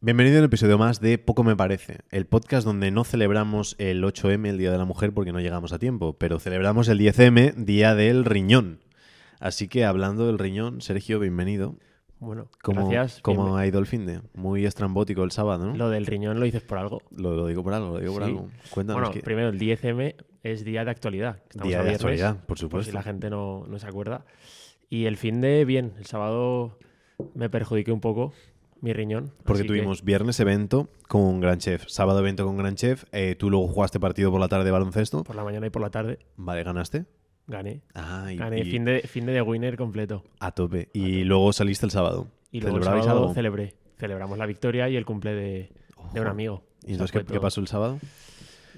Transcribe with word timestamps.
Bienvenido 0.00 0.36
a 0.36 0.40
un 0.40 0.44
episodio 0.44 0.78
más 0.78 1.00
de 1.00 1.18
Poco 1.18 1.42
Me 1.42 1.56
Parece, 1.56 1.98
el 2.10 2.26
podcast 2.26 2.64
donde 2.64 2.90
no 2.92 3.02
celebramos 3.04 3.74
el 3.78 4.02
8M, 4.04 4.48
el 4.48 4.58
Día 4.58 4.70
de 4.70 4.78
la 4.78 4.84
Mujer, 4.84 5.12
porque 5.12 5.32
no 5.32 5.40
llegamos 5.40 5.72
a 5.72 5.78
tiempo, 5.80 6.12
pero 6.12 6.38
celebramos 6.38 6.88
el 6.88 6.98
10M, 7.00 7.54
Día 7.56 7.94
del 7.96 8.24
Riñón. 8.24 8.78
Así 9.40 9.66
que 9.68 9.84
hablando 9.84 10.26
del 10.26 10.38
riñón, 10.38 10.80
Sergio, 10.80 11.18
bienvenido. 11.20 11.76
Bueno, 12.20 12.48
¿Cómo, 12.62 12.88
gracias. 12.88 13.20
¿Cómo 13.22 13.44
Bien- 13.46 13.58
ha 13.58 13.66
ido 13.66 13.78
el 13.78 13.86
fin 13.86 14.04
de? 14.06 14.20
Muy 14.34 14.66
estrambótico 14.66 15.22
el 15.22 15.30
sábado, 15.30 15.66
¿no? 15.66 15.76
Lo 15.76 15.90
del 15.90 16.06
riñón 16.06 16.38
lo 16.40 16.44
dices 16.44 16.62
por 16.62 16.78
algo. 16.78 17.02
Lo, 17.16 17.34
lo 17.36 17.46
digo 17.46 17.62
por 17.62 17.74
algo, 17.74 17.90
lo 17.94 18.00
digo 18.00 18.14
por 18.14 18.22
Sí. 18.24 18.28
algo. 18.30 18.48
Cuéntanos 18.70 19.00
Bueno, 19.00 19.12
qué- 19.14 19.20
primero, 19.20 19.48
el 19.50 19.58
10M 19.58 20.16
es 20.42 20.64
día 20.64 20.84
de 20.84 20.90
actualidad. 20.90 21.38
Estamos 21.48 21.68
Día 21.68 21.78
de 21.78 21.82
viernes, 21.84 22.00
actualidad, 22.00 22.36
por 22.38 22.46
por 22.46 22.58
supuesto. 22.58 22.90
si 22.90 22.94
la 22.94 23.02
gente 23.04 23.30
no, 23.30 23.64
no 23.68 23.78
se 23.78 23.86
acuerda. 23.86 24.24
Y 24.90 25.04
el 25.06 25.16
fin 25.16 25.40
de, 25.40 25.64
bien, 25.64 25.92
el 25.98 26.06
sábado 26.06 26.78
me 27.34 27.48
perjudiqué 27.48 27.92
un 27.92 28.00
poco 28.00 28.32
mi 28.80 28.92
riñón. 28.92 29.32
Porque 29.44 29.62
que- 29.62 29.68
tuvimos 29.68 30.04
viernes 30.04 30.38
evento 30.40 30.88
con 31.08 31.40
Gran 31.40 31.58
Chef, 31.58 31.84
sábado 31.88 32.20
evento 32.20 32.44
con 32.46 32.56
Gran 32.56 32.74
Chef, 32.76 33.04
eh, 33.12 33.34
tú 33.38 33.50
luego 33.50 33.66
jugaste 33.68 33.98
partido 34.00 34.30
por 34.30 34.40
la 34.40 34.48
tarde 34.48 34.64
de 34.66 34.70
baloncesto. 34.70 35.24
por 35.24 35.36
la 35.36 35.44
mañana 35.44 35.66
y 35.66 35.70
por 35.70 35.82
la 35.82 35.90
tarde 35.90 36.18
Vale, 36.36 36.62
ganaste. 36.62 37.04
gané. 37.46 37.82
Ah, 37.94 38.28
y, 38.32 38.36
Gané 38.36 38.60
y 38.60 38.64
fin, 38.70 38.84
de, 38.84 39.00
fin 39.02 39.26
de, 39.26 39.32
de 39.32 39.42
winner 39.42 39.76
completo. 39.76 40.22
a 40.40 40.52
tope. 40.52 40.88
Y 40.92 41.24
luego 41.24 41.52
saliste 41.52 41.86
el 41.86 41.90
sábado. 41.92 42.28
Y 42.52 42.60
luego 42.60 42.76
el 42.76 42.82
¿Celebrabais 42.82 43.04
sábado 43.06 43.22
algo? 43.24 43.34
celebré. 43.34 43.74
Celebramos 43.98 44.38
la 44.38 44.46
victoria 44.46 44.88
y 44.88 44.96
el 44.96 45.04
cumple 45.04 45.34
de, 45.34 45.70
de 46.14 46.20
un 46.20 46.26
amigo. 46.28 46.62
¿Y 46.86 46.92
entonces 46.92 47.12
qué, 47.20 47.24
qué 47.32 47.40
pasó 47.40 47.60
el 47.60 47.66
sábado? 47.66 47.98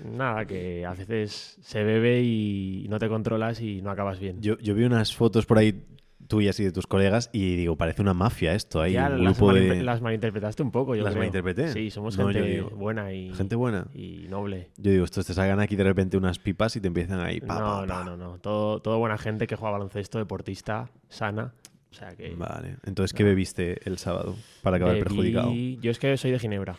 Nada, 0.05 0.46
que 0.46 0.86
a 0.86 0.94
veces 0.94 1.58
se 1.60 1.84
bebe 1.84 2.22
y 2.22 2.86
no 2.88 2.98
te 2.98 3.08
controlas 3.08 3.60
y 3.60 3.82
no 3.82 3.91
acabas 3.91 4.19
bien. 4.19 4.41
Yo, 4.41 4.56
yo 4.58 4.74
vi 4.74 4.84
unas 4.84 5.14
fotos 5.14 5.44
por 5.44 5.58
ahí 5.58 5.84
tuyas 6.30 6.59
y 6.61 6.65
de 6.65 6.73
tus 6.73 6.87
colegas 6.87 7.29
y 7.34 7.57
digo, 7.57 7.77
parece 7.77 8.01
una 8.01 8.15
mafia 8.15 8.55
esto 8.55 8.80
ahí, 8.80 8.95
Ya, 8.95 9.09
un 9.11 9.23
las, 9.25 9.37
grupo 9.39 9.52
de 9.52 9.83
las 9.83 10.01
malinterpretaste 10.01 10.62
un 10.62 10.70
poco, 10.70 10.95
yo 10.95 11.03
¿Las 11.03 11.11
creo. 11.12 11.20
malinterpreté? 11.20 11.69
Sí, 11.75 11.91
somos 11.91 12.17
No, 12.17 12.28
gente 12.28 12.42
digo, 12.48 12.70
buena 12.70 13.12
y, 13.12 13.34
gente 13.34 13.55
buena. 13.56 13.87
y 13.95 14.27
noble. 14.31 14.70
Yo 14.78 14.92
digo, 14.92 15.05
estos 15.05 15.27
te 15.27 15.34
salgan 15.34 15.61
aquí 15.61 15.77
de 15.77 15.84
repente 15.84 16.17
unas 16.17 16.39
pipas 16.39 16.75
y 16.77 16.81
te 16.81 16.87
empiezan 16.89 17.20
ahí. 17.20 17.41
pa, 17.41 17.55
no, 17.59 17.61
pa, 17.61 17.87
pa. 17.87 18.05
no, 18.05 18.17
no, 18.17 18.17
no. 18.17 18.39
Todo, 18.39 18.81
todo 18.81 18.98
buena 18.98 19.19
gente 19.19 19.47
que 19.47 19.56
juega 19.56 19.72
baloncesto, 19.72 20.19
deportista, 20.19 20.89
sana. 21.11 21.53
O 21.91 21.95
sea 21.95 22.14
que. 22.17 22.34
Vale, 22.37 22.77
entonces, 22.87 23.12
¿qué 23.12 23.25
bebiste 23.25 23.78
el 23.84 23.98
sábado 23.98 24.37
para 24.62 24.77
acabar 24.77 24.94
bebí- 24.94 25.03
perjudicado? 25.03 25.53
Yo 25.53 25.91
es 25.91 25.98
que 25.98 26.17
soy 26.17 26.31
de 26.31 26.39
Ginebra. 26.39 26.77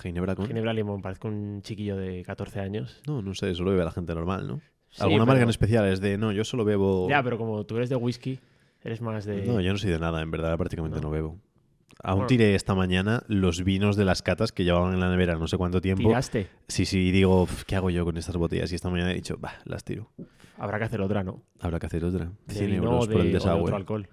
Ginebra 0.00 0.34
con... 0.34 0.46
Ginebra 0.46 0.72
Limón, 0.72 1.00
parezco 1.02 1.28
un 1.28 1.60
chiquillo 1.62 1.96
de 1.96 2.22
14 2.22 2.60
años. 2.60 3.00
No, 3.06 3.22
no 3.22 3.34
sé, 3.34 3.50
eso 3.50 3.62
lo 3.64 3.70
bebe 3.70 3.84
la 3.84 3.90
gente 3.92 4.14
normal, 4.14 4.46
¿no? 4.46 4.60
Sí, 4.90 5.02
¿Alguna 5.02 5.24
marca 5.26 5.40
en 5.40 5.44
pero- 5.44 5.50
especial? 5.50 5.86
Es 5.86 6.00
de, 6.00 6.16
no, 6.18 6.32
yo 6.32 6.44
solo 6.44 6.64
bebo... 6.64 7.06
Ya, 7.08 7.22
pero 7.22 7.36
como 7.38 7.64
tú 7.64 7.76
eres 7.76 7.88
de 7.90 7.96
whisky, 7.96 8.38
eres 8.84 9.00
más 9.00 9.24
de. 9.24 9.44
No, 9.46 9.60
yo 9.60 9.72
no 9.72 9.78
soy 9.78 9.90
de 9.90 9.98
nada, 9.98 10.20
en 10.22 10.30
verdad, 10.30 10.56
prácticamente 10.56 10.96
no, 11.00 11.08
No. 11.08 11.10
bebo. 11.10 11.38
Aún 12.02 12.18
Bueno. 12.18 12.26
tiré 12.26 12.54
esta 12.54 12.74
mañana 12.74 13.22
los 13.26 13.64
vinos 13.64 13.96
de 13.96 14.04
las 14.04 14.22
catas 14.22 14.52
que 14.52 14.64
llevaban 14.64 14.92
en 14.92 15.00
la 15.00 15.08
nevera 15.10 15.36
no 15.36 15.48
sé 15.48 15.56
cuánto 15.56 15.80
tiempo. 15.80 16.02
Tiraste. 16.06 16.48
Sí, 16.68 16.84
sí, 16.84 17.10
digo, 17.10 17.42
"Uf, 17.42 17.64
¿qué 17.64 17.74
hago 17.74 17.88
yo 17.90 18.04
con 18.04 18.16
estas 18.18 18.36
botellas? 18.36 18.70
Y 18.70 18.74
esta 18.74 18.90
mañana 18.90 19.12
he 19.12 19.14
dicho, 19.14 19.38
bah, 19.40 19.54
las 19.64 19.82
tiro. 19.82 20.10
Habrá 20.58 20.78
que 20.78 20.84
hacer 20.84 21.00
otra, 21.00 21.24
¿no? 21.24 21.42
Habrá 21.58 21.78
que 21.80 21.86
hacer 21.86 22.04
otra. 22.04 22.30
De 22.46 22.54
100 22.54 22.70
vino 22.70 22.84
euros 22.84 23.08
de, 23.08 23.12
por 23.14 23.20
el 23.22 23.28
o 23.28 23.30
de 23.30 23.34
desagüe. 23.34 23.62
otro 23.62 23.76
alcohol. 23.76 24.08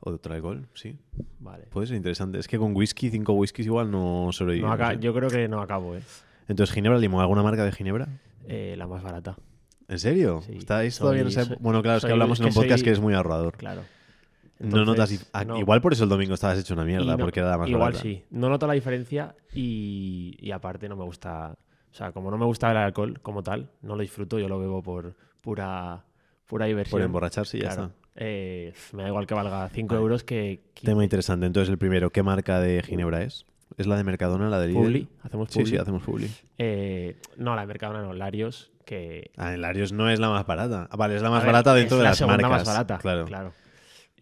O 0.00 0.10
de 0.10 0.16
otro 0.16 0.34
alcohol, 0.34 0.68
sí. 0.74 0.98
Vale. 1.38 1.64
Puede 1.70 1.86
ser 1.86 1.96
interesante. 1.96 2.38
Es 2.38 2.48
que 2.48 2.58
con 2.58 2.74
whisky, 2.74 3.08
cinco 3.10 3.32
whiskies 3.34 3.66
igual 3.66 3.90
no 3.90 4.28
sobrevive. 4.32 4.66
No 4.66 4.76
no 4.76 4.88
sé. 4.90 4.98
Yo 5.00 5.14
creo 5.14 5.30
que 5.30 5.48
no 5.48 5.60
acabo, 5.60 5.94
¿eh? 5.96 6.02
Entonces, 6.48 6.74
Ginebra 6.74 6.98
Limón, 6.98 7.20
¿alguna 7.20 7.42
marca 7.44 7.64
de 7.64 7.72
Ginebra? 7.72 8.08
Eh, 8.46 8.74
La 8.76 8.86
más 8.88 9.02
barata, 9.02 9.36
¿En 9.88 9.98
serio? 9.98 10.42
Sí, 10.44 10.52
¿Estáis 10.56 10.98
todavía 10.98 11.28
soy- 11.30 11.42
época? 11.44 11.56
Bueno, 11.60 11.82
claro, 11.82 11.98
es 11.98 12.04
que 12.04 12.12
hablamos 12.12 12.40
en 12.40 12.46
un 12.46 12.52
podcast 12.54 12.78
soy- 12.80 12.84
que 12.84 12.90
es 12.90 13.00
muy 13.00 13.14
ahorrador. 13.14 13.56
claro. 13.56 13.82
No 14.58 14.84
notas... 14.84 15.28
Ah, 15.32 15.44
no. 15.44 15.56
Igual 15.58 15.80
por 15.80 15.92
eso 15.92 16.04
el 16.04 16.10
domingo 16.10 16.34
estabas 16.34 16.58
hecho 16.58 16.74
una 16.74 16.84
mierda, 16.84 17.12
no- 17.16 17.18
porque 17.18 17.40
era 17.40 17.50
la 17.50 17.58
más 17.58 17.68
Igual 17.68 17.82
barata. 17.92 18.02
sí. 18.02 18.24
No 18.30 18.48
noto 18.48 18.66
la 18.66 18.72
diferencia 18.74 19.34
y, 19.54 20.36
y 20.40 20.50
aparte 20.50 20.88
no 20.88 20.96
me 20.96 21.04
gusta. 21.04 21.56
O 21.90 21.94
sea, 21.94 22.12
como 22.12 22.30
no 22.30 22.38
me 22.38 22.44
gusta 22.44 22.70
el 22.70 22.76
alcohol 22.76 23.18
como 23.22 23.42
tal, 23.42 23.70
no 23.82 23.96
lo 23.96 24.02
disfruto, 24.02 24.38
yo 24.38 24.48
lo 24.48 24.58
bebo 24.58 24.82
por 24.82 25.14
pura, 25.40 26.04
pura 26.46 26.66
diversión. 26.66 26.98
Por 26.98 27.02
emborracharse 27.02 27.58
y 27.58 27.62
ya 27.62 27.68
está. 27.70 27.90
Eh, 28.20 28.72
me 28.92 29.02
da 29.04 29.08
igual 29.08 29.26
que 29.26 29.34
valga 29.34 29.68
5 29.68 29.88
Vale. 29.94 30.02
euros 30.02 30.24
que. 30.24 30.60
que 30.74 30.84
Tema 30.86 31.04
interesante. 31.04 31.46
Entonces, 31.46 31.70
el 31.70 31.78
primero, 31.78 32.10
¿qué 32.10 32.22
marca 32.22 32.60
de 32.60 32.82
Ginebra 32.82 33.22
es? 33.22 33.46
¿Es 33.76 33.86
la 33.86 33.96
de 33.96 34.02
Mercadona, 34.04 34.48
la 34.48 34.58
de 34.58 34.68
Lidl? 34.68 34.78
Publi. 34.80 35.08
Hacemos 35.22 35.48
Sí, 35.50 35.58
publi. 35.60 35.70
sí, 35.70 35.76
hacemos 35.76 36.02
Publi. 36.02 36.28
Eh, 36.58 37.16
no, 37.36 37.54
la 37.54 37.60
de 37.62 37.66
Mercadona 37.68 38.02
no, 38.02 38.12
Larios, 38.14 38.72
que. 38.84 39.30
Ah, 39.36 39.54
el 39.54 39.60
Larios 39.62 39.92
no 39.92 40.10
es 40.10 40.18
la 40.18 40.30
más 40.30 40.44
barata. 40.46 40.88
Ah, 40.90 40.96
vale, 40.96 41.14
es 41.16 41.22
la 41.22 41.30
más 41.30 41.42
ver, 41.44 41.52
barata 41.52 41.74
dentro 41.74 41.96
es 41.96 41.98
de 42.00 42.04
la 42.04 42.10
las 42.10 42.18
segunda 42.18 42.48
marcas. 42.48 42.66
más 42.66 42.66
barata. 42.66 42.98
Claro. 42.98 43.24
claro. 43.26 43.52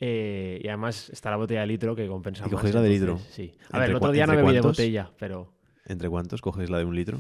Eh, 0.01 0.61
y 0.63 0.69
además 0.69 1.09
está 1.11 1.31
la 1.31 1.37
botella 1.37 1.61
de 1.63 1.67
litro 1.69 1.97
que 1.97 2.07
compensa 2.07 2.45
¿Y 2.47 2.51
cogéis 2.51 2.75
la 2.75 2.83
de 2.83 2.89
litro? 2.91 3.19
Sí. 3.31 3.55
A 3.71 3.79
¿Entre 3.79 3.81
ver, 3.81 3.91
el 3.91 3.97
otro 3.97 4.13
día 4.13 4.27
no 4.27 4.37
bebí 4.37 4.53
de 4.53 4.61
botella, 4.61 5.11
pero 5.19 5.53
¿Entre 5.87 6.09
cuántos 6.11 6.41
cogéis 6.43 6.69
la 6.71 6.79
de 6.79 6.85
un 6.85 6.95
litro? 6.95 7.19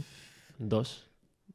dos. 0.59 1.04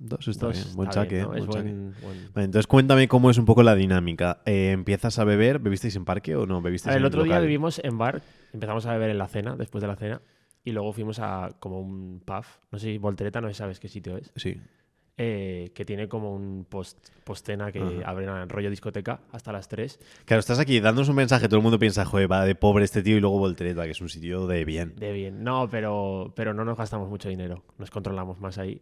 Dos 0.03 0.27
está 0.27 0.47
dos 0.47 0.55
bien. 0.55 0.75
Buen 0.75 0.89
bien, 0.89 1.21
¿eh? 1.21 1.21
¿no? 1.21 1.35
Es 1.35 1.45
Buen 1.45 1.51
saque. 1.59 1.69
buen- 1.73 1.93
buen- 2.01 2.33
Vale, 2.33 2.45
entonces 2.45 2.65
cuéntame 2.65 3.07
cómo 3.07 3.29
es 3.29 3.37
un 3.37 3.45
poco 3.45 3.61
la 3.61 3.75
dinámica. 3.75 4.41
Eh, 4.47 4.71
¿Empiezas 4.71 5.19
a 5.19 5.23
beber? 5.25 5.59
¿Bebisteis 5.59 5.95
en 5.95 6.05
parque 6.05 6.35
o 6.35 6.47
no? 6.47 6.59
¿Bebisteis 6.61 6.89
A 6.89 6.93
ver, 6.95 7.01
el 7.01 7.05
otro 7.05 7.23
día 7.23 7.39
vivimos 7.39 7.79
en 7.83 7.99
bar, 7.99 8.23
empezamos 8.51 8.87
a 8.87 8.93
beber 8.93 9.11
en 9.11 9.19
la 9.19 9.27
cena, 9.27 9.55
después 9.55 9.81
de 9.83 9.87
la 9.87 9.95
cena, 9.95 10.21
y 10.63 10.71
luego 10.71 10.91
fuimos 10.93 11.19
a 11.19 11.55
como 11.59 11.79
un 11.81 12.19
pub, 12.25 12.45
no 12.71 12.79
sé 12.79 12.87
si 12.93 12.97
Voltereta, 12.97 13.41
no 13.41 13.47
sé 13.49 13.53
si 13.53 13.57
sabes 13.59 13.79
qué 13.79 13.89
sitio 13.89 14.17
es, 14.17 14.31
Sí. 14.35 14.59
Eh, 15.17 15.71
que 15.73 15.85
tiene 15.85 16.07
como 16.07 16.33
un 16.33 16.65
post 16.67 16.97
postena 17.23 17.71
que 17.71 17.79
Ajá. 17.79 18.09
abren 18.09 18.49
rollo 18.49 18.69
discoteca 18.69 19.19
hasta 19.31 19.51
las 19.51 19.67
3. 19.67 19.99
Claro, 20.25 20.39
estás 20.39 20.59
aquí 20.59 20.79
dándonos 20.79 21.09
un 21.09 21.15
mensaje, 21.15 21.47
todo 21.47 21.57
el 21.57 21.63
mundo 21.63 21.77
piensa, 21.79 22.05
joder, 22.05 22.31
va 22.31 22.45
de 22.45 22.55
pobre 22.55 22.85
este 22.85 23.03
tío 23.03 23.17
y 23.17 23.19
luego 23.19 23.37
Voltereta, 23.37 23.85
que 23.85 23.91
es 23.91 24.01
un 24.01 24.09
sitio 24.09 24.47
de 24.47 24.65
bien. 24.65 24.95
De 24.95 25.11
bien. 25.13 25.43
No, 25.43 25.69
pero, 25.69 26.33
pero 26.35 26.53
no 26.53 26.65
nos 26.65 26.77
gastamos 26.77 27.09
mucho 27.09 27.29
dinero, 27.29 27.63
nos 27.77 27.91
controlamos 27.91 28.39
más 28.39 28.57
ahí. 28.57 28.81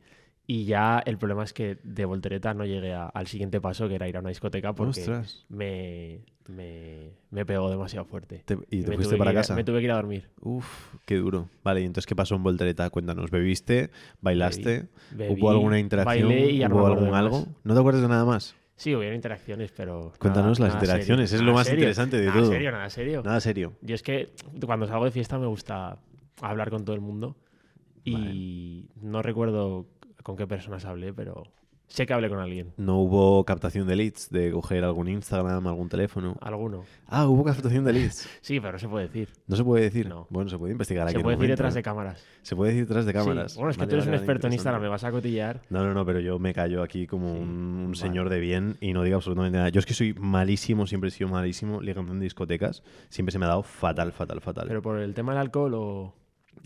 Y 0.51 0.65
ya 0.65 0.97
el 1.05 1.19
problema 1.19 1.43
es 1.43 1.53
que 1.53 1.77
de 1.83 2.05
Voltereta 2.05 2.55
no 2.55 2.65
llegué 2.65 2.91
a- 2.95 3.05
al 3.05 3.27
siguiente 3.27 3.61
paso, 3.61 3.87
que 3.87 3.93
era 3.93 4.07
ir 4.07 4.17
a 4.17 4.21
una 4.21 4.29
discoteca, 4.29 4.73
porque 4.73 5.21
me, 5.47 6.21
me, 6.47 7.11
me 7.29 7.45
pegó 7.45 7.69
demasiado 7.69 8.03
fuerte. 8.05 8.41
Te- 8.45 8.57
¿Y 8.71 8.81
te 8.81 8.89
me 8.89 8.95
fuiste 8.95 9.15
para 9.15 9.29
a- 9.29 9.33
casa? 9.35 9.53
me 9.53 9.63
tuve 9.63 9.77
que 9.77 9.85
ir 9.85 9.91
a 9.91 9.97
dormir. 9.97 10.27
Uf, 10.41 10.95
qué 11.05 11.17
duro. 11.17 11.49
Vale, 11.63 11.81
y 11.81 11.85
entonces, 11.85 12.07
¿qué 12.07 12.15
pasó 12.15 12.33
en 12.33 12.41
Voltereta? 12.41 12.89
Cuéntanos, 12.89 13.29
¿bebiste? 13.29 13.91
¿Bailaste? 14.21 14.88
Bebí, 15.11 15.39
¿Hubo 15.39 15.51
alguna 15.51 15.77
interacción? 15.77 16.27
bailé 16.29 16.49
y 16.49 16.57
ya 16.57 16.67
no 16.67 16.75
me 16.77 16.81
¿Hubo 16.81 16.88
acuerdo 16.88 17.03
algún 17.05 17.15
algo? 17.19 17.45
¿No 17.63 17.73
te 17.75 17.79
acuerdas 17.81 18.01
de 18.01 18.07
nada 18.07 18.25
más? 18.25 18.55
Sí, 18.75 18.95
hubieron 18.95 19.17
interacciones, 19.17 19.71
pero. 19.71 20.13
Cuéntanos 20.17 20.59
nada- 20.59 20.69
las 20.69 20.73
nada 20.73 20.83
interacciones, 20.83 21.29
serio. 21.29 21.41
es 21.41 21.45
lo 21.45 21.51
Nada 21.51 21.59
más 21.59 21.67
serio. 21.67 21.79
interesante 21.81 22.17
de 22.17 22.25
nada 22.25 22.39
todo. 22.39 22.49
serio, 22.51 22.71
nada 22.71 22.89
serio. 22.89 23.21
Nada 23.23 23.39
serio. 23.39 23.73
Yo 23.83 23.93
es 23.93 24.01
que 24.01 24.29
cuando 24.65 24.88
salgo 24.88 25.05
de 25.05 25.11
fiesta 25.11 25.38
me 25.38 25.45
gusta 25.45 25.99
hablar 26.41 26.71
con 26.71 26.85
todo 26.85 26.95
el 26.95 27.01
mundo 27.01 27.38
y 28.03 28.89
no 28.99 29.21
recuerdo 29.21 29.85
con 30.29 30.38
qué 30.38 30.45
personas 30.45 30.85
hablé, 30.85 31.12
pero 31.12 31.44
sé 31.88 32.06
que 32.06 32.13
hablé 32.13 32.29
con 32.29 32.38
alguien. 32.38 32.72
¿No 32.78 33.00
hubo 33.00 33.44
captación 33.45 33.88
de 33.88 33.95
leads? 33.95 34.29
¿De 34.29 34.51
coger 34.51 34.84
algún 34.84 35.07
Instagram, 35.07 35.66
algún 35.66 35.90
teléfono? 35.90 36.38
Alguno. 36.40 36.84
Ah, 37.07 37.25
hubo 37.28 37.44
captación 37.44 37.84
de 37.84 37.94
leads. 37.94 38.29
Sí, 38.41 38.59
pero 38.59 38.73
no 38.73 38.78
se 38.78 38.88
puede 38.88 39.07
decir. 39.07 39.29
¿No 39.47 39.56
se 39.56 39.63
puede 39.63 39.84
decir? 39.85 40.07
No. 40.07 40.28
Bueno, 40.29 40.51
se 40.51 40.59
puede 40.59 40.73
investigar 40.73 41.07
aquí 41.07 41.18
Se 41.18 41.23
puede 41.23 41.38
decir 41.38 41.50
detrás 41.50 41.73
¿eh? 41.73 41.79
de 41.79 41.84
cámaras. 41.84 42.23
Se 42.44 42.56
puede 42.56 42.73
decir 42.73 42.85
detrás 42.88 43.07
de 43.07 43.13
cámaras. 43.13 43.53
Sí. 43.53 43.57
Bueno, 43.57 43.72
es 43.72 43.78
que 43.78 43.81
Vale, 43.81 43.89
tú 43.89 43.95
eres 43.95 44.06
vale, 44.06 44.18
un 44.18 44.22
experto 44.22 44.45
en 44.47 44.53
Instagram, 44.53 44.81
me 44.84 44.88
vas 44.88 45.03
a 45.03 45.12
cotillar. 45.12 45.62
No, 45.72 45.84
no, 45.84 45.95
no, 45.95 46.06
pero 46.06 46.19
yo 46.19 46.38
me 46.38 46.53
callo 46.53 46.84
aquí 46.84 47.07
como 47.07 47.34
Sí, 47.34 47.39
un, 47.41 47.50
un 47.50 47.85
vale. 47.85 47.95
señor 47.95 48.29
de 48.29 48.39
bien 48.39 48.78
y 48.81 48.94
no 48.94 49.01
digo 49.01 49.16
absolutamente 49.16 49.57
nada. 49.57 49.69
Yo 49.69 49.79
es 49.79 49.88
que 49.88 49.95
soy 49.95 50.13
malísimo, 50.13 50.85
siempre 50.85 51.07
he 51.07 51.12
sido 51.12 51.28
malísimo 51.31 51.81
ligando 51.81 52.13
en 52.13 52.19
discotecas. 52.19 52.84
Siempre 53.09 53.31
se 53.31 53.39
me 53.39 53.45
ha 53.45 53.50
dado 53.50 53.63
fatal, 53.63 54.12
fatal, 54.12 54.41
fatal. 54.41 54.66
Pero 54.68 54.84
por 54.84 55.00
el 55.00 55.16
tema 55.16 55.31
del 55.31 55.41
alcohol 55.41 55.73
o. 55.73 56.13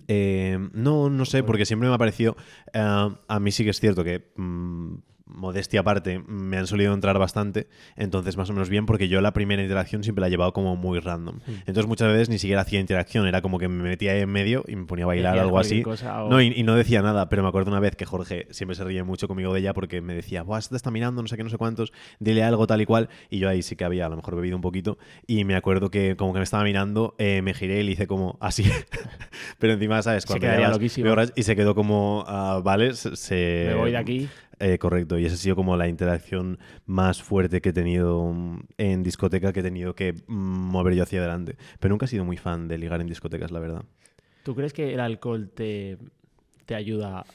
Eh, 0.07 0.57
no, 0.73 1.09
no 1.09 1.25
sé, 1.25 1.43
porque 1.43 1.65
siempre 1.65 1.87
me 1.89 1.95
ha 1.95 1.97
parecido. 1.97 2.35
eh, 2.73 3.09
a 3.27 3.39
mí 3.39 3.51
sí 3.51 3.63
que 3.63 3.69
es 3.71 3.79
cierto 3.79 4.03
que. 4.03 4.31
mm, 4.35 4.95
modestia 5.33 5.81
aparte, 5.81 6.19
me 6.27 6.57
han 6.57 6.67
solido 6.67 6.93
entrar 6.93 7.17
bastante, 7.19 7.67
entonces 7.95 8.37
más 8.37 8.49
o 8.49 8.53
menos 8.53 8.69
bien, 8.69 8.85
porque 8.85 9.07
yo 9.07 9.19
la 9.21 9.33
primera 9.33 9.61
interacción 9.61 10.03
siempre 10.03 10.21
la 10.21 10.27
he 10.27 10.29
llevado 10.29 10.53
como 10.53 10.75
muy 10.75 10.99
random. 10.99 11.37
Hmm. 11.45 11.51
Entonces 11.65 11.87
muchas 11.87 12.07
veces 12.11 12.29
ni 12.29 12.37
siquiera 12.39 12.61
hacía 12.61 12.79
interacción, 12.79 13.27
era 13.27 13.41
como 13.41 13.59
que 13.59 13.67
me 13.67 13.83
metía 13.83 14.11
ahí 14.13 14.21
en 14.21 14.29
medio 14.29 14.63
y 14.67 14.75
me 14.75 14.85
ponía 14.85 15.05
a 15.05 15.07
bailar 15.07 15.37
algo 15.39 15.59
así. 15.59 15.81
cosa 15.83 16.23
o- 16.23 16.29
No, 16.29 16.41
y, 16.41 16.53
y 16.55 16.63
no 16.63 16.75
decía 16.75 17.01
nada, 17.01 17.29
pero 17.29 17.43
me 17.43 17.49
acuerdo 17.49 17.71
una 17.71 17.79
vez 17.79 17.95
que 17.95 18.05
Jorge 18.05 18.47
siempre 18.51 18.75
se 18.75 18.83
ríe 18.83 19.03
mucho 19.03 19.27
conmigo 19.27 19.53
de 19.53 19.59
ella 19.59 19.73
porque 19.73 20.01
me 20.01 20.13
decía, 20.15 20.43
Buah, 20.43 20.61
te 20.61 20.75
está 20.75 20.91
mirando, 20.91 21.21
no 21.21 21.27
sé 21.27 21.35
qué, 21.37 21.43
no 21.43 21.49
sé 21.49 21.57
cuántos, 21.57 21.91
dile 22.19 22.43
algo 22.43 22.67
tal 22.67 22.81
y 22.81 22.85
cual. 22.85 23.09
Y 23.29 23.39
yo 23.39 23.49
ahí 23.49 23.61
sí 23.61 23.75
que 23.75 23.83
había 23.85 24.05
a 24.05 24.09
lo 24.09 24.15
mejor 24.15 24.35
bebido 24.35 24.55
un 24.55 24.61
poquito. 24.61 24.97
Y 25.27 25.43
me 25.45 25.55
acuerdo 25.55 25.89
que 25.89 26.15
como 26.15 26.33
que 26.33 26.39
me 26.39 26.43
estaba 26.43 26.63
mirando, 26.63 27.15
eh, 27.17 27.41
me 27.41 27.53
giré 27.53 27.79
y 27.81 27.83
le 27.83 27.91
hice 27.93 28.07
como 28.07 28.37
así. 28.39 28.63
pero 29.59 29.73
encima, 29.73 30.01
¿sabes? 30.01 30.23
Se 30.23 30.27
Cuando 30.27 30.41
quedaría 30.41 30.65
llevas- 30.67 30.77
loquísimo. 30.77 31.09
borracho 31.09 31.33
y 31.35 31.43
se 31.43 31.55
quedó 31.55 31.75
como, 31.75 32.23
ah, 32.27 32.61
vale, 32.63 32.93
se... 32.93 33.15
se- 33.15 33.65
me 33.69 33.75
voy 33.75 33.91
de 33.91 33.97
aquí. 33.97 34.29
Eh, 34.59 34.77
correcto, 34.77 35.17
y 35.19 35.25
esa 35.25 35.35
ha 35.35 35.37
sido 35.37 35.55
como 35.55 35.75
la 35.77 35.87
interacción 35.87 36.59
más 36.85 37.21
fuerte 37.21 37.61
que 37.61 37.69
he 37.69 37.73
tenido 37.73 38.31
mm, 38.33 38.59
en 38.77 39.03
discoteca 39.03 39.51
que 39.53 39.59
he 39.61 39.63
tenido 39.63 39.95
que 39.95 40.13
mm, 40.27 40.33
mover 40.33 40.93
yo 40.95 41.03
hacia 41.03 41.19
adelante. 41.19 41.57
Pero 41.79 41.91
nunca 41.93 42.05
he 42.05 42.09
sido 42.09 42.25
muy 42.25 42.37
fan 42.37 42.67
de 42.67 42.77
ligar 42.77 43.01
en 43.01 43.07
discotecas, 43.07 43.51
la 43.51 43.59
verdad. 43.59 43.83
¿Tú 44.43 44.55
crees 44.55 44.73
que 44.73 44.93
el 44.93 44.99
alcohol 44.99 45.49
te, 45.53 45.97
te 46.65 46.75
ayuda 46.75 47.25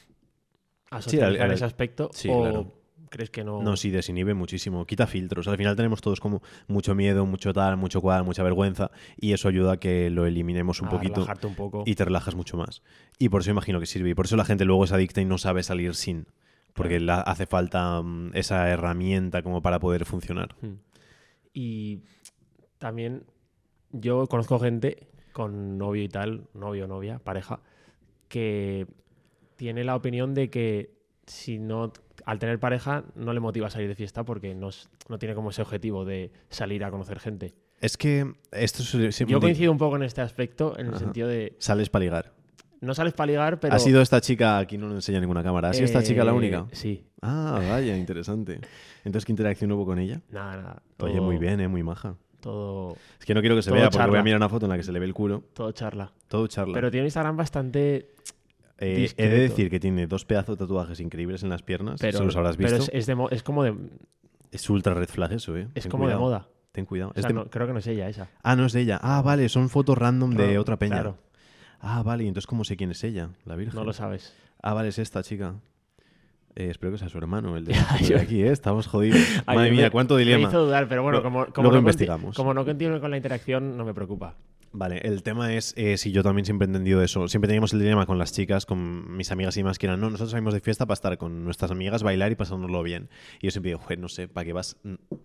a 0.91 1.01
Sí, 1.01 1.17
el- 1.17 1.21
socializar 1.23 1.47
el- 1.47 1.53
ese 1.53 1.65
aspecto? 1.65 2.09
sí, 2.13 2.29
o 2.29 2.37
claro. 2.41 2.73
¿Crees 3.11 3.31
que 3.31 3.43
no? 3.43 3.59
No, 3.63 3.75
sí, 3.75 3.89
desinhibe 3.89 4.35
muchísimo. 4.35 4.85
Quita 4.85 5.07
filtros. 5.07 5.47
Al 5.47 5.57
final 5.57 5.75
tenemos 5.75 5.99
todos 5.99 6.19
como 6.19 6.43
mucho 6.67 6.93
miedo, 6.93 7.25
mucho 7.25 7.53
tal, 7.53 7.75
mucho 7.75 8.01
cual, 8.01 8.23
mucha 8.23 8.43
vergüenza. 8.43 8.91
Y 9.19 9.33
eso 9.33 9.47
ayuda 9.47 9.73
a 9.73 9.77
que 9.77 10.11
lo 10.11 10.27
eliminemos 10.27 10.79
un 10.81 10.89
a 10.89 10.91
poquito 10.91 11.15
relajarte 11.21 11.47
un 11.47 11.55
poco. 11.55 11.83
y 11.87 11.95
te 11.95 12.05
relajas 12.05 12.35
mucho 12.35 12.55
más. 12.55 12.83
Y 13.17 13.29
por 13.29 13.41
eso 13.41 13.49
imagino 13.49 13.79
que 13.79 13.87
sirve. 13.87 14.11
Y 14.11 14.13
por 14.13 14.25
eso 14.27 14.35
la 14.37 14.45
gente 14.45 14.63
luego 14.63 14.83
es 14.83 14.91
adicta 14.91 15.21
y 15.21 15.25
no 15.25 15.39
sabe 15.39 15.63
salir 15.63 15.95
sin. 15.95 16.27
Porque 16.79 16.99
la- 16.99 17.21
hace 17.21 17.45
falta 17.45 18.01
mm, 18.01 18.31
esa 18.33 18.69
herramienta 18.69 19.43
como 19.43 19.61
para 19.61 19.79
poder 19.79 20.05
funcionar. 20.05 20.55
Mm. 20.61 20.73
Y 21.53 21.99
también 22.77 23.25
yo 23.91 24.27
conozco 24.27 24.59
gente 24.59 25.07
con 25.31 25.77
novio 25.77 26.03
y 26.03 26.09
tal, 26.09 26.47
novio, 26.53 26.87
novia, 26.87 27.19
pareja, 27.19 27.59
que 28.27 28.87
tiene 29.55 29.83
la 29.83 29.95
opinión 29.95 30.33
de 30.33 30.49
que 30.49 30.97
si 31.27 31.59
no, 31.59 31.93
al 32.25 32.39
tener 32.39 32.59
pareja, 32.59 33.03
no 33.15 33.33
le 33.33 33.39
motiva 33.39 33.67
a 33.67 33.69
salir 33.69 33.87
de 33.87 33.95
fiesta 33.95 34.23
porque 34.23 34.55
no, 34.55 34.69
no 35.09 35.19
tiene 35.19 35.35
como 35.35 35.51
ese 35.51 35.61
objetivo 35.61 36.05
de 36.05 36.31
salir 36.49 36.83
a 36.83 36.91
conocer 36.91 37.19
gente. 37.19 37.53
Es 37.81 37.95
que 37.97 38.33
esto 38.51 38.83
es 38.83 39.19
Yo 39.19 39.39
coincido 39.39 39.71
un 39.71 39.77
poco 39.77 39.95
en 39.95 40.03
este 40.03 40.21
aspecto, 40.21 40.77
en 40.77 40.87
el 40.87 40.97
sentido 40.97 41.27
de 41.27 41.55
Sales 41.59 41.89
para 41.89 42.03
ligar. 42.03 42.33
No 42.81 42.93
sales 42.93 43.13
para 43.13 43.27
ligar, 43.27 43.59
pero. 43.59 43.73
¿Ha 43.75 43.79
sido 43.79 44.01
esta 44.01 44.21
chica, 44.21 44.57
aquí 44.59 44.77
no 44.77 44.87
nos 44.87 44.95
enseña 44.95 45.19
ninguna 45.19 45.43
cámara, 45.43 45.69
¿ha 45.69 45.73
sido 45.73 45.85
esta 45.85 46.01
chica 46.03 46.23
la 46.23 46.31
eh, 46.31 46.35
única? 46.35 46.65
Sí, 46.71 47.05
Ah, 47.21 47.61
vaya, 47.69 47.97
interesante. 47.97 48.59
Entonces, 49.03 49.25
¿qué 49.25 49.31
interacción 49.33 49.71
hubo 49.73 49.85
con 49.85 49.99
ella? 49.99 50.21
nada, 50.31 50.55
nada. 50.57 50.81
Oye, 50.99 51.15
todo- 51.15 51.23
muy 51.23 51.37
bien, 51.37 51.59
¿eh? 51.59 51.67
Muy 51.67 51.83
maja. 51.83 52.15
Todo, 52.39 52.95
Es 53.19 53.25
que 53.25 53.33
no 53.33 53.41
quiero 53.41 53.55
que 53.57 53.61
se 53.61 53.69
vea 53.71 53.89
porque 53.89 54.07
voy 54.07 54.19
a 54.19 54.23
mirar 54.23 54.37
una 54.37 54.47
foto 54.47 54.65
en 54.65 54.69
la 54.69 54.77
que 54.77 54.83
se 54.83 54.93
le 54.93 54.99
ve 54.99 55.05
el 55.05 55.13
culo. 55.13 55.43
todo 55.53 55.71
charla. 55.73 56.13
Todo 56.29 56.47
charla. 56.47 56.73
Pero 56.73 56.89
tiene 56.89 57.03
un 57.03 57.07
Instagram 57.07 57.35
bastante 57.35 58.11
Eh, 58.77 59.11
he 59.17 59.27
de 59.27 59.39
decir 59.41 59.69
que 59.69 59.77
tiene 59.81 60.07
dos 60.07 60.23
pedazos 60.23 60.57
de 60.57 60.63
tatuajes 60.65 61.01
increíbles 61.01 61.43
en 61.43 61.49
las 61.49 61.61
piernas. 61.63 61.99
Pero, 61.99 62.23
los 62.23 62.35
habrás 62.37 62.55
pero 62.55 62.69
visto. 62.77 62.83
es, 62.83 62.89
es 62.93 63.05
de 63.07 63.27
es 63.31 63.43
como 63.43 63.63
de, 63.65 63.75
Es 64.51 64.69
ultra 64.69 64.93
red 64.93 65.09
flag 65.09 65.33
eso, 65.33 65.57
¿eh? 65.57 65.67
es 65.75 65.83
Ten 65.83 65.91
como 65.91 66.05
cuidado. 66.05 66.19
de 66.21 66.23
moda. 66.25 66.47
Ten 66.71 66.85
cuidado. 66.85 67.09
O 67.09 67.13
Es 67.15 67.21
sea, 67.23 67.27
de- 67.27 67.33
no- 67.33 67.49
creo 67.49 67.67
que 67.67 67.73
no 67.73 67.79
es 67.79 67.87
ella 67.87 68.07
esa. 68.07 68.29
Ah, 68.41 68.55
no 68.55 68.65
es 68.67 68.71
de 68.71 68.79
ella. 68.81 68.97
Ah, 69.03 69.21
vale, 69.21 69.49
son 69.49 69.67
fotos 69.67 69.97
random 69.97 70.31
de 70.35 70.57
otra 70.57 70.77
peña. 70.79 70.93
Claro, 70.95 71.17
Ah, 71.79 72.03
vale, 72.03 72.23
y 72.23 72.27
entonces 72.27 72.47
¿cómo 72.47 72.63
sé 72.63 72.75
quién 72.77 72.91
es 72.91 73.03
ella? 73.03 73.29
La 73.45 73.55
Virgen. 73.55 73.75
no 73.75 73.83
lo 73.85 73.93
sabes. 73.93 74.33
Ah, 74.61 74.73
vale, 74.73 74.89
es 74.89 74.99
esta 74.99 75.23
chica. 75.23 75.55
Eh, 76.55 76.67
espero 76.71 76.91
que 76.91 76.97
sea 76.97 77.09
su 77.09 77.17
hermano, 77.17 77.55
el 77.55 77.65
de, 77.65 77.73
el 78.09 78.17
aquí, 78.19 78.41
¿eh? 78.43 78.51
Estamos 78.51 78.87
jodidos. 78.87 79.19
Ay, 79.45 79.55
Madre 79.55 79.71
me- 79.71 79.77
mía, 79.77 79.89
cuánto 79.91 80.15
Me 80.15 80.21
dilema. 80.21 80.49
hizo 80.49 80.65
dudar, 80.65 80.87
pero 80.89 81.03
bueno, 81.03 81.21
como, 81.23 81.45
como 81.47 81.63
luego 81.63 81.73
no 81.73 81.79
investigamos. 81.79 82.35
Como 82.35 82.53
no 82.53 82.65
continúe 82.65 82.99
con 82.99 83.11
la 83.11 83.17
interacción, 83.17 83.77
no 83.77 83.85
me 83.85 83.93
preocupa. 83.93 84.35
Vale, 84.71 84.99
el 85.03 85.23
tema 85.23 85.51
es 85.53 85.73
eh, 85.77 85.97
si 85.97 86.11
yo 86.11 86.21
también 86.21 86.45
siempre 86.45 86.65
he 86.65 86.69
entendido 86.69 87.01
eso. 87.01 87.27
Siempre 87.27 87.47
teníamos 87.47 87.73
el 87.73 87.79
dilema 87.79 88.05
con 88.05 88.17
las 88.19 88.33
chicas, 88.33 88.65
con 88.67 89.15
mis 89.17 89.31
amigas 89.31 89.57
y 89.57 89.63
más 89.63 89.79
que 89.79 89.87
eran, 89.87 89.99
no, 89.99 90.07
nosotros 90.11 90.29
salimos 90.31 90.53
de 90.53 90.59
fiesta 90.59 90.85
para 90.85 90.93
estar 90.93 91.17
con 91.17 91.43
nuestras 91.43 91.71
amigas, 91.71 92.03
bailar 92.03 92.31
y 92.31 92.35
pasárnoslo 92.35 92.83
bien. 92.83 93.09
Y 93.41 93.47
yo 93.47 93.51
siempre 93.51 93.69
digo, 93.71 93.79
"Joder, 93.79 93.97
no 93.99 94.09
sé, 94.09 94.27
¿para 94.27 94.45
qué 94.45 94.53
vas? 94.53 94.77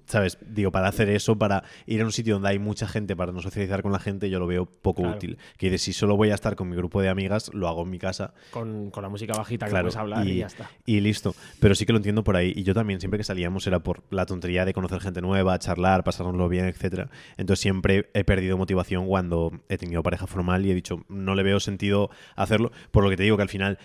¿Sabes? 0.06 0.36
Digo, 0.46 0.70
para 0.70 0.88
hacer 0.88 1.08
eso, 1.08 1.36
para 1.38 1.64
ir 1.86 2.02
a 2.02 2.04
un 2.04 2.12
sitio 2.12 2.34
donde 2.34 2.50
hay 2.50 2.58
mucha 2.58 2.86
gente, 2.86 3.16
para 3.16 3.32
no 3.32 3.40
socializar 3.40 3.82
con 3.82 3.90
la 3.90 3.98
gente, 3.98 4.28
yo 4.28 4.38
lo 4.38 4.46
veo 4.46 4.66
poco 4.66 5.02
Claro. 5.02 5.16
útil. 5.16 5.38
Que 5.56 5.66
dices, 5.70 5.82
si 5.82 5.92
solo 5.94 6.16
voy 6.16 6.30
a 6.30 6.34
estar 6.34 6.56
con 6.56 6.68
mi 6.68 6.76
grupo 6.76 7.00
de 7.00 7.08
amigas, 7.08 7.50
lo 7.54 7.68
hago 7.68 7.82
en 7.84 7.90
mi 7.90 7.98
casa 7.98 8.34
Con, 8.50 8.90
con 8.90 9.02
la 9.02 9.08
música 9.08 9.32
bajita 9.34 9.64
que 9.66 9.70
Claro, 9.70 9.84
puedes 9.86 9.96
hablar 9.96 10.26
y, 10.26 10.32
y- 10.32 10.36
ya 10.40 10.46
está. 10.46 10.70
y 10.84 11.00
listo. 11.00 11.34
Pero 11.58 11.74
sí 11.74 11.86
que 11.86 11.92
lo 11.92 11.96
entiendo 11.98 12.22
por 12.22 12.36
ahí. 12.36 12.52
Y 12.54 12.64
yo 12.64 12.74
también, 12.74 13.00
siempre 13.00 13.16
que 13.18 13.24
salíamos 13.24 13.66
era 13.66 13.80
por 13.80 14.02
la 14.10 14.26
tontería 14.26 14.64
de 14.66 14.74
conocer 14.74 15.00
gente 15.00 15.22
nueva, 15.22 15.58
charlar, 15.58 16.04
pasárnoslo 16.04 16.48
bien, 16.50 16.66
etcétera. 16.66 17.08
Entonces 17.38 17.62
siempre 17.62 18.10
he 18.12 18.24
perdido 18.24 18.58
motivación 18.58 19.06
cuando 19.06 19.52
he 19.70 19.78
tenido 19.78 20.02
pareja 20.02 20.26
formal 20.26 20.66
y 20.66 20.70
he 20.70 20.74
dicho, 20.74 21.04
no 21.08 21.34
le 21.34 21.42
veo 21.42 21.60
sentido 21.60 22.10
hacerlo. 22.36 22.72
Por 22.90 23.04
lo 23.04 23.10
que 23.10 23.16
te 23.16 23.22
digo 23.22 23.36
que 23.36 23.42
al 23.42 23.48
final, 23.48 23.78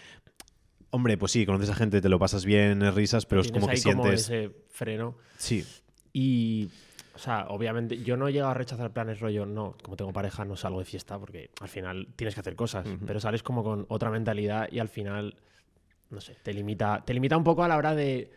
hombre, 0.89 1.17
pues 1.17 1.31
sí, 1.31 1.45
conoces 1.45 1.69
a 1.69 1.75
gente, 1.75 2.01
te 2.01 2.09
lo 2.09 2.19
pasas 2.19 2.45
bien, 2.45 2.81
es 2.81 2.93
risas, 2.93 3.25
pero 3.25 3.41
es 3.41 3.51
como 3.51 3.67
que 3.67 3.73
ahí 3.75 3.81
como 3.81 4.03
sientes. 4.03 4.21
ese 4.29 4.51
freno. 4.69 5.15
Sí, 5.37 5.63
Y, 6.13 6.69
o 7.15 7.19
sea, 7.19 7.47
obviamente, 7.49 8.01
yo 8.03 8.17
no 8.17 8.27
he 8.27 8.33
llegado 8.33 8.51
a 8.51 8.55
rechazar 8.55 8.91
planes 8.91 9.19
rollo, 9.19 9.45
no, 9.45 9.75
como 9.81 9.97
tengo 9.97 10.13
pareja 10.13 10.45
no 10.45 10.55
salgo 10.55 10.79
de 10.79 10.85
fiesta 10.85 11.19
porque 11.19 11.49
al 11.61 11.69
final 11.69 12.07
tienes 12.15 12.33
que 12.33 12.41
hacer 12.41 12.55
cosas, 12.55 12.87
pero 13.05 13.19
sales 13.19 13.43
como 13.43 13.63
con 13.63 13.85
otra 13.89 14.09
mentalidad 14.09 14.69
y 14.71 14.79
al 14.79 14.89
final, 14.89 15.35
no 16.09 16.21
sé, 16.21 16.35
te 16.41 16.53
limita, 16.53 17.03
te 17.05 17.13
limita 17.13 17.37
un 17.37 17.43
poco 17.43 17.63
a 17.63 17.67
la 17.67 17.77
hora 17.77 17.93
de, 17.93 18.31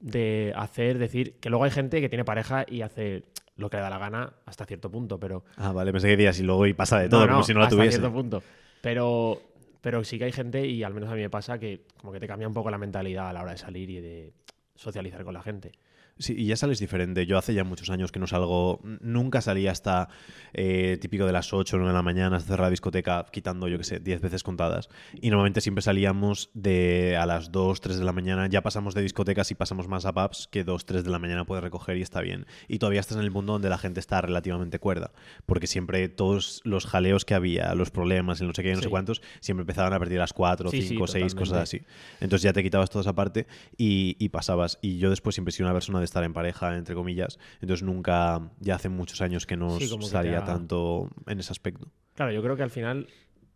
de 0.00 0.52
hacer, 0.56 0.98
decir, 0.98 1.34
que 1.40 1.50
luego 1.50 1.64
hay 1.64 1.70
gente 1.70 2.00
que 2.00 2.08
tiene 2.08 2.24
pareja 2.24 2.64
y 2.68 2.82
hace 2.82 3.24
lo 3.56 3.70
que 3.70 3.78
le 3.78 3.82
da 3.82 3.90
la 3.90 3.98
gana 3.98 4.34
hasta 4.44 4.66
cierto 4.66 4.90
punto, 4.90 5.18
pero... 5.18 5.44
Ah, 5.56 5.72
vale, 5.72 5.92
pensé 5.92 6.08
que 6.08 6.16
decías 6.16 6.38
y 6.40 6.42
luego 6.42 6.66
y 6.66 6.74
pasa 6.74 6.98
de 7.00 7.08
todo, 7.08 7.26
no, 7.26 7.32
como 7.32 7.42
si 7.42 7.54
no 7.54 7.60
la 7.60 7.66
hasta 7.66 7.76
tuviese. 7.76 7.98
cierto 7.98 8.12
punto. 8.12 8.42
Pero, 8.82 9.40
pero 9.80 10.04
sí 10.04 10.18
que 10.18 10.24
hay 10.24 10.32
gente, 10.32 10.66
y 10.66 10.82
al 10.82 10.92
menos 10.92 11.10
a 11.10 11.14
mí 11.14 11.22
me 11.22 11.30
pasa, 11.30 11.58
que 11.58 11.86
como 11.96 12.12
que 12.12 12.20
te 12.20 12.26
cambia 12.26 12.46
un 12.46 12.54
poco 12.54 12.70
la 12.70 12.78
mentalidad 12.78 13.28
a 13.30 13.32
la 13.32 13.42
hora 13.42 13.52
de 13.52 13.58
salir 13.58 13.88
y 13.88 14.00
de 14.00 14.32
socializar 14.74 15.24
con 15.24 15.32
la 15.32 15.42
gente. 15.42 15.72
Sí, 16.18 16.34
y 16.36 16.46
ya 16.46 16.56
sales 16.56 16.78
diferente. 16.78 17.26
Yo 17.26 17.36
hace 17.36 17.52
ya 17.52 17.62
muchos 17.62 17.90
años 17.90 18.10
que 18.10 18.18
no 18.18 18.26
salgo, 18.26 18.80
nunca 19.00 19.42
salí 19.42 19.66
hasta 19.66 20.08
eh, 20.54 20.96
típico 20.98 21.26
de 21.26 21.32
las 21.32 21.52
8 21.52 21.76
o 21.76 21.78
9 21.78 21.92
de 21.92 21.94
la 21.94 22.02
mañana 22.02 22.36
hasta 22.36 22.48
cerrar 22.48 22.66
la 22.66 22.70
discoteca, 22.70 23.26
quitando, 23.30 23.68
yo 23.68 23.76
qué 23.76 23.84
sé, 23.84 24.00
10 24.00 24.22
veces 24.22 24.42
contadas. 24.42 24.88
Y 25.20 25.28
normalmente 25.28 25.60
siempre 25.60 25.82
salíamos 25.82 26.48
de 26.54 27.18
a 27.18 27.26
las 27.26 27.52
2, 27.52 27.82
3 27.82 27.98
de 27.98 28.04
la 28.04 28.12
mañana. 28.12 28.46
Ya 28.46 28.62
pasamos 28.62 28.94
de 28.94 29.02
discotecas 29.02 29.50
y 29.50 29.54
pasamos 29.54 29.88
más 29.88 30.06
a 30.06 30.14
pubs 30.14 30.48
que 30.50 30.64
2, 30.64 30.86
3 30.86 31.04
de 31.04 31.10
la 31.10 31.18
mañana 31.18 31.44
puedes 31.44 31.62
recoger 31.62 31.98
y 31.98 32.02
está 32.02 32.22
bien. 32.22 32.46
Y 32.66 32.78
todavía 32.78 33.00
estás 33.00 33.18
en 33.18 33.22
el 33.22 33.30
mundo 33.30 33.52
donde 33.52 33.68
la 33.68 33.76
gente 33.76 34.00
está 34.00 34.22
relativamente 34.22 34.78
cuerda. 34.78 35.12
Porque 35.44 35.66
siempre 35.66 36.08
todos 36.08 36.62
los 36.64 36.86
jaleos 36.86 37.26
que 37.26 37.34
había, 37.34 37.74
los 37.74 37.90
problemas, 37.90 38.40
el 38.40 38.46
no 38.46 38.54
sé 38.54 38.62
qué, 38.62 38.74
no 38.74 38.80
sé 38.80 38.88
cuántos, 38.88 39.20
siempre 39.40 39.64
empezaban 39.64 39.92
a 39.92 39.98
partir 39.98 40.16
a 40.16 40.22
las 40.22 40.32
4, 40.32 40.70
Sí, 40.70 40.80
sí, 40.80 40.88
5, 40.88 41.06
6, 41.08 41.34
cosas 41.34 41.58
así. 41.58 41.82
Entonces 42.20 42.42
ya 42.42 42.54
te 42.54 42.62
quitabas 42.62 42.88
toda 42.88 43.02
esa 43.02 43.14
parte 43.14 43.46
y, 43.76 44.16
y 44.18 44.30
pasabas. 44.30 44.78
Y 44.80 44.96
yo 44.96 45.10
después 45.10 45.34
siempre 45.34 45.50
he 45.50 45.52
sido 45.52 45.66
una 45.66 45.74
persona 45.74 46.00
de 46.00 46.05
estar 46.06 46.24
en 46.24 46.32
pareja, 46.32 46.76
entre 46.76 46.94
comillas. 46.94 47.38
Entonces 47.60 47.84
nunca, 47.84 48.50
ya 48.60 48.76
hace 48.76 48.88
muchos 48.88 49.20
años 49.20 49.46
que 49.46 49.56
no 49.56 49.78
Sí, 49.78 49.88
salía 50.02 50.44
tanto 50.44 51.10
en 51.26 51.38
ese 51.38 51.52
aspecto. 51.52 51.88
Claro, 52.14 52.32
yo 52.32 52.42
creo 52.42 52.56
que 52.56 52.62
al 52.62 52.70
final 52.70 53.08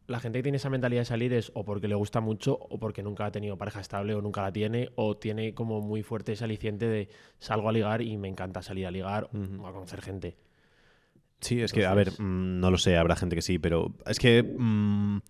la 0.07 0.19
gente 0.21 0.41
que 0.41 0.43
tiene 0.43 0.57
esa 0.57 0.71
mentalidad 0.71 1.03
de 1.03 1.07
salir 1.07 1.33
es 1.33 1.53
o 1.55 1.65
porque 1.65 1.87
le 1.89 1.95
gusta 1.95 2.21
mucho 2.21 2.59
o 2.59 2.79
porque 2.79 3.03
nunca 3.03 3.27
ha 3.27 3.31
tenido 3.31 3.57
pareja 3.57 3.81
estable 3.81 4.15
o 4.15 4.21
nunca 4.21 4.43
la 4.43 4.53
tiene 4.53 4.91
o 4.97 5.17
tiene 5.17 5.55
como 5.55 5.81
muy 5.81 6.03
fuerte 6.03 6.33
ese 6.33 6.45
aliciente 6.45 6.87
de 6.89 7.09
salgo 7.39 7.69
a 7.69 7.73
ligar 7.73 8.03
y 8.03 8.17
me 8.17 8.29
encanta 8.29 8.61
salir 8.61 8.87
a 8.87 8.91
ligar 8.91 9.31
o 9.33 9.67
a 9.67 9.73
conocer 9.73 10.03
gente. 10.03 10.37
Sí, 11.41 11.63
es 11.63 11.73
que, 11.73 11.87
a 11.87 11.95
ver, 11.95 12.11
mm, 12.21 12.61
no 12.61 12.71
lo 12.71 12.77
sé, 12.77 12.97
habrá 12.99 13.17
gente 13.17 13.35
que 13.35 13.41
sí, 13.43 13.59
pero 13.59 13.95
es 14.05 14.19
que 14.19 14.43
mm, 14.43 15.21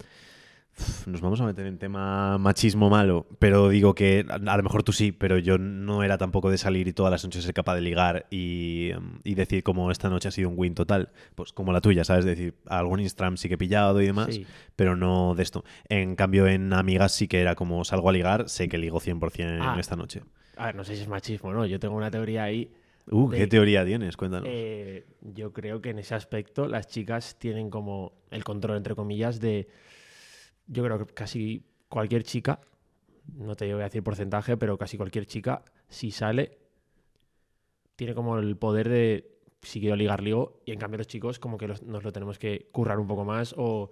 nos 1.06 1.21
vamos 1.21 1.41
a 1.41 1.44
meter 1.47 1.67
en 1.67 1.79
tema 1.79 2.38
machismo 2.38 2.91
malo, 2.91 3.27
pero 3.38 3.69
digo 3.69 3.94
que 3.94 4.25
a, 4.29 4.38
lo 4.56 4.62
mejor 4.62 4.82
tú 4.82 4.93
sí, 4.93 5.12
pero 5.12 5.38
yo 5.38 5.59
no 5.59 6.03
era 6.03 6.19
tampoco 6.19 6.50
de 6.50 6.59
salir 6.59 6.88
y 6.88 6.93
todas 6.93 7.11
las 7.11 7.25
noches 7.25 7.44
ser 7.44 7.55
capaz 7.55 7.75
de 7.77 7.81
ligar 7.82 8.27
y, 8.31 8.91
mm, 8.99 9.21
y 9.25 9.35
decir 9.35 9.62
como 9.62 9.91
esta 9.91 10.09
noche 10.09 10.29
ha 10.29 10.31
sido 10.31 10.49
un 10.49 10.55
win 10.59 10.75
total, 10.75 11.11
pues 11.35 11.53
como 11.53 11.73
la 11.73 11.81
tuya, 11.81 12.05
¿sabes? 12.05 12.25
decir, 12.25 12.55
algún 12.67 13.00
Instagram 13.00 13.37
sí 13.37 13.49
que 13.49 13.55
he 13.55 13.59
pillado 13.59 14.00
y 14.00 14.06
demás, 14.06 14.35
Sí. 14.35 14.47
pero 14.77 14.97
no 14.97 15.35
de 15.35 15.43
esto. 15.43 15.64
En 15.88 16.16
cambio, 16.16 16.47
en 16.47 16.73
amigas 16.73 17.12
sí 17.12 17.28
que 17.28 17.40
era 17.40 17.55
como 17.55 17.85
salgo 17.85 18.09
a 18.09 18.12
ligar, 18.12 18.49
sé 18.49 18.69
que 18.69 18.78
ligo 18.78 19.00
100% 19.00 19.59
Ah. 19.62 19.76
esta 19.78 19.97
noche. 19.97 20.23
A 20.57 20.66
ver, 20.66 20.75
no 20.75 20.85
sé 20.85 20.95
si 20.97 21.02
es 21.02 21.09
machismo, 21.09 21.52
¿no? 21.52 21.64
Yo 21.66 21.78
tengo 21.81 21.97
una 21.97 22.11
teoría 22.11 22.45
ahí. 22.45 22.71
Uh, 23.11 23.28
de- 23.31 23.38
¿qué 23.38 23.47
teoría 23.47 23.85
tienes? 23.85 24.16
Cuéntanos. 24.16 24.47
Eh, 24.52 25.07
yo 25.23 25.52
creo 25.52 25.81
que 25.81 25.90
en 25.90 25.99
ese 25.99 26.14
aspecto 26.14 26.69
las 26.69 26.87
chicas 26.87 27.37
tienen 27.38 27.71
como 27.71 28.12
el 28.31 28.45
control, 28.45 28.76
entre 28.76 28.95
comillas, 28.95 29.40
de. 29.40 29.69
Yo 30.73 30.85
creo 30.85 31.05
que 31.05 31.12
casi 31.12 31.65
cualquier 31.89 32.23
chica, 32.23 32.61
no 33.37 33.55
te 33.57 33.71
voy 33.73 33.83
a 33.83 33.85
decir 33.85 34.03
porcentaje, 34.03 34.57
pero 34.57 34.79
casi 34.79 34.97
cualquier 34.97 35.27
chica, 35.27 35.62
si 35.89 36.11
sale, 36.12 36.59
tiene 37.97 38.15
como 38.15 38.39
el 38.39 38.57
poder 38.57 38.89
de. 38.89 39.27
Si 39.62 39.79
quiero 39.81 39.95
ligar, 39.97 40.23
ligo. 40.23 40.61
Y 40.65 40.73
en 40.73 40.79
cambio, 40.79 40.97
los 40.99 41.07
chicos, 41.07 41.39
como 41.39 41.59
que 41.59 41.69
los- 41.69 41.83
nos 41.83 42.03
lo 42.03 42.12
tenemos 42.12 42.39
que 42.39 42.69
currar 42.73 42.99
un 42.99 43.07
poco 43.07 43.25
más 43.25 43.55
o. 43.59 43.91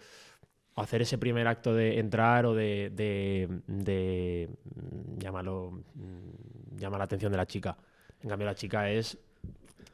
hacer 0.77 1.03
ese 1.03 1.19
primer 1.19 1.49
acto 1.49 1.75
de 1.75 1.99
entrar 1.99 2.47
o 2.47 2.55
de, 2.55 2.91
de, 2.95 3.49
de, 3.67 4.49
mm, 4.77 5.19
llámalo, 5.19 5.73
mm, 5.95 6.77
llama 6.79 6.99
la 6.99 7.05
atención 7.05 7.33
de 7.33 7.39
la 7.39 7.47
chica. 7.47 7.77
En 8.23 8.29
cambio, 8.29 8.47
la 8.47 8.55
chica 8.55 8.89
es 8.89 9.19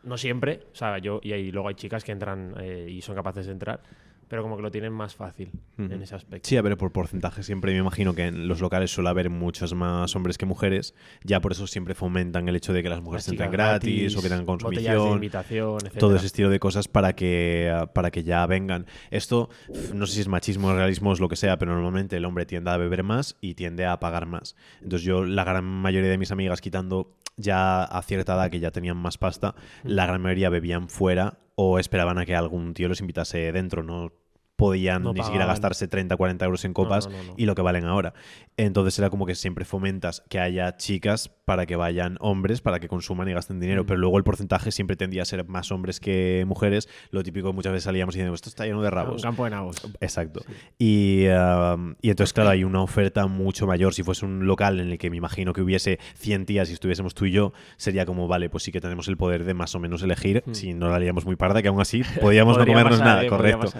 no 0.03 0.19
siempre, 0.19 0.61
o 0.73 0.76
sea, 0.76 0.99
yo 0.99 1.21
y 1.23 1.33
ahí 1.33 1.50
luego 1.50 1.69
hay 1.69 1.75
chicas 1.75 2.05
que 2.05 2.12
entran 2.12 2.55
eh, 2.61 2.87
y 2.91 3.00
son 3.00 3.14
capaces 3.14 3.47
de 3.47 3.53
entrar, 3.53 3.83
pero 4.28 4.43
como 4.43 4.57
que 4.57 4.62
lo 4.62 4.71
tienen 4.71 4.93
más 4.93 5.14
fácil 5.14 5.50
en 5.78 6.02
ese 6.02 6.14
aspecto. 6.14 6.49
Sí, 6.49 6.57
a 6.57 6.62
ver, 6.62 6.76
por 6.76 6.93
porcentaje 6.93 7.43
siempre 7.43 7.73
me 7.73 7.78
imagino 7.78 8.14
que 8.14 8.26
en 8.26 8.49
los 8.49 8.61
locales 8.61 8.90
suele 8.90 9.11
haber 9.11 9.31
muchos 9.31 9.75
más 9.75 10.14
hombres 10.16 10.38
que 10.38 10.47
mujeres. 10.47 10.95
Ya 11.23 11.40
por 11.40 11.52
eso 11.52 11.66
siempre 11.66 11.95
fomentan 11.95 12.49
el 12.49 12.57
hecho 12.57 12.73
de 12.73 12.83
que 12.83 12.88
las 12.88 13.00
mujeres 13.02 13.28
entren 13.28 13.50
gratis, 13.50 14.16
o 14.16 14.23
que 14.23 14.28
tengan 14.28 14.40
de 14.40 14.47
consumición. 14.47 15.12
invitación, 15.14 15.76
etcétera. 15.76 15.99
Todo 16.00 16.16
ese 16.16 16.26
estilo 16.26 16.50
de 16.50 16.59
cosas 16.59 16.88
para 16.88 17.14
que, 17.14 17.73
para 17.95 18.11
que 18.11 18.23
ya 18.25 18.47
vengan. 18.47 18.87
Esto, 19.11 19.49
no 19.95 20.07
sé 20.07 20.14
si 20.14 20.21
es 20.23 20.28
machismo, 20.28 20.73
realismo, 20.75 21.12
es 21.12 21.21
lo 21.21 21.28
que 21.28 21.37
sea, 21.37 21.59
pero 21.59 21.73
normalmente 21.75 22.16
el 22.16 22.25
hombre 22.25 22.47
tiende 22.47 22.71
a 22.71 22.76
beber 22.76 23.02
más 23.02 23.37
y 23.40 23.54
tiende 23.54 23.87
a 23.87 24.00
pagar 24.00 24.26
más. 24.26 24.57
Entonces 24.83 25.02
yo, 25.07 25.25
la 25.25 25.45
gran 25.45 25.64
mayoría 25.64 26.11
de 26.11 26.19
mis 26.19 26.31
amigas, 26.33 26.61
quitando 26.61 27.12
ya 27.37 27.83
a 27.83 28.00
cierta 28.02 28.35
edad 28.35 28.50
que 28.50 28.61
ya 28.61 28.71
tenían 28.71 28.97
más 28.97 29.19
pasta, 29.19 29.54
Mm. 29.83 29.88
la 29.88 30.07
gran 30.07 30.23
mayoría 30.23 30.50
bebían 30.50 30.88
fuera 30.88 31.38
o 31.54 31.78
esperaban 31.78 32.18
a 32.18 32.26
que 32.26 32.34
algún 32.34 32.75
tío 32.75 32.88
los 32.88 33.00
invitase 33.00 33.52
dentro, 33.52 33.82
no 33.82 34.12
podían 34.56 35.02
No 35.02 35.12
ni 35.12 35.23
siquiera 35.23 35.46
gastarse 35.46 35.88
30, 35.88 36.16
40 36.16 36.44
euros 36.44 36.64
en 36.64 36.73
copas 36.75 37.08
no, 37.08 37.16
no, 37.16 37.25
no. 37.25 37.34
y 37.37 37.44
lo 37.46 37.54
que 37.54 37.62
valen 37.62 37.84
ahora. 37.87 38.14
Entonces 38.56 38.96
era 38.99 39.11
como 39.11 39.26
que 39.26 39.34
siempre 39.34 39.64
fomentas 39.64 40.23
que 40.28 40.38
haya 40.38 40.76
chicas 40.76 41.28
para 41.44 41.66
que 41.66 41.75
vayan 41.76 42.16
hombres, 42.20 42.61
para 42.61 42.78
que 42.78 42.87
consuman 42.88 43.28
y 43.28 43.32
gasten 43.32 43.58
dinero, 43.61 43.82
Mm. 43.82 43.87
pero 43.87 43.99
luego 43.99 44.16
el 44.18 44.25
porcentaje 44.25 44.70
siempre 44.70 44.96
tendía 44.96 45.23
a 45.23 45.25
ser 45.25 45.46
más 45.49 45.73
hombres 45.73 45.99
que 46.00 46.44
mujeres. 46.46 46.88
Lo 47.11 47.23
típico 47.25 47.52
muchas 47.52 47.73
veces 47.73 47.84
salíamos 47.84 48.14
diciendo, 48.14 48.32
esto 48.34 48.49
está 48.49 48.64
lleno 48.64 48.80
de 48.80 48.88
Un 48.88 48.94
rabos. 48.94 49.23
campo 49.23 49.44
de 49.44 49.50
nabos. 49.50 49.76
Exacto. 50.00 50.40
Y, 50.78 51.26
um, 51.28 51.94
y 52.00 52.11
entonces, 52.11 52.32
claro, 52.32 52.50
hay 52.50 52.62
una 52.64 52.80
oferta 52.82 53.26
mucho 53.26 53.66
mayor. 53.66 53.92
Si 53.92 54.02
fuese 54.02 54.25
un 54.25 54.46
local 54.46 54.78
en 54.80 54.90
el 54.92 54.99
que 54.99 55.11
me 55.11 55.16
imagino 55.16 55.52
que 55.52 55.61
hubiese 55.62 55.99
100 56.14 56.46
tías 56.46 56.70
y 56.70 56.75
estuviésemos 56.75 57.14
tú 57.14 57.25
y 57.26 57.32
yo, 57.32 57.52
sería 57.76 58.06
como, 58.06 58.28
vale, 58.28 58.49
pues 58.50 58.62
sí 58.62 58.73
que 58.73 58.80
tenemos 58.80 59.08
el 59.08 59.16
poder 59.16 59.44
de 59.44 59.54
más 59.54 59.75
o 59.75 59.80
menos 59.80 60.02
elegir. 60.02 60.42
Mm. 60.46 60.54
Si 60.54 60.75
no 60.75 60.88
la 60.88 60.96
haríamos 60.96 61.25
muy 61.26 61.37
parda, 61.37 61.61
que 61.61 61.68
aún 61.68 61.80
así 61.80 62.02
podríamos 62.20 62.56
no 62.56 62.64
comernos 62.66 62.99
pasar, 63.00 63.06
nada, 63.06 63.25
eh, 63.25 63.28
correcto. 63.28 63.73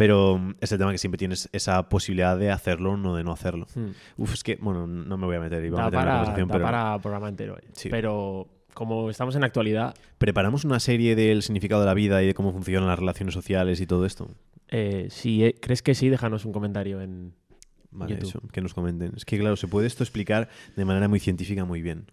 Pero 0.00 0.38
mm, 0.38 0.54
es 0.62 0.72
el 0.72 0.78
tema 0.78 0.92
que 0.92 0.96
siempre 0.96 1.18
tienes 1.18 1.50
esa 1.52 1.90
posibilidad 1.90 2.38
de 2.38 2.50
hacerlo, 2.50 2.96
no 2.96 3.14
de 3.14 3.22
no 3.22 3.32
hacerlo. 3.32 3.66
Hmm. 3.74 3.90
Uf, 4.16 4.32
es 4.32 4.42
que, 4.42 4.56
bueno, 4.56 4.86
no 4.86 5.18
me 5.18 5.26
voy 5.26 5.36
a 5.36 5.40
meter, 5.40 5.62
iba 5.62 5.78
a 5.78 5.90
Da 5.90 5.90
meter 5.90 6.00
en 6.00 6.06
la 6.06 6.10
para, 6.10 6.16
conversación, 6.16 6.48
da 6.48 6.52
pero 6.54 6.64
para 6.64 6.98
programa 7.00 7.28
entero. 7.28 7.58
eh. 7.58 7.68
Sí. 7.72 7.90
Pero 7.90 8.48
como 8.72 9.10
estamos 9.10 9.36
en 9.36 9.44
actualidad, 9.44 9.94
preparamos 10.16 10.64
una 10.64 10.80
serie 10.80 11.16
del 11.16 11.42
significado 11.42 11.82
de 11.82 11.86
la 11.86 11.92
vida 11.92 12.22
y 12.22 12.26
de 12.28 12.32
cómo 12.32 12.50
funcionan 12.50 12.88
las 12.88 12.98
relaciones 12.98 13.34
sociales 13.34 13.78
y 13.82 13.86
todo 13.86 14.06
esto. 14.06 14.30
eh, 14.68 15.08
si 15.10 15.44
eh, 15.44 15.56
crees 15.60 15.82
que 15.82 15.94
sí, 15.94 16.08
déjanos 16.08 16.46
un 16.46 16.52
comentario 16.52 17.02
en... 17.02 17.34
Vale, 17.90 18.14
YouTube. 18.14 18.28
eso, 18.28 18.40
que 18.52 18.62
nos 18.62 18.72
comenten. 18.72 19.12
Es 19.18 19.26
que, 19.26 19.38
claro, 19.38 19.56
se 19.56 19.68
puede 19.68 19.86
esto 19.86 20.02
explicar 20.02 20.48
de 20.76 20.84
manera 20.86 21.08
muy 21.08 21.20
científica 21.20 21.66
muy 21.66 21.82
bien. 21.82 22.06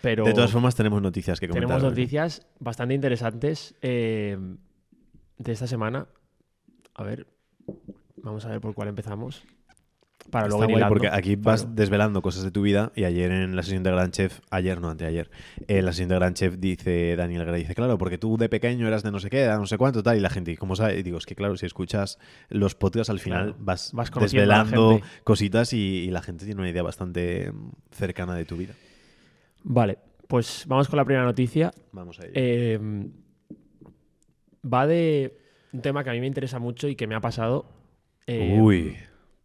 Pero 0.00 0.24
De 0.24 0.32
todas 0.32 0.52
formas, 0.52 0.74
tenemos 0.74 1.02
noticias 1.02 1.38
que 1.38 1.48
comentar. 1.48 1.68
tenemos 1.68 1.90
noticias 1.90 2.46
bastante 2.60 2.94
interesantes 2.94 3.74
eh, 3.82 4.38
de 5.36 5.52
esta 5.52 5.66
semana. 5.66 6.06
A 6.98 7.04
ver, 7.04 7.26
vamos 8.16 8.44
a 8.44 8.48
ver 8.48 8.60
por 8.60 8.74
cuál 8.74 8.88
empezamos. 8.88 9.44
Para 10.32 10.46
Está 10.46 10.56
luego 10.56 10.64
guay 10.72 10.76
hilando. 10.78 10.88
porque 10.94 11.08
aquí 11.08 11.36
vas 11.36 11.62
Claro. 11.62 11.74
desvelando 11.76 12.22
cosas 12.22 12.42
de 12.42 12.50
tu 12.50 12.60
vida 12.60 12.90
y 12.96 13.04
ayer 13.04 13.30
en 13.30 13.54
la 13.54 13.62
sesión 13.62 13.84
de 13.84 13.92
Gran 13.92 14.10
Chef, 14.10 14.40
ayer 14.50 14.80
no, 14.80 14.90
anteayer, 14.90 15.30
en 15.68 15.84
la 15.84 15.92
sesión 15.92 16.08
de 16.08 16.16
Gran 16.16 16.34
Chef 16.34 16.56
dice 16.58 17.14
Daniel 17.16 17.44
Gray, 17.46 17.62
dice, 17.62 17.74
claro, 17.76 17.96
porque 17.96 18.18
tú 18.18 18.36
de 18.36 18.48
pequeño 18.48 18.86
eras 18.88 19.04
de 19.04 19.12
no 19.12 19.20
sé 19.20 19.30
qué, 19.30 19.38
de 19.38 19.48
no 19.56 19.64
sé 19.66 19.78
cuánto, 19.78 20.02
tal, 20.02 20.18
y 20.18 20.20
la 20.20 20.28
gente, 20.28 20.50
¿y 20.50 20.56
cómo 20.56 20.74
sabe? 20.76 20.98
Y 20.98 21.02
digo, 21.04 21.16
es 21.18 21.24
que 21.24 21.34
claro, 21.36 21.56
si 21.56 21.64
escuchas 21.66 22.18
los 22.50 22.74
podcasts 22.74 23.10
al 23.10 23.20
final 23.20 23.54
Claro, 23.54 23.56
vas, 23.60 23.92
desvelando 24.20 25.00
cositas 25.24 25.72
y, 25.72 25.78
y 25.78 26.10
la 26.10 26.20
gente 26.20 26.44
tiene 26.44 26.60
una 26.60 26.68
idea 26.68 26.82
bastante 26.82 27.52
mm, 27.52 27.70
cercana 27.92 28.34
de 28.34 28.44
tu 28.44 28.56
vida. 28.56 28.74
Vale, 29.62 29.98
pues 30.26 30.64
vamos 30.66 30.88
con 30.88 30.96
la 30.98 31.04
primera 31.06 31.24
noticia. 31.24 31.70
Vamos 31.92 32.18
a 32.20 32.24
ello. 32.24 32.32
Eh, 32.34 32.78
va 34.62 34.86
de 34.86 35.38
un 35.72 35.80
tema 35.82 36.02
que 36.04 36.10
a 36.10 36.12
mí 36.12 36.20
me 36.20 36.26
interesa 36.26 36.58
mucho 36.58 36.88
y 36.88 36.96
que 36.96 37.06
me 37.06 37.14
ha 37.14 37.20
pasado. 37.20 37.66
eh, 38.26 38.58
Uy, 38.60 38.96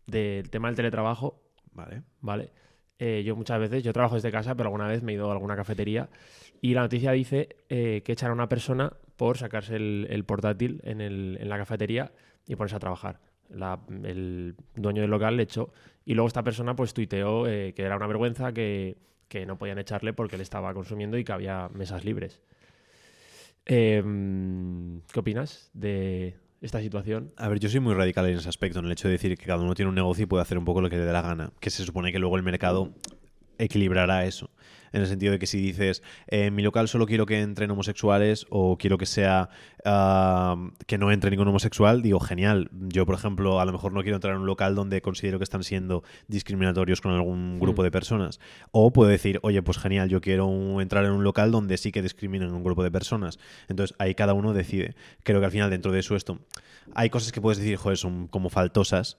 Del 0.08 0.50
tema 0.50 0.68
del 0.68 0.76
teletrabajo, 0.76 1.42
vale. 1.74 2.02
¿vale? 2.22 2.50
Eh, 3.00 3.24
yo 3.26 3.36
muchas 3.36 3.60
veces, 3.60 3.84
yo 3.84 3.92
trabajo 3.94 4.16
desde 4.16 4.32
casa, 4.32 4.56
pero 4.56 4.68
alguna 4.68 4.88
vez 4.88 5.02
me 5.04 5.12
he 5.12 5.16
ido 5.16 5.30
a 5.30 5.34
alguna 5.34 5.56
cafetería 5.56 6.10
y 6.62 6.74
la 6.74 6.82
noticia 6.82 7.12
dice 7.12 7.50
eh, 7.70 8.02
que 8.06 8.12
echan 8.14 8.30
a 8.30 8.34
una 8.34 8.48
persona 8.48 8.94
por 9.18 9.38
sacarse 9.38 9.76
el, 9.76 10.08
el 10.10 10.24
portátil 10.26 10.80
en, 10.84 11.02
el- 11.02 11.38
en 11.40 11.50
la 11.50 11.58
cafetería 11.58 12.12
y 12.48 12.56
ponerse 12.56 12.76
a 12.76 12.80
trabajar. 12.80 13.20
La- 13.50 13.80
el 14.04 14.56
dueño 14.76 15.02
del 15.02 15.12
local 15.12 15.38
le 15.38 15.44
echó 15.44 15.74
y 16.06 16.14
luego 16.14 16.28
esta 16.28 16.44
persona 16.44 16.76
pues 16.76 16.94
tuiteó 16.94 17.48
eh, 17.48 17.74
que 17.76 17.84
era 17.84 17.96
una 17.98 18.08
vergüenza, 18.08 18.54
que, 18.54 18.98
que 19.28 19.46
no 19.46 19.58
podían 19.58 19.80
echarle 19.80 20.14
porque 20.14 20.36
él 20.36 20.42
estaba 20.42 20.74
consumiendo 20.74 21.18
y 21.18 21.24
que 21.24 21.32
había 21.34 21.70
mesas 21.74 22.06
libres. 22.06 22.42
Em, 23.66 25.02
¿Qué 25.12 25.20
opinas 25.20 25.70
de 25.74 26.36
esta 26.62 26.82
situación? 26.82 27.34
A 27.38 27.48
ver, 27.48 27.60
yo 27.60 27.70
soy 27.70 27.80
muy 27.80 27.94
radical 27.94 28.28
en 28.28 28.38
ese 28.38 28.50
aspecto, 28.50 28.80
en 28.80 28.86
el 28.86 28.92
hecho 28.92 29.08
de 29.08 29.14
decir 29.14 29.38
que 29.38 29.46
cada 29.46 29.64
uno 29.64 29.74
tiene 29.74 29.90
un 29.90 29.96
negocio 29.96 30.24
y 30.24 30.26
puede 30.26 30.42
hacer 30.42 30.58
un 30.58 30.66
poco 30.66 30.82
lo 30.82 30.90
que 30.90 30.98
le 30.98 31.06
dé 31.06 31.14
la 31.14 31.22
gana. 31.22 31.52
Que 31.60 31.70
se 31.70 31.84
supone 31.84 32.12
que 32.12 32.20
luego 32.20 32.38
el 32.38 32.44
mercado 32.44 32.94
equilibrará 33.58 34.26
eso. 34.26 34.50
En 34.94 35.02
el 35.02 35.08
sentido 35.08 35.32
de 35.34 35.40
que 35.40 35.48
si 35.48 35.58
dices, 35.60 36.02
eh, 36.28 36.46
en 36.46 36.56
mi 36.56 36.62
local 36.64 36.88
solo 36.88 37.06
quiero 37.06 37.26
que 37.26 37.42
entren 37.42 37.70
homosexuales 37.72 38.46
o 38.50 38.78
quiero 38.78 38.98
que 38.98 39.06
sea 39.06 39.50
ah, 39.86 40.56
que 40.88 40.98
no 40.98 41.12
entre 41.12 41.30
ningún 41.32 41.48
homosexual, 41.48 42.02
digo, 42.02 42.20
genial. 42.20 42.70
Yo, 42.72 43.06
por 43.06 43.16
ejemplo, 43.16 43.60
a 43.60 43.66
lo 43.66 43.72
mejor 43.74 43.92
no 43.92 44.02
quiero 44.02 44.16
entrar 44.18 44.34
en 44.36 44.42
un 44.42 44.46
local 44.48 44.76
donde 44.76 45.02
considero 45.02 45.40
que 45.40 45.44
están 45.44 45.64
siendo 45.64 46.04
discriminatorios 46.28 47.02
con 47.02 47.12
algún 47.12 47.60
grupo 47.60 47.82
Hmm. 47.82 47.86
de 47.86 47.92
personas. 47.92 48.40
O 48.72 48.94
puedo 48.94 49.10
decir, 49.10 49.40
oye, 49.44 49.62
pues 49.62 49.78
genial, 49.78 50.10
yo 50.10 50.22
quiero 50.22 50.46
un- 50.46 50.82
entrar 50.82 51.04
en 51.06 51.12
un 51.12 51.24
local 51.24 51.52
donde 51.52 51.78
sí 51.78 51.92
que 51.92 52.02
discriminen 52.02 52.50
a 52.50 52.54
un 52.54 52.64
grupo 52.64 52.84
de 52.84 52.92
personas. 52.92 53.40
Entonces, 53.68 53.96
ahí 54.00 54.16
cada 54.16 54.34
uno 54.34 54.54
decide. 54.54 54.96
Creo 55.24 55.40
que 55.40 55.46
al 55.46 55.52
final, 55.52 55.70
dentro 55.70 55.92
de 55.92 56.00
eso, 56.00 56.16
esto, 56.16 56.40
hay 56.94 57.10
cosas 57.10 57.32
que 57.32 57.42
puedes 57.42 57.58
decir, 57.58 57.76
joder, 57.78 57.98
son 57.98 58.28
como 58.28 58.50
faltosas 58.50 59.18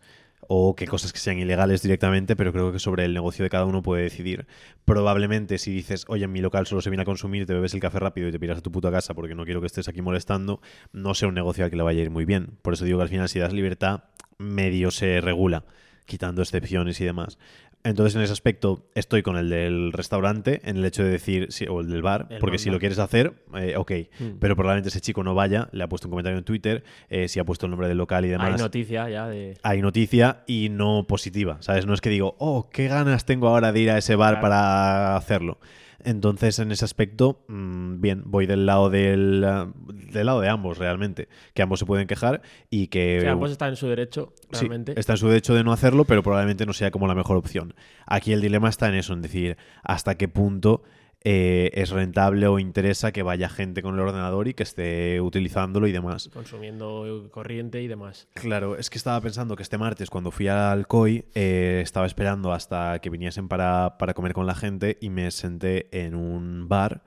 o 0.48 0.74
que 0.76 0.86
cosas 0.86 1.12
que 1.12 1.18
sean 1.18 1.38
ilegales 1.38 1.82
directamente, 1.82 2.36
pero 2.36 2.52
creo 2.52 2.72
que 2.72 2.78
sobre 2.78 3.04
el 3.04 3.14
negocio 3.14 3.42
de 3.42 3.50
cada 3.50 3.64
uno 3.64 3.82
puede 3.82 4.02
decidir. 4.02 4.46
Probablemente 4.84 5.58
si 5.58 5.72
dices, 5.72 6.04
oye, 6.08 6.24
en 6.24 6.32
mi 6.32 6.40
local 6.40 6.66
solo 6.66 6.80
se 6.80 6.90
viene 6.90 7.02
a 7.02 7.06
consumir, 7.06 7.46
te 7.46 7.54
bebes 7.54 7.74
el 7.74 7.80
café 7.80 7.98
rápido 7.98 8.28
y 8.28 8.32
te 8.32 8.38
piras 8.38 8.58
a 8.58 8.60
tu 8.62 8.70
puta 8.72 8.90
casa 8.90 9.14
porque 9.14 9.34
no 9.34 9.44
quiero 9.44 9.60
que 9.60 9.66
estés 9.66 9.88
aquí 9.88 10.02
molestando, 10.02 10.60
no 10.92 11.14
sea 11.14 11.28
un 11.28 11.34
negocio 11.34 11.64
al 11.64 11.70
que 11.70 11.76
le 11.76 11.82
vaya 11.82 12.00
a 12.00 12.02
ir 12.04 12.10
muy 12.10 12.24
bien. 12.24 12.58
Por 12.62 12.74
eso 12.74 12.84
digo 12.84 12.98
que 12.98 13.04
al 13.04 13.08
final 13.08 13.28
si 13.28 13.38
das 13.38 13.52
libertad, 13.52 14.04
medio 14.38 14.90
se 14.90 15.20
regula, 15.20 15.64
quitando 16.06 16.42
excepciones 16.42 17.00
y 17.00 17.04
demás. 17.04 17.38
Entonces, 17.84 18.16
en 18.16 18.22
ese 18.22 18.32
aspecto, 18.32 18.86
estoy 18.94 19.22
con 19.22 19.36
el 19.36 19.50
del 19.50 19.92
restaurante, 19.92 20.62
en 20.64 20.78
el 20.78 20.84
hecho 20.86 21.04
de 21.04 21.10
decir, 21.10 21.48
sí, 21.50 21.66
o 21.68 21.80
el 21.82 21.90
del 21.90 22.00
bar, 22.00 22.26
El 22.30 22.38
porque 22.38 22.56
si 22.58 22.70
lo 22.70 22.78
quieres 22.78 22.98
hacer, 22.98 23.34
eh, 23.56 23.76
ok. 23.76 23.92
Mm. 24.18 24.24
Pero 24.40 24.56
probablemente 24.56 24.88
ese 24.88 25.02
chico 25.02 25.22
no 25.22 25.34
vaya, 25.34 25.68
le 25.72 25.84
ha 25.84 25.88
puesto 25.88 26.08
un 26.08 26.12
comentario 26.12 26.38
en 26.38 26.44
Twitter, 26.44 26.82
eh, 27.10 27.28
si 27.28 27.40
ha 27.40 27.44
puesto 27.44 27.66
el 27.66 27.70
nombre 27.70 27.86
del 27.88 27.98
local 27.98 28.24
y 28.24 28.28
demás 28.28 28.54
Hay 28.54 28.58
noticia 28.58 29.08
ya 29.10 29.28
de... 29.28 29.58
hay 29.62 29.82
noticia 29.82 30.44
y 30.46 30.70
no 30.70 31.06
positiva, 31.06 31.58
¿sabes? 31.60 31.84
No 31.84 31.92
es 31.92 32.00
que 32.00 32.08
digo, 32.08 32.36
oh, 32.38 32.70
qué 32.70 32.88
ganas 32.88 33.26
tengo 33.26 33.48
ahora 33.48 33.70
de 33.70 33.80
ir 33.80 33.90
a 33.90 33.98
ese 33.98 34.16
bar 34.16 34.34
Claro. 34.34 34.42
para 34.42 35.16
hacerlo. 35.16 35.58
Entonces, 36.02 36.58
en 36.58 36.72
ese 36.72 36.84
aspecto, 36.84 37.44
mm, 37.48 38.00
bien, 38.00 38.22
voy 38.26 38.46
del 38.46 38.66
lado 38.66 38.90
del, 38.90 39.44
ah, 39.44 39.72
del 40.12 40.26
lado 40.26 40.40
de 40.40 40.48
ambos 40.48 40.78
realmente, 40.78 41.28
que 41.54 41.62
ambos 41.62 41.78
se 41.80 41.86
pueden 41.86 42.06
quejar 42.06 42.42
y 42.70 42.88
que 42.88 43.18
que 43.22 43.28
ambos 43.28 43.50
están 43.50 43.70
en 43.70 43.76
su 43.76 43.88
derecho, 43.88 44.32
Sí, 44.52 44.60
realmente. 44.66 44.98
está 44.98 45.12
en 45.14 45.18
su 45.18 45.28
derecho 45.28 45.54
de 45.54 45.64
no 45.64 45.72
hacerlo, 45.72 46.04
pero 46.04 46.22
probablemente 46.22 46.66
no 46.66 46.72
sea 46.72 46.90
como 46.90 47.06
la 47.06 47.14
mejor 47.14 47.36
opción. 47.36 47.74
Aquí 48.06 48.32
el 48.32 48.40
dilema 48.40 48.68
está 48.68 48.88
en 48.88 48.94
eso, 48.94 49.12
en 49.12 49.22
decir 49.22 49.56
hasta 49.82 50.16
qué 50.16 50.28
punto 50.28 50.82
eh, 51.24 51.70
es 51.72 51.90
rentable 51.90 52.46
o 52.46 52.58
interesa 52.58 53.10
que 53.10 53.22
vaya 53.22 53.48
gente 53.48 53.80
con 53.82 53.94
el 53.94 54.00
ordenador 54.00 54.46
y 54.46 54.54
que 54.54 54.62
esté 54.62 55.20
utilizándolo 55.22 55.86
y 55.86 55.92
demás. 55.92 56.28
consumiendo 56.32 57.28
corriente 57.30 57.80
y 57.82 57.88
demás. 57.88 58.28
Claro, 58.34 58.76
es 58.76 58.90
que 58.90 58.98
estaba 58.98 59.20
pensando 59.20 59.56
que 59.56 59.62
este 59.62 59.78
martes, 59.78 60.10
cuando 60.10 60.30
fui 60.30 60.48
al 60.48 60.86
COI, 60.86 61.24
eh, 61.34 61.80
estaba 61.82 62.04
esperando 62.06 62.52
hasta 62.52 62.98
que 62.98 63.08
viniesen 63.08 63.48
para, 63.48 63.96
para 63.98 64.12
comer 64.12 64.34
con 64.34 64.46
la 64.46 64.54
gente 64.54 64.98
y 65.00 65.08
me 65.08 65.30
senté 65.30 65.88
en 65.98 66.14
un 66.14 66.68
bar. 66.68 67.02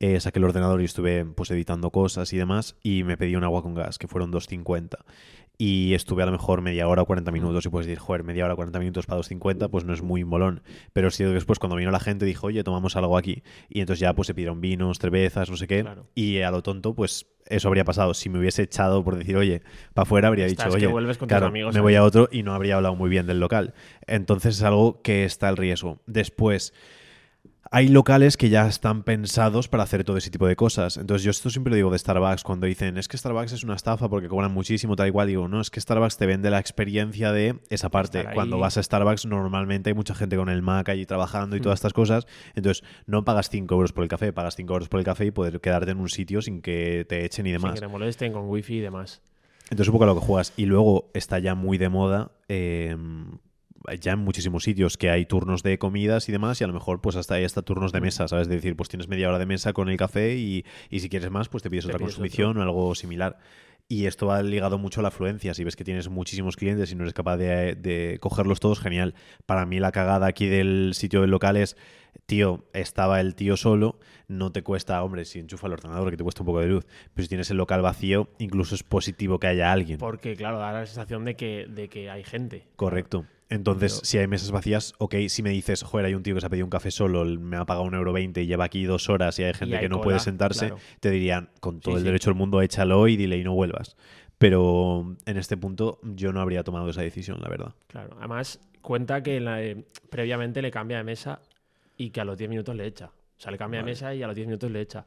eh, 0.00 0.20
saqué 0.20 0.38
el 0.38 0.44
ordenador 0.44 0.80
y 0.80 0.84
estuve 0.84 1.24
pues 1.24 1.50
editando 1.50 1.90
cosas 1.90 2.32
y 2.32 2.36
demás 2.38 2.76
y 2.82 3.02
me 3.02 3.16
pedí 3.16 3.34
un 3.36 3.44
agua 3.44 3.62
con 3.62 3.74
gas, 3.74 3.98
que 3.98 4.06
fueron 4.08 4.32
2.50. 4.32 4.96
Y 5.60 5.94
estuve 5.94 6.22
a 6.22 6.26
lo 6.26 6.30
mejor 6.30 6.62
media 6.62 6.86
hora 6.86 7.02
o 7.02 7.06
40 7.06 7.32
minutos 7.32 7.66
y 7.66 7.68
puedes 7.68 7.88
decir, 7.88 7.98
joder, 7.98 8.22
media 8.22 8.44
hora 8.44 8.54
o 8.54 8.56
40 8.56 8.78
minutos 8.78 9.06
para 9.06 9.20
2.50, 9.20 9.68
pues 9.68 9.84
no 9.84 9.92
es 9.92 10.02
muy 10.02 10.22
molón. 10.24 10.62
Pero 10.92 11.10
sí 11.10 11.24
que 11.24 11.30
después 11.30 11.58
cuando 11.58 11.74
vino 11.74 11.90
la 11.90 11.98
gente 11.98 12.24
dijo, 12.24 12.46
oye, 12.46 12.62
tomamos 12.62 12.94
algo 12.94 13.18
aquí. 13.18 13.42
Y 13.68 13.80
entonces 13.80 14.00
ya 14.00 14.14
pues 14.14 14.26
se 14.26 14.34
pidieron 14.34 14.60
vinos, 14.60 15.00
cervezas, 15.00 15.50
no 15.50 15.56
sé 15.56 15.66
qué. 15.66 15.82
Claro. 15.82 16.06
Y 16.14 16.42
a 16.42 16.52
lo 16.52 16.62
tonto, 16.62 16.94
pues 16.94 17.26
eso 17.46 17.66
habría 17.66 17.84
pasado. 17.84 18.14
Si 18.14 18.28
me 18.28 18.38
hubiese 18.38 18.62
echado 18.62 19.02
por 19.02 19.16
decir, 19.16 19.36
oye, 19.36 19.62
para 19.94 20.04
afuera, 20.04 20.28
habría 20.28 20.46
Estás 20.46 20.66
dicho, 20.66 20.78
que 20.78 20.84
oye, 20.84 20.92
vuelves 20.92 21.18
con 21.18 21.26
tus 21.26 21.34
claro, 21.34 21.46
amigos 21.46 21.74
me 21.74 21.80
voy 21.80 21.96
a 21.96 22.04
otro 22.04 22.28
y 22.30 22.44
no 22.44 22.54
habría 22.54 22.76
hablado 22.76 22.94
muy 22.94 23.10
bien 23.10 23.26
del 23.26 23.40
local. 23.40 23.74
Entonces 24.06 24.56
es 24.56 24.62
algo 24.62 25.02
que 25.02 25.24
está 25.24 25.48
el 25.48 25.56
riesgo. 25.56 25.98
Después, 26.06 26.72
hay 27.70 27.88
locales 27.88 28.36
que 28.36 28.48
ya 28.48 28.66
están 28.66 29.02
pensados 29.02 29.68
para 29.68 29.82
hacer 29.82 30.02
todo 30.04 30.16
ese 30.16 30.30
tipo 30.30 30.46
de 30.46 30.56
cosas. 30.56 30.96
Entonces 30.96 31.22
yo 31.24 31.30
esto 31.30 31.50
siempre 31.50 31.70
lo 31.70 31.76
digo 31.76 31.90
de 31.90 31.98
Starbucks 31.98 32.42
cuando 32.42 32.66
dicen, 32.66 32.96
es 32.96 33.08
que 33.08 33.18
Starbucks 33.18 33.52
es 33.52 33.64
una 33.64 33.74
estafa 33.74 34.08
porque 34.08 34.28
cobran 34.28 34.52
muchísimo, 34.52 34.96
tal 34.96 35.08
y 35.08 35.10
cual. 35.10 35.28
Digo, 35.28 35.48
no, 35.48 35.60
es 35.60 35.70
que 35.70 35.80
Starbucks 35.80 36.16
te 36.16 36.26
vende 36.26 36.50
la 36.50 36.58
experiencia 36.58 37.32
de 37.32 37.58
esa 37.68 37.90
parte. 37.90 38.24
Cuando 38.34 38.58
vas 38.58 38.78
a 38.78 38.82
Starbucks 38.82 39.26
normalmente 39.26 39.90
hay 39.90 39.94
mucha 39.94 40.14
gente 40.14 40.36
con 40.36 40.48
el 40.48 40.62
Mac 40.62 40.88
allí 40.88 41.04
trabajando 41.06 41.56
y 41.56 41.60
Hmm. 41.60 41.62
todas 41.62 41.78
estas 41.78 41.92
cosas. 41.92 42.26
Entonces 42.54 42.84
no 43.06 43.24
pagas 43.24 43.50
5 43.50 43.74
euros 43.74 43.92
por 43.92 44.02
el 44.04 44.08
café, 44.08 44.32
pagas 44.32 44.56
5 44.56 44.72
euros 44.72 44.88
por 44.88 45.00
el 45.00 45.04
café 45.04 45.26
y 45.26 45.30
poder 45.30 45.60
quedarte 45.60 45.90
en 45.90 45.98
un 46.00 46.08
sitio 46.08 46.40
sin 46.40 46.62
que 46.62 47.04
te 47.08 47.24
echen 47.24 47.46
y 47.46 47.50
Sin 47.50 47.60
demás. 47.60 47.74
que 47.74 47.80
te 47.80 47.88
molesten 47.88 48.32
con 48.32 48.48
wifi 48.48 48.76
y 48.76 48.80
demás. 48.80 49.20
Entonces 49.70 49.88
un 49.88 49.92
poco 49.92 50.04
a 50.04 50.06
lo 50.06 50.14
que 50.14 50.24
juegas. 50.24 50.54
Y 50.56 50.64
luego 50.64 51.10
está 51.12 51.38
ya 51.38 51.54
muy 51.54 51.76
de 51.76 51.90
moda, 51.90 52.30
eh, 52.48 52.96
ya 53.94 54.12
en 54.12 54.18
muchísimos 54.20 54.64
sitios, 54.64 54.96
que 54.96 55.10
hay 55.10 55.26
turnos 55.26 55.62
de 55.62 55.78
comidas 55.78 56.28
y 56.28 56.32
demás, 56.32 56.60
y 56.60 56.64
a 56.64 56.66
lo 56.66 56.72
mejor 56.72 57.00
pues 57.00 57.16
hasta 57.16 57.34
hay 57.34 57.44
hasta 57.44 57.62
turnos 57.62 57.92
Mm. 57.92 57.96
de 57.96 58.00
mesa, 58.00 58.28
¿sabes? 58.28 58.42
Es 58.48 58.48
decir, 58.54 58.76
pues 58.76 58.88
tienes 58.88 59.08
media 59.08 59.28
hora 59.28 59.38
de 59.38 59.46
mesa 59.46 59.72
con 59.72 59.88
el 59.88 59.96
café 59.96 60.36
y, 60.36 60.64
y 60.90 61.00
si 61.00 61.08
quieres 61.08 61.30
más, 61.30 61.48
pues 61.48 61.62
te 61.62 61.70
pides 61.70 61.84
Te 61.84 61.90
otra 61.90 61.98
pides 61.98 62.14
consumición 62.14 62.56
o 62.58 62.62
algo 62.62 62.94
similar. 62.94 63.38
Y 63.90 64.04
esto 64.04 64.26
va 64.26 64.42
ligado 64.42 64.76
mucho 64.76 65.00
a 65.00 65.02
la 65.02 65.08
afluencia. 65.08 65.54
Si 65.54 65.64
ves 65.64 65.74
que 65.74 65.82
tienes 65.82 66.10
muchísimos 66.10 66.56
clientes 66.56 66.92
y 66.92 66.94
no 66.94 67.04
eres 67.04 67.14
capaz 67.14 67.38
de, 67.38 67.74
de 67.74 68.18
cogerlos 68.20 68.60
todos, 68.60 68.80
genial. 68.80 69.14
Para 69.46 69.64
mí 69.64 69.80
la 69.80 69.92
cagada 69.92 70.26
aquí 70.26 70.46
del 70.46 70.90
sitio 70.92 71.22
del 71.22 71.30
local 71.30 71.56
es, 71.56 71.74
tío, 72.26 72.66
estaba 72.74 73.18
el 73.22 73.34
tío 73.34 73.56
solo, 73.56 73.98
no 74.26 74.52
te 74.52 74.62
cuesta, 74.62 75.02
hombre, 75.02 75.24
si 75.24 75.38
enchufa 75.38 75.68
el 75.68 75.72
ordenador, 75.72 76.10
que 76.10 76.18
te 76.18 76.22
cuesta 76.22 76.42
un 76.42 76.46
poco 76.46 76.60
de 76.60 76.66
luz, 76.66 76.86
pero 77.14 77.22
si 77.22 77.28
tienes 77.30 77.50
el 77.50 77.56
local 77.56 77.80
vacío, 77.80 78.28
incluso 78.38 78.74
es 78.74 78.82
positivo 78.82 79.38
que 79.40 79.46
haya 79.46 79.72
alguien. 79.72 79.96
Porque, 79.98 80.36
claro, 80.36 80.58
da 80.58 80.70
la 80.70 80.84
sensación 80.84 81.24
de 81.24 81.36
que, 81.36 81.66
de 81.66 81.88
que 81.88 82.10
hay 82.10 82.24
gente. 82.24 82.66
Correcto. 82.76 83.24
Entonces, 83.50 83.94
Pero- 83.94 84.04
si 84.04 84.18
hay 84.18 84.26
mesas 84.26 84.50
vacías, 84.50 84.92
ok, 84.98 85.14
si 85.28 85.42
me 85.42 85.50
dices, 85.50 85.82
joder, 85.82 86.06
hay 86.06 86.14
un 86.14 86.22
tío 86.22 86.34
que 86.34 86.40
se 86.40 86.46
ha 86.46 86.50
pedido 86.50 86.66
un 86.66 86.70
café 86.70 86.90
solo, 86.90 87.24
me 87.24 87.56
ha 87.56 87.64
pagado 87.64 87.86
un 87.86 87.94
euro 87.94 88.12
veinte 88.12 88.42
y 88.42 88.46
lleva 88.46 88.64
aquí 88.64 88.84
dos 88.84 89.08
horas 89.08 89.38
y 89.38 89.44
hay 89.44 89.54
gente 89.54 89.76
hay 89.76 89.82
que 89.82 89.88
no 89.88 89.96
cola, 89.96 90.04
puede 90.04 90.20
sentarse, 90.20 90.66
claro. 90.66 90.80
te 91.00 91.10
dirían, 91.10 91.48
con 91.60 91.80
todo 91.80 91.94
Sí, 91.94 91.96
el 91.96 92.02
sí. 92.02 92.06
derecho 92.06 92.30
del 92.30 92.36
mundo, 92.38 92.60
échalo 92.60 93.08
y 93.08 93.16
dile 93.16 93.38
y 93.38 93.44
no 93.44 93.54
vuelvas. 93.54 93.96
Pero 94.36 95.16
en 95.26 95.36
este 95.36 95.56
punto 95.56 95.98
yo 96.02 96.32
no 96.32 96.40
habría 96.40 96.62
tomado 96.62 96.88
esa 96.90 97.02
decisión, 97.02 97.38
la 97.40 97.48
verdad. 97.48 97.74
Claro, 97.88 98.16
además 98.18 98.60
cuenta 98.82 99.22
que 99.22 99.40
la- 99.40 99.62
eh, 99.62 99.84
previamente 100.10 100.60
le 100.62 100.70
cambia 100.70 100.98
de 100.98 101.04
mesa 101.04 101.40
y 101.96 102.10
que 102.10 102.20
a 102.20 102.24
los 102.24 102.36
10 102.38 102.48
minutos 102.50 102.76
le 102.76 102.86
echa. 102.86 103.06
O 103.06 103.40
sea, 103.40 103.50
le 103.50 103.58
cambia 103.58 103.80
Vale. 103.80 103.90
de 103.90 103.94
mesa 103.94 104.14
y 104.14 104.22
a 104.22 104.26
los 104.26 104.36
10 104.36 104.46
minutos 104.46 104.70
le 104.70 104.80
echa. 104.80 105.06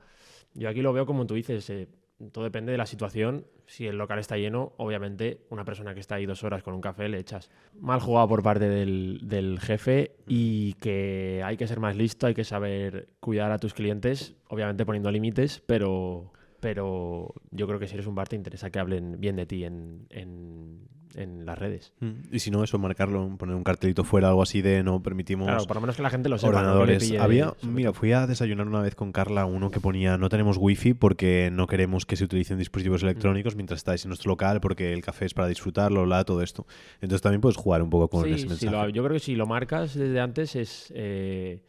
Yo 0.54 0.68
aquí 0.68 0.82
lo 0.82 0.92
veo 0.92 1.06
como 1.06 1.26
tú 1.26 1.36
dices, 1.36 1.70
eh, 1.70 1.88
todo 2.32 2.44
depende 2.44 2.72
de 2.72 2.78
la 2.78 2.86
situación. 2.86 3.46
Si 3.66 3.88
el 3.88 3.98
local 3.98 4.20
está 4.20 4.38
lleno, 4.38 4.74
obviamente 4.78 5.40
una 5.50 5.64
persona 5.66 5.94
que 5.94 6.00
está 6.02 6.16
ahí 6.16 6.26
dos 6.26 6.44
horas 6.44 6.62
con 6.64 6.74
un 6.74 6.82
café 6.82 7.08
le 7.10 7.18
echas. 7.20 7.50
Mal 7.80 8.00
jugado 8.00 8.28
por 8.28 8.44
parte 8.44 8.68
del, 8.68 9.22
del 9.24 9.60
jefe 9.60 10.12
y 10.28 10.74
que 10.74 11.42
hay 11.44 11.58
que 11.58 11.68
ser 11.68 11.80
más 11.80 11.96
listo, 11.96 12.28
hay 12.28 12.34
que 12.34 12.44
saber 12.44 13.08
cuidar 13.20 13.52
a 13.52 13.58
tus 13.60 13.74
clientes, 13.74 14.36
obviamente 14.50 14.86
poniendo 14.86 15.10
límites, 15.12 15.64
pero, 15.66 16.32
pero 16.60 17.34
yo 17.52 17.66
creo 17.68 17.80
que 17.80 17.88
si 17.88 17.94
eres 17.96 18.08
un 18.08 18.16
bar 18.16 18.28
te 18.28 18.36
interesa 18.36 18.70
que 18.70 18.80
hablen 18.80 19.20
bien 19.20 19.36
de 19.38 19.46
ti 19.46 19.64
en, 19.64 20.06
en- 20.10 20.88
en 21.16 21.46
las 21.46 21.58
redes. 21.58 21.94
Y 22.32 22.40
si 22.40 22.52
no, 22.52 22.64
eso, 22.64 22.78
marcarlo, 22.80 23.36
poner 23.38 23.56
un 23.56 23.64
cartelito 23.64 24.04
fuera, 24.04 24.30
algo 24.30 24.42
así 24.44 24.62
de 24.62 24.82
no 24.84 25.02
permitimos 25.04 25.48
Claro, 25.48 25.66
por 25.66 25.76
lo 25.76 25.82
menos 25.82 25.96
que 25.96 26.02
la 26.02 26.10
gente 26.10 26.30
lo 26.30 26.38
sepa. 26.38 26.50
ordenadores. 26.58 27.12
Había, 27.20 27.54
mira, 27.64 27.94
fui 27.94 28.12
a 28.14 28.28
desayunar 28.28 28.68
una 28.68 28.82
vez 28.82 28.96
con 28.96 29.12
Carla 29.12 29.46
uno 29.46 29.72
que 29.72 29.80
ponía 29.80 30.18
no 30.18 30.30
tenemos 30.30 30.58
wifi 30.58 30.94
porque 30.94 31.50
no 31.52 31.68
queremos 31.68 32.06
que 32.06 32.16
se 32.16 32.24
utilicen 32.24 32.58
Mm. 32.58 32.60
dispositivos 32.60 33.04
electrónicos 33.04 33.56
mientras 33.56 33.80
estáis 33.80 34.06
en 34.06 34.10
nuestro 34.10 34.30
local 34.30 34.62
porque 34.62 34.94
el 34.94 35.02
café 35.02 35.26
es 35.26 35.34
para 35.34 35.48
disfrutarlo, 35.48 36.06
la, 36.06 36.24
todo 36.24 36.42
esto. 36.42 36.66
Entonces 37.02 37.22
también 37.22 37.42
puedes 37.42 37.58
jugar 37.58 37.82
un 37.82 37.90
poco 37.90 38.08
con 38.10 38.26
Sí, 38.26 38.32
ese 38.34 38.48
mensaje. 38.48 38.72
lo- 38.72 38.90
yo 38.90 39.04
creo 39.04 39.14
que 39.14 39.20
si 39.20 39.36
lo 39.36 39.46
marcas 39.46 39.94
desde 39.96 40.20
antes 40.20 40.56
es 40.56 40.92
eh, 40.96 41.62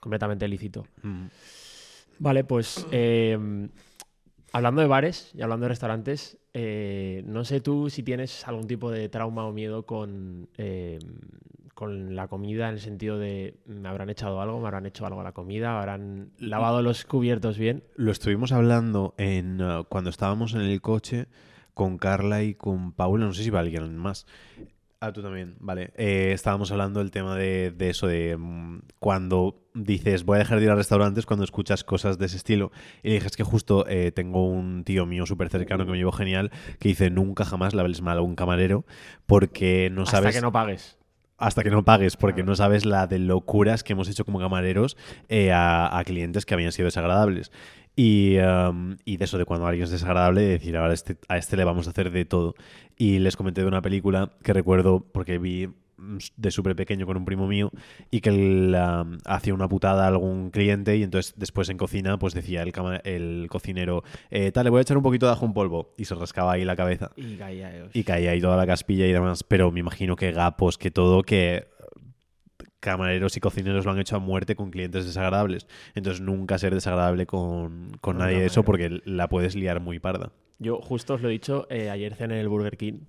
completamente 0.00 0.46
lícito. 0.48 0.86
Mm. 1.02 1.26
Vale, 2.18 2.44
pues 2.44 2.86
eh, 2.92 3.38
hablando 4.54 4.82
de 4.82 4.86
bares 4.86 5.32
y 5.34 5.42
hablando 5.42 5.64
de 5.64 5.70
restaurantes, 5.70 6.38
eh, 6.54 7.24
no 7.26 7.44
sé 7.44 7.60
tú 7.60 7.90
si 7.90 8.04
tienes 8.04 8.46
algún 8.46 8.68
tipo 8.68 8.88
de 8.92 9.08
trauma 9.08 9.44
o 9.46 9.52
miedo 9.52 9.84
con, 9.84 10.48
eh, 10.56 11.00
con 11.74 12.14
la 12.14 12.28
comida 12.28 12.68
en 12.68 12.74
el 12.74 12.80
sentido 12.80 13.18
de 13.18 13.56
me 13.66 13.88
habrán 13.88 14.10
echado 14.10 14.40
algo, 14.40 14.60
me 14.60 14.68
habrán 14.68 14.86
hecho 14.86 15.06
algo 15.06 15.20
a 15.20 15.24
la 15.24 15.32
comida, 15.32 15.76
habrán 15.76 16.30
lavado 16.38 16.82
los 16.82 17.04
cubiertos 17.04 17.58
bien. 17.58 17.82
Lo 17.96 18.12
estuvimos 18.12 18.52
hablando 18.52 19.14
en 19.18 19.60
uh, 19.60 19.84
cuando 19.88 20.10
estábamos 20.10 20.54
en 20.54 20.60
el 20.60 20.80
coche 20.80 21.26
con 21.74 21.98
Carla 21.98 22.44
y 22.44 22.54
con 22.54 22.92
Paula, 22.92 23.26
no 23.26 23.34
sé 23.34 23.42
si 23.42 23.50
va 23.50 23.58
alguien 23.58 23.96
más. 23.98 24.24
Ah, 25.04 25.12
tú 25.12 25.20
también, 25.20 25.56
vale. 25.60 25.92
Eh, 25.96 26.30
estábamos 26.32 26.72
hablando 26.72 27.00
del 27.00 27.10
tema 27.10 27.36
de, 27.36 27.70
de 27.72 27.90
eso, 27.90 28.06
de 28.06 28.38
mm, 28.38 28.80
cuando 28.98 29.62
dices 29.74 30.24
voy 30.24 30.36
a 30.36 30.38
dejar 30.38 30.60
de 30.60 30.64
ir 30.64 30.70
a 30.70 30.76
restaurantes 30.76 31.26
cuando 31.26 31.44
escuchas 31.44 31.84
cosas 31.84 32.16
de 32.16 32.24
ese 32.24 32.38
estilo. 32.38 32.72
Y 33.02 33.08
le 33.08 33.14
dije, 33.14 33.26
es 33.26 33.36
que 33.36 33.44
justo 33.44 33.86
eh, 33.86 34.12
tengo 34.12 34.48
un 34.48 34.82
tío 34.82 35.04
mío 35.04 35.26
súper 35.26 35.50
cercano 35.50 35.84
que 35.84 35.92
me 35.92 35.98
llevó 35.98 36.12
genial 36.12 36.50
que 36.78 36.88
dice 36.88 37.10
nunca 37.10 37.44
jamás 37.44 37.74
le 37.74 37.82
hables 37.82 38.00
mal 38.00 38.16
a 38.16 38.22
un 38.22 38.34
camarero 38.34 38.86
porque 39.26 39.90
no 39.92 40.04
hasta 40.04 40.18
sabes 40.18 40.36
que 40.36 40.40
no 40.40 40.52
pagues. 40.52 40.96
Hasta 41.44 41.62
que 41.62 41.70
no 41.70 41.84
pagues, 41.84 42.16
porque 42.16 42.42
no 42.42 42.56
sabes 42.56 42.86
la 42.86 43.06
de 43.06 43.18
locuras 43.18 43.84
que 43.84 43.92
hemos 43.92 44.08
hecho 44.08 44.24
como 44.24 44.38
camareros 44.38 44.96
eh, 45.28 45.52
a, 45.52 45.98
a 45.98 46.02
clientes 46.04 46.46
que 46.46 46.54
habían 46.54 46.72
sido 46.72 46.86
desagradables. 46.86 47.52
Y, 47.96 48.38
um, 48.38 48.96
y 49.04 49.18
de 49.18 49.24
eso, 49.26 49.36
de 49.36 49.44
cuando 49.44 49.66
alguien 49.66 49.84
es 49.84 49.90
desagradable, 49.90 50.40
de 50.40 50.48
decir, 50.48 50.76
ahora 50.76 50.94
este, 50.94 51.16
a 51.28 51.36
este 51.36 51.56
le 51.56 51.64
vamos 51.64 51.86
a 51.86 51.90
hacer 51.90 52.10
de 52.10 52.24
todo. 52.24 52.54
Y 52.96 53.18
les 53.18 53.36
comenté 53.36 53.60
de 53.60 53.68
una 53.68 53.82
película 53.82 54.30
que 54.42 54.54
recuerdo, 54.54 55.06
porque 55.12 55.38
vi 55.38 55.68
de 55.96 56.50
súper 56.50 56.76
pequeño 56.76 57.06
con 57.06 57.16
un 57.16 57.24
primo 57.24 57.46
mío, 57.46 57.70
y 58.10 58.20
que 58.20 58.30
él 58.30 58.76
um, 58.76 59.18
hacía 59.24 59.54
una 59.54 59.68
putada 59.68 60.04
a 60.04 60.08
algún 60.08 60.50
cliente, 60.50 60.96
y 60.96 61.02
entonces 61.02 61.34
después 61.36 61.68
en 61.68 61.76
cocina, 61.76 62.18
pues 62.18 62.34
decía 62.34 62.62
el, 62.62 62.72
el 63.04 63.46
cocinero, 63.48 64.02
eh, 64.30 64.52
tal, 64.52 64.64
le 64.64 64.70
voy 64.70 64.78
a 64.78 64.82
echar 64.82 64.96
un 64.96 65.02
poquito 65.02 65.26
de 65.26 65.32
ajo 65.32 65.46
en 65.46 65.52
polvo, 65.52 65.94
y 65.96 66.04
se 66.04 66.14
rascaba 66.14 66.52
ahí 66.52 66.64
la 66.64 66.76
cabeza. 66.76 67.10
Y 67.16 67.36
caía, 67.36 67.88
Y 67.92 68.04
caía 68.04 68.32
ahí 68.32 68.40
toda 68.40 68.56
la 68.56 68.66
caspilla 68.66 69.06
y 69.06 69.12
demás, 69.12 69.44
pero 69.44 69.70
me 69.70 69.80
imagino 69.80 70.16
que 70.16 70.32
gapos, 70.32 70.78
que 70.78 70.90
todo, 70.90 71.22
que 71.22 71.68
camareros 72.84 73.34
y 73.36 73.40
cocineros 73.40 73.86
lo 73.86 73.92
han 73.92 73.98
hecho 73.98 74.16
a 74.16 74.18
muerte 74.18 74.54
con 74.54 74.70
clientes 74.70 75.06
desagradables. 75.06 75.66
Entonces 75.94 76.20
nunca 76.20 76.58
ser 76.58 76.74
desagradable 76.74 77.24
con, 77.24 77.96
con 78.02 78.18
nadie 78.18 78.40
de 78.40 78.46
eso 78.46 78.62
porque 78.62 79.00
la 79.06 79.28
puedes 79.28 79.56
liar 79.56 79.80
muy 79.80 79.98
parda. 79.98 80.32
Yo 80.58 80.80
justo 80.82 81.14
os 81.14 81.22
lo 81.22 81.30
he 81.30 81.32
dicho, 81.32 81.66
eh, 81.70 81.88
ayer 81.88 82.14
cené 82.14 82.34
en 82.34 82.40
el 82.40 82.48
Burger 82.48 82.76
King 82.76 83.00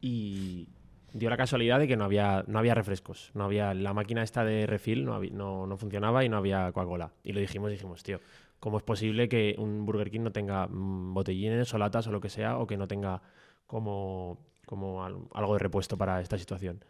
y 0.00 0.68
dio 1.12 1.30
la 1.30 1.36
casualidad 1.36 1.78
de 1.78 1.88
que 1.88 1.96
no 1.96 2.04
había, 2.04 2.44
no 2.46 2.58
había 2.58 2.74
refrescos. 2.74 3.30
No 3.34 3.44
había, 3.44 3.74
la 3.74 3.92
máquina 3.94 4.22
esta 4.22 4.44
de 4.44 4.66
refill 4.66 5.04
no, 5.04 5.14
había- 5.14 5.32
no, 5.32 5.66
no 5.66 5.76
funcionaba 5.76 6.24
y 6.24 6.28
no 6.28 6.36
había 6.36 6.70
Coca-Cola. 6.72 7.12
Y 7.24 7.32
lo 7.32 7.40
dijimos, 7.40 7.70
dijimos, 7.70 8.02
tío, 8.02 8.20
¿cómo 8.60 8.76
es 8.78 8.82
posible 8.82 9.28
que 9.28 9.54
un 9.58 9.84
Burger 9.86 10.10
King 10.10 10.20
no 10.22 10.32
tenga 10.32 10.66
mm, 10.68 11.14
botellines 11.14 11.72
o 11.74 11.78
latas 11.78 12.06
o 12.06 12.12
lo 12.12 12.20
que 12.20 12.28
sea 12.30 12.58
o 12.58 12.66
que 12.66 12.76
no 12.76 12.86
tenga 12.88 13.22
como, 13.66 14.38
como 14.66 15.04
al- 15.04 15.18
algo 15.34 15.54
de 15.54 15.58
repuesto 15.60 15.96
para 15.98 16.20
esta 16.20 16.38
situación? 16.38 16.84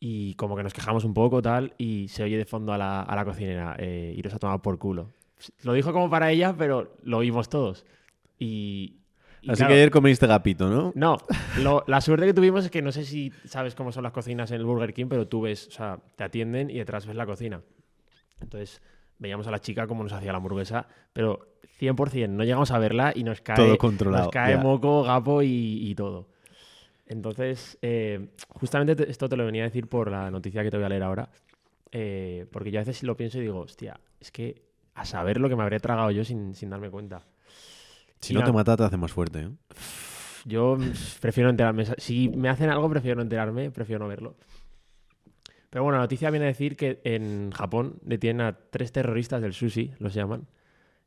Y 0.00 0.34
como 0.34 0.56
que 0.56 0.62
nos 0.62 0.74
quejamos 0.74 1.04
un 1.04 1.14
poco, 1.14 1.40
tal, 1.40 1.72
y 1.78 2.08
se 2.08 2.22
oye 2.24 2.36
de 2.36 2.44
fondo 2.44 2.72
a 2.72 2.78
la, 2.78 3.02
a 3.02 3.16
la 3.16 3.24
cocinera, 3.24 3.76
eh, 3.78 4.12
iros 4.16 4.34
a 4.34 4.38
tomar 4.38 4.60
por 4.60 4.78
culo. 4.78 5.10
Lo 5.62 5.72
dijo 5.72 5.92
como 5.92 6.10
para 6.10 6.30
ella, 6.30 6.54
pero 6.56 6.94
lo 7.02 7.18
oímos 7.18 7.48
todos. 7.48 7.86
Y, 8.38 8.98
y 9.44 9.50
Así 9.50 9.58
claro, 9.58 9.68
que 9.68 9.74
ayer 9.80 9.90
comiste 9.90 10.26
gapito, 10.26 10.68
¿no? 10.68 10.92
no, 10.94 11.18
lo- 11.62 11.84
la 11.86 12.00
suerte 12.00 12.26
que 12.26 12.34
tuvimos 12.34 12.64
es 12.64 12.70
que 12.70 12.82
no 12.82 12.92
sé 12.92 13.04
si 13.04 13.32
sabes 13.44 13.74
cómo 13.74 13.92
son 13.92 14.02
las 14.02 14.12
cocinas 14.12 14.50
en 14.50 14.56
el 14.58 14.64
Burger 14.66 14.92
King, 14.94 15.06
pero 15.08 15.28
tú 15.28 15.42
ves, 15.42 15.68
o 15.68 15.70
sea, 15.70 15.98
te 16.16 16.24
atienden 16.24 16.70
y 16.70 16.78
detrás 16.78 17.06
ves 17.06 17.16
la 17.16 17.26
cocina. 17.26 17.62
Entonces, 18.40 18.80
veíamos 19.18 19.46
a 19.46 19.50
la 19.50 19.58
chica 19.60 19.86
cómo 19.86 20.02
nos 20.02 20.12
hacía 20.12 20.32
la 20.32 20.38
hamburguesa, 20.38 20.86
pero 21.12 21.56
100%, 21.78 22.28
no 22.36 22.44
llegamos 22.44 22.70
a 22.70 22.78
verla 22.78 23.12
y 23.14 23.24
nos 23.24 23.40
cae, 23.40 23.56
Todo 23.56 23.78
controlado, 23.78 24.24
nos 24.24 24.32
cae 24.32 24.54
ya. 24.54 24.62
moco, 24.62 25.02
gapo 25.02 25.42
y, 25.42 25.88
y 25.90 25.94
todo. 25.94 26.28
Entonces, 27.06 27.78
eh, 27.82 28.28
justamente 28.48 28.96
te- 28.96 29.10
esto 29.10 29.28
te 29.28 29.36
lo 29.36 29.44
venía 29.44 29.62
a 29.62 29.66
decir 29.66 29.88
por 29.88 30.10
la 30.10 30.30
noticia 30.30 30.62
que 30.62 30.70
te 30.70 30.76
voy 30.76 30.86
a 30.86 30.88
leer 30.88 31.02
ahora, 31.02 31.28
eh, 31.92 32.46
porque 32.50 32.70
yo 32.70 32.80
a 32.80 32.84
veces 32.84 33.02
lo 33.02 33.16
pienso 33.16 33.38
y 33.38 33.42
digo, 33.42 33.60
hostia, 33.60 34.00
es 34.20 34.30
que 34.32 34.62
a 34.94 35.04
saber 35.04 35.38
lo 35.40 35.48
que 35.48 35.56
me 35.56 35.62
habría 35.62 35.80
tragado 35.80 36.10
yo 36.10 36.24
sin, 36.24 36.54
sin 36.54 36.70
darme 36.70 36.90
cuenta. 36.90 37.26
Si 38.24 38.34
no 38.34 38.42
te 38.42 38.52
mata, 38.52 38.76
te 38.76 38.84
hace 38.84 38.96
más 38.96 39.12
fuerte. 39.12 39.40
¿eh? 39.40 39.50
yo 40.44 40.76
prefiero 41.20 41.50
enterarme. 41.50 41.84
Si 41.98 42.28
me 42.28 42.48
hacen 42.48 42.70
algo, 42.70 42.88
prefiero 42.88 43.16
no 43.16 43.22
enterarme, 43.22 43.70
prefiero 43.70 44.00
no 44.00 44.08
verlo. 44.08 44.36
Pero 45.70 45.82
bueno, 45.82 45.98
la 45.98 46.04
noticia 46.04 46.30
viene 46.30 46.46
a 46.46 46.48
decir 46.48 46.76
que 46.76 47.00
en 47.04 47.50
Japón 47.50 47.98
detienen 48.02 48.46
a 48.46 48.56
tres 48.70 48.92
terroristas 48.92 49.42
del 49.42 49.52
sushi, 49.54 49.92
los 49.98 50.14
llaman, 50.14 50.46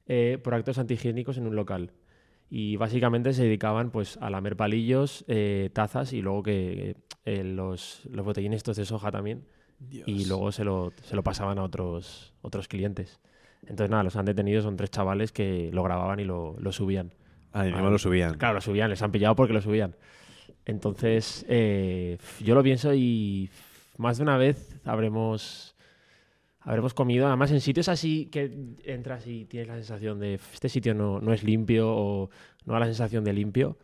eh, 0.08 0.40
por 0.44 0.54
actos 0.54 0.78
antihigiénicos 0.78 1.38
en 1.38 1.48
un 1.48 1.56
local. 1.56 1.94
Y 2.50 2.76
básicamente 2.76 3.34
se 3.34 3.44
dedicaban 3.44 3.92
pues 3.92 4.18
a 4.22 4.30
lamer 4.30 4.58
palillos, 4.58 5.24
eh, 5.28 5.70
tazas 5.74 6.14
y 6.14 6.22
luego 6.22 6.44
que 6.44 6.98
eh, 7.26 7.44
los, 7.44 8.06
los 8.12 8.26
botellines 8.26 8.58
estos 8.58 8.78
de 8.78 8.86
soja 8.86 9.12
también. 9.12 9.46
Y 9.80 10.26
luego 10.26 10.52
se 10.52 10.64
lo, 10.64 10.92
se 11.04 11.16
lo 11.16 11.24
pasaban 11.24 11.60
a 11.60 11.64
otros, 11.64 12.34
otros 12.42 12.68
clientes. 12.68 13.20
Entonces 13.68 13.90
nada, 13.90 14.04
los 14.04 14.16
han 14.16 14.26
detenido, 14.26 14.62
son 14.62 14.78
tres 14.78 14.90
chavales 14.92 15.32
que 15.32 15.70
lo 15.74 15.84
grababan 15.84 16.20
y 16.20 16.24
lo, 16.24 16.56
lo 16.60 16.72
subían. 16.72 17.14
Ah, 17.52 17.66
y 17.66 17.70
encima 17.70 17.88
Ah, 17.88 17.92
lo 17.92 17.98
subían. 18.00 18.36
Claro, 18.38 18.56
lo 18.56 18.62
subían, 18.62 18.90
les 18.90 19.02
han 19.02 19.12
pillado 19.12 19.36
porque 19.36 19.54
lo 19.54 19.62
subían. 19.62 19.96
Entonces, 20.66 21.46
eh, 21.50 22.18
yo 22.40 22.56
lo 22.56 22.64
pienso 22.64 22.94
y 22.94 23.50
más 23.98 24.18
de 24.18 24.24
una 24.24 24.38
vez 24.38 24.80
habremos, 24.86 25.76
habremos 26.60 26.94
comido, 26.94 27.28
además 27.28 27.52
en 27.52 27.62
sitios 27.62 27.88
así 27.90 28.26
que 28.28 28.76
entras 28.84 29.28
y 29.28 29.46
tienes 29.46 29.68
la 29.70 29.76
sensación 29.76 30.20
de 30.20 30.36
"F, 30.36 30.54
este 30.54 30.70
sitio 30.70 30.94
no, 30.94 31.20
no 31.20 31.34
es 31.34 31.44
limpio 31.44 31.90
o 31.90 32.30
no 32.66 32.74
da 32.74 32.80
la 32.80 32.86
sensación 32.86 33.24
de 33.24 33.34
limpio. 33.34 33.78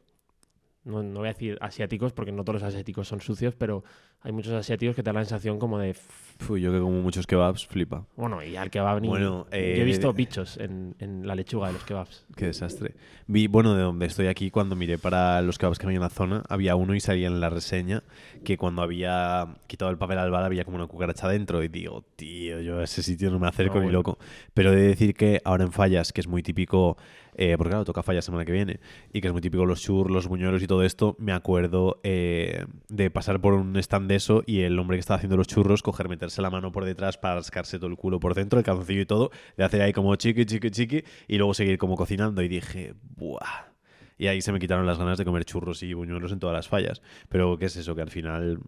No, 0.83 1.01
no 1.01 1.19
voy 1.19 1.29
a 1.29 1.33
decir 1.33 1.57
asiáticos 1.61 2.11
porque 2.11 2.33
no 2.33 2.43
todos 2.43 2.61
los 2.61 2.69
asiáticos 2.69 3.07
son 3.07 3.21
sucios, 3.21 3.55
pero 3.55 3.83
hay 4.23 4.31
muchos 4.31 4.53
asiáticos 4.53 4.95
que 4.95 5.03
te 5.03 5.07
dan 5.09 5.15
la 5.15 5.21
sensación 5.25 5.59
como 5.59 5.77
de, 5.79 5.91
"F, 5.91 6.01
Fui, 6.39 6.59
yo 6.61 6.71
que 6.71 6.79
como 6.79 6.99
muchos 7.01 7.27
kebabs, 7.27 7.67
flipa. 7.67 8.05
bueno, 8.15 8.43
y 8.43 8.55
al 8.55 8.71
kebab 8.71 8.99
ni... 9.01 9.07
Bueno, 9.07 9.45
yo 9.51 9.55
eh, 9.57 9.75
he 9.79 9.83
visto 9.83 10.11
bichos 10.13 10.57
en, 10.57 10.95
en 10.99 11.27
la 11.27 11.35
lechuga 11.35 11.67
de 11.67 11.73
los 11.73 11.83
kebabs. 11.83 12.25
Qué 12.35 12.47
desastre. 12.47 12.95
Vi, 13.27 13.45
bueno, 13.47 13.75
de 13.75 13.83
donde 13.83 14.07
estoy 14.07 14.27
aquí, 14.27 14.49
cuando 14.49 14.75
miré 14.75 14.97
para 14.97 15.41
los 15.43 15.57
kebabs 15.59 15.77
que 15.77 15.85
había 15.85 15.97
en 15.97 16.01
la 16.01 16.09
zona, 16.09 16.43
había 16.49 16.75
uno 16.75 16.95
y 16.95 16.99
salía 16.99 17.27
en 17.27 17.39
la 17.39 17.49
reseña 17.51 18.03
que 18.43 18.57
cuando 18.57 18.81
había 18.81 19.55
quitado 19.67 19.91
el 19.91 19.97
papel 19.97 20.17
al 20.17 20.31
bar 20.31 20.43
había 20.43 20.65
como 20.65 20.77
una 20.77 20.87
cucaracha 20.87 21.27
dentro. 21.29 21.63
Y 21.63 21.67
digo, 21.67 22.03
tío, 22.15 22.59
yo 22.61 22.79
a 22.79 22.83
ese 22.83 23.03
sitio 23.03 23.29
no 23.29 23.37
me 23.39 23.47
acerco 23.47 23.75
No, 23.75 23.81
ni 23.81 23.85
bueno. 23.87 23.99
loco. 23.99 24.17
Pero 24.55 24.73
he 24.73 24.75
de 24.75 24.87
decir 24.87 25.13
que 25.13 25.39
ahora 25.45 25.63
en 25.65 25.71
Fallas, 25.71 26.11
que 26.11 26.19
es 26.21 26.27
muy 26.27 26.41
típico, 26.43 26.97
eh, 27.35 27.55
porque 27.57 27.69
claro, 27.69 27.85
toca 27.85 28.01
Fallas 28.03 28.25
semana 28.25 28.43
que 28.43 28.51
viene, 28.51 28.79
y 29.13 29.21
que 29.21 29.27
es 29.27 29.33
muy 29.33 29.41
típico 29.41 29.65
los 29.65 29.81
churros, 29.81 30.11
los 30.11 30.27
buñuelos 30.27 30.61
y 30.63 30.67
todo 30.67 30.83
esto, 30.83 31.15
me 31.19 31.31
acuerdo 31.31 31.99
eh, 32.03 32.65
de 32.89 33.09
pasar 33.11 33.39
por 33.39 33.53
un 33.53 33.77
stand 33.77 34.09
de 34.09 34.12
eso 34.15 34.43
y 34.45 34.61
el 34.61 34.77
hombre 34.79 34.97
que 34.97 35.01
estaba 35.01 35.17
haciendo 35.17 35.37
los 35.37 35.47
churros, 35.47 35.81
coger, 35.81 36.09
meterse 36.09 36.41
la 36.41 36.49
mano 36.49 36.71
por 36.71 36.85
detrás 36.85 37.17
para 37.17 37.35
rascarse 37.35 37.77
todo 37.77 37.89
el 37.89 37.97
culo 37.97 38.19
por 38.19 38.33
dentro, 38.33 38.59
el 38.59 38.65
calzoncillo 38.65 39.01
y 39.01 39.05
todo, 39.05 39.31
de 39.57 39.63
hacer 39.63 39.81
ahí 39.81 39.93
como 39.93 40.15
chiqui, 40.15 40.45
chiqui, 40.45 40.71
chiqui, 40.71 41.03
y 41.27 41.37
luego 41.37 41.53
seguir 41.53 41.77
como 41.77 41.95
cocinando. 41.95 42.41
Y 42.41 42.47
dije, 42.47 42.93
¡buah! 43.15 43.73
Y 44.17 44.27
ahí 44.27 44.41
se 44.41 44.51
me 44.51 44.59
quitaron 44.59 44.85
las 44.85 44.97
ganas 44.97 45.17
de 45.17 45.25
comer 45.25 45.45
churros 45.45 45.83
y 45.83 45.93
buñuelos 45.93 46.31
en 46.31 46.39
todas 46.39 46.55
las 46.55 46.67
fallas. 46.67 47.01
Pero 47.29 47.57
¿qué 47.57 47.65
es 47.65 47.75
eso? 47.75 47.95
Que 47.95 48.01
al 48.01 48.09
final 48.09 48.59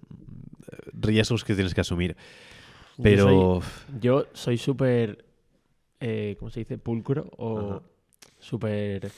eh, 0.72 0.76
riesgos 0.94 1.44
que 1.44 1.54
tienes 1.54 1.74
que 1.74 1.82
asumir. 1.82 2.16
Pero 3.02 3.62
Yo 4.00 4.26
soy 4.34 4.58
súper, 4.58 5.26
eh, 6.00 6.36
¿cómo 6.40 6.50
se 6.50 6.62
dice? 6.62 6.78
Pulcro 6.78 7.30
o 7.38 7.82
súper... 8.40 9.12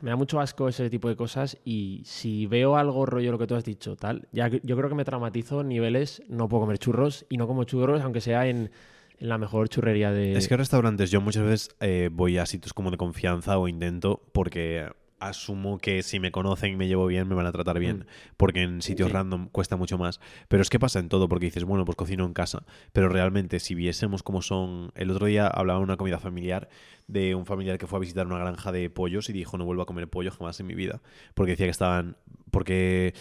Me 0.00 0.10
da 0.10 0.16
mucho 0.16 0.40
asco 0.40 0.68
ese 0.68 0.88
tipo 0.88 1.08
de 1.08 1.16
cosas 1.16 1.58
y 1.64 2.02
si 2.04 2.46
veo 2.46 2.76
algo 2.76 3.04
rollo 3.06 3.32
lo 3.32 3.38
que 3.38 3.46
tú 3.46 3.54
has 3.54 3.64
dicho, 3.64 3.96
tal, 3.96 4.28
ya 4.32 4.48
yo 4.48 4.76
creo 4.76 4.88
que 4.88 4.94
me 4.94 5.04
traumatizo 5.04 5.62
niveles, 5.62 6.22
no 6.28 6.48
puedo 6.48 6.62
comer 6.62 6.78
churros 6.78 7.26
y 7.28 7.36
no 7.36 7.46
como 7.46 7.64
churros 7.64 8.00
aunque 8.00 8.20
sea 8.20 8.46
en, 8.46 8.70
en 9.18 9.28
la 9.28 9.36
mejor 9.36 9.68
churrería 9.68 10.10
de... 10.10 10.32
es 10.32 10.48
que 10.48 10.56
restaurantes, 10.56 11.10
yo 11.10 11.20
muchas 11.20 11.44
veces 11.44 11.76
eh, 11.80 12.08
voy 12.10 12.38
a 12.38 12.46
sitios 12.46 12.72
como 12.72 12.90
de 12.90 12.96
confianza 12.96 13.58
o 13.58 13.68
intento 13.68 14.22
porque 14.32 14.88
asumo 15.20 15.78
que 15.78 16.02
si 16.02 16.18
me 16.18 16.32
conocen 16.32 16.72
y 16.72 16.76
me 16.76 16.88
llevo 16.88 17.06
bien, 17.06 17.28
me 17.28 17.34
van 17.34 17.46
a 17.46 17.52
tratar 17.52 17.78
bien. 17.78 17.98
Mm. 17.98 18.04
Porque 18.36 18.62
en 18.62 18.82
sitios 18.82 19.08
Sí. 19.08 19.14
random 19.14 19.48
cuesta 19.50 19.76
mucho 19.76 19.98
más. 19.98 20.20
Pero 20.48 20.62
es 20.62 20.70
que 20.70 20.78
pasa 20.80 20.98
en 20.98 21.08
todo, 21.08 21.28
porque 21.28 21.46
dices, 21.46 21.64
bueno, 21.64 21.84
pues 21.84 21.96
cocino 21.96 22.24
en 22.24 22.32
casa. 22.32 22.64
Pero 22.92 23.08
realmente, 23.08 23.60
si 23.60 23.74
viésemos 23.74 24.22
cómo 24.22 24.42
son. 24.42 24.92
El 24.94 25.10
otro 25.10 25.26
día 25.26 25.46
hablaba 25.46 25.78
de 25.78 25.84
una 25.84 25.96
comida 25.96 26.18
familiar 26.18 26.68
de 27.06 27.34
un 27.34 27.44
familiar 27.44 27.76
que 27.76 27.88
fue 27.88 27.96
a 27.96 28.00
visitar 28.00 28.24
una 28.26 28.38
granja 28.38 28.70
de 28.70 28.88
pollos 28.88 29.28
y 29.30 29.32
dijo, 29.32 29.58
no 29.58 29.64
vuelvo 29.64 29.82
a 29.82 29.86
comer 29.86 30.08
pollo 30.08 30.30
jamás 30.30 30.60
en 30.60 30.66
mi 30.66 30.74
vida. 30.74 31.00
Porque 31.34 31.52
decía 31.52 31.66
que 31.66 31.70
estaban. 31.70 32.16
Porque. 32.50 33.14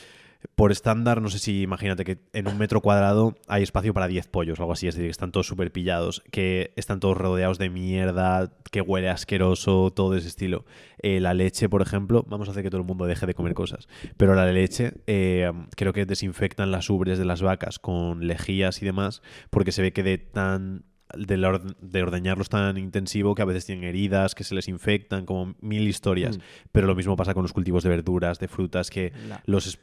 Por 0.55 0.71
estándar, 0.71 1.21
no 1.21 1.29
sé 1.29 1.37
si 1.37 1.61
imagínate 1.63 2.05
que 2.05 2.17
en 2.31 2.47
un 2.47 2.57
metro 2.57 2.79
cuadrado 2.81 3.35
hay 3.47 3.61
espacio 3.63 3.93
para 3.93 4.07
10 4.07 4.27
pollos 4.27 4.57
o 4.59 4.63
algo 4.63 4.71
así, 4.73 4.87
es 4.87 4.95
decir, 4.95 5.07
que 5.07 5.11
están 5.11 5.31
todos 5.33 5.47
súper 5.47 5.71
pillados, 5.71 6.23
que 6.31 6.71
están 6.77 7.01
todos 7.01 7.17
rodeados 7.17 7.57
de 7.57 7.69
mierda, 7.69 8.51
que 8.71 8.79
huele 8.81 9.09
asqueroso, 9.09 9.91
todo 9.91 10.15
ese 10.15 10.29
estilo. 10.29 10.63
Eh, 11.01 11.19
la 11.19 11.33
leche, 11.33 11.67
por 11.67 11.81
ejemplo, 11.81 12.25
vamos 12.27 12.47
a 12.47 12.51
hacer 12.51 12.63
que 12.63 12.69
todo 12.69 12.79
el 12.81 12.87
mundo 12.87 13.05
deje 13.05 13.25
de 13.25 13.33
comer 13.33 13.53
cosas, 13.53 13.89
pero 14.15 14.33
la 14.33 14.49
leche 14.49 14.93
eh, 15.07 15.51
creo 15.75 15.91
que 15.91 16.05
desinfectan 16.05 16.71
las 16.71 16.89
ubres 16.89 17.19
de 17.19 17.25
las 17.25 17.41
vacas 17.41 17.77
con 17.77 18.25
lejías 18.25 18.81
y 18.81 18.85
demás, 18.85 19.21
porque 19.49 19.73
se 19.73 19.81
ve 19.81 19.91
que 19.91 20.03
de 20.03 20.17
tan 20.19 20.85
de, 21.17 21.35
orde- 21.37 21.75
de 21.81 22.03
ordeñarlos 22.03 22.49
tan 22.49 22.77
intensivo 22.77 23.33
que 23.33 23.41
a 23.41 23.45
veces 23.45 23.65
tienen 23.65 23.83
heridas, 23.83 24.35
que 24.35 24.43
se 24.43 24.53
les 24.55 24.67
infectan, 24.67 25.25
como 25.25 25.55
mil 25.59 25.87
historias. 25.87 26.37
Mm. 26.37 26.41
Pero 26.71 26.85
lo 26.87 26.93
mismo 26.95 27.15
pasa 27.15 27.33
con 27.33 27.41
los 27.43 27.51
cultivos 27.51 27.81
de 27.83 27.89
verduras, 27.89 28.37
de 28.39 28.47
frutas, 28.47 28.89
que 28.91 29.11
los 29.45 29.79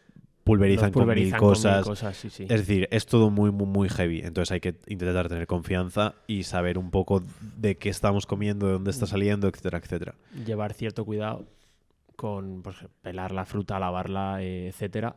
pulverizan, 0.47 0.93
con 0.93 1.09
mil 1.09 1.37
cosas. 1.37 1.85
cosas, 1.85 2.17
sí, 2.17 2.31
sí. 2.31 2.45
Es 2.45 2.61
decir, 2.61 2.89
es 2.93 3.05
todo 3.05 3.31
muy, 3.31 3.51
muy, 3.51 3.67
muy 3.67 3.89
heavy. 3.89 4.21
Entonces 4.21 4.53
hay 4.53 4.61
que 4.61 4.77
intentar 4.87 5.29
tener 5.29 5.47
confianza 5.49 6.15
y 6.29 6.45
saber 6.45 6.79
un 6.79 6.91
poco 6.93 7.21
de 7.59 7.77
qué 7.77 7.89
estamos 7.89 8.27
comiendo, 8.27 8.67
de 8.67 8.73
dónde 8.75 8.91
Mm. 8.91 8.95
está 8.95 9.07
saliendo, 9.07 9.49
etcétera, 9.49 9.79
etcétera. 9.79 10.15
llevar 10.47 10.73
cierto 10.73 11.05
cuidado 11.05 11.45
con 12.15 12.63
ejemplo, 12.75 12.97
pelar 13.03 13.33
la 13.33 13.45
fruta, 13.45 13.79
lavarla, 13.81 14.41
eh, 14.41 14.69
etcétera. 14.69 15.17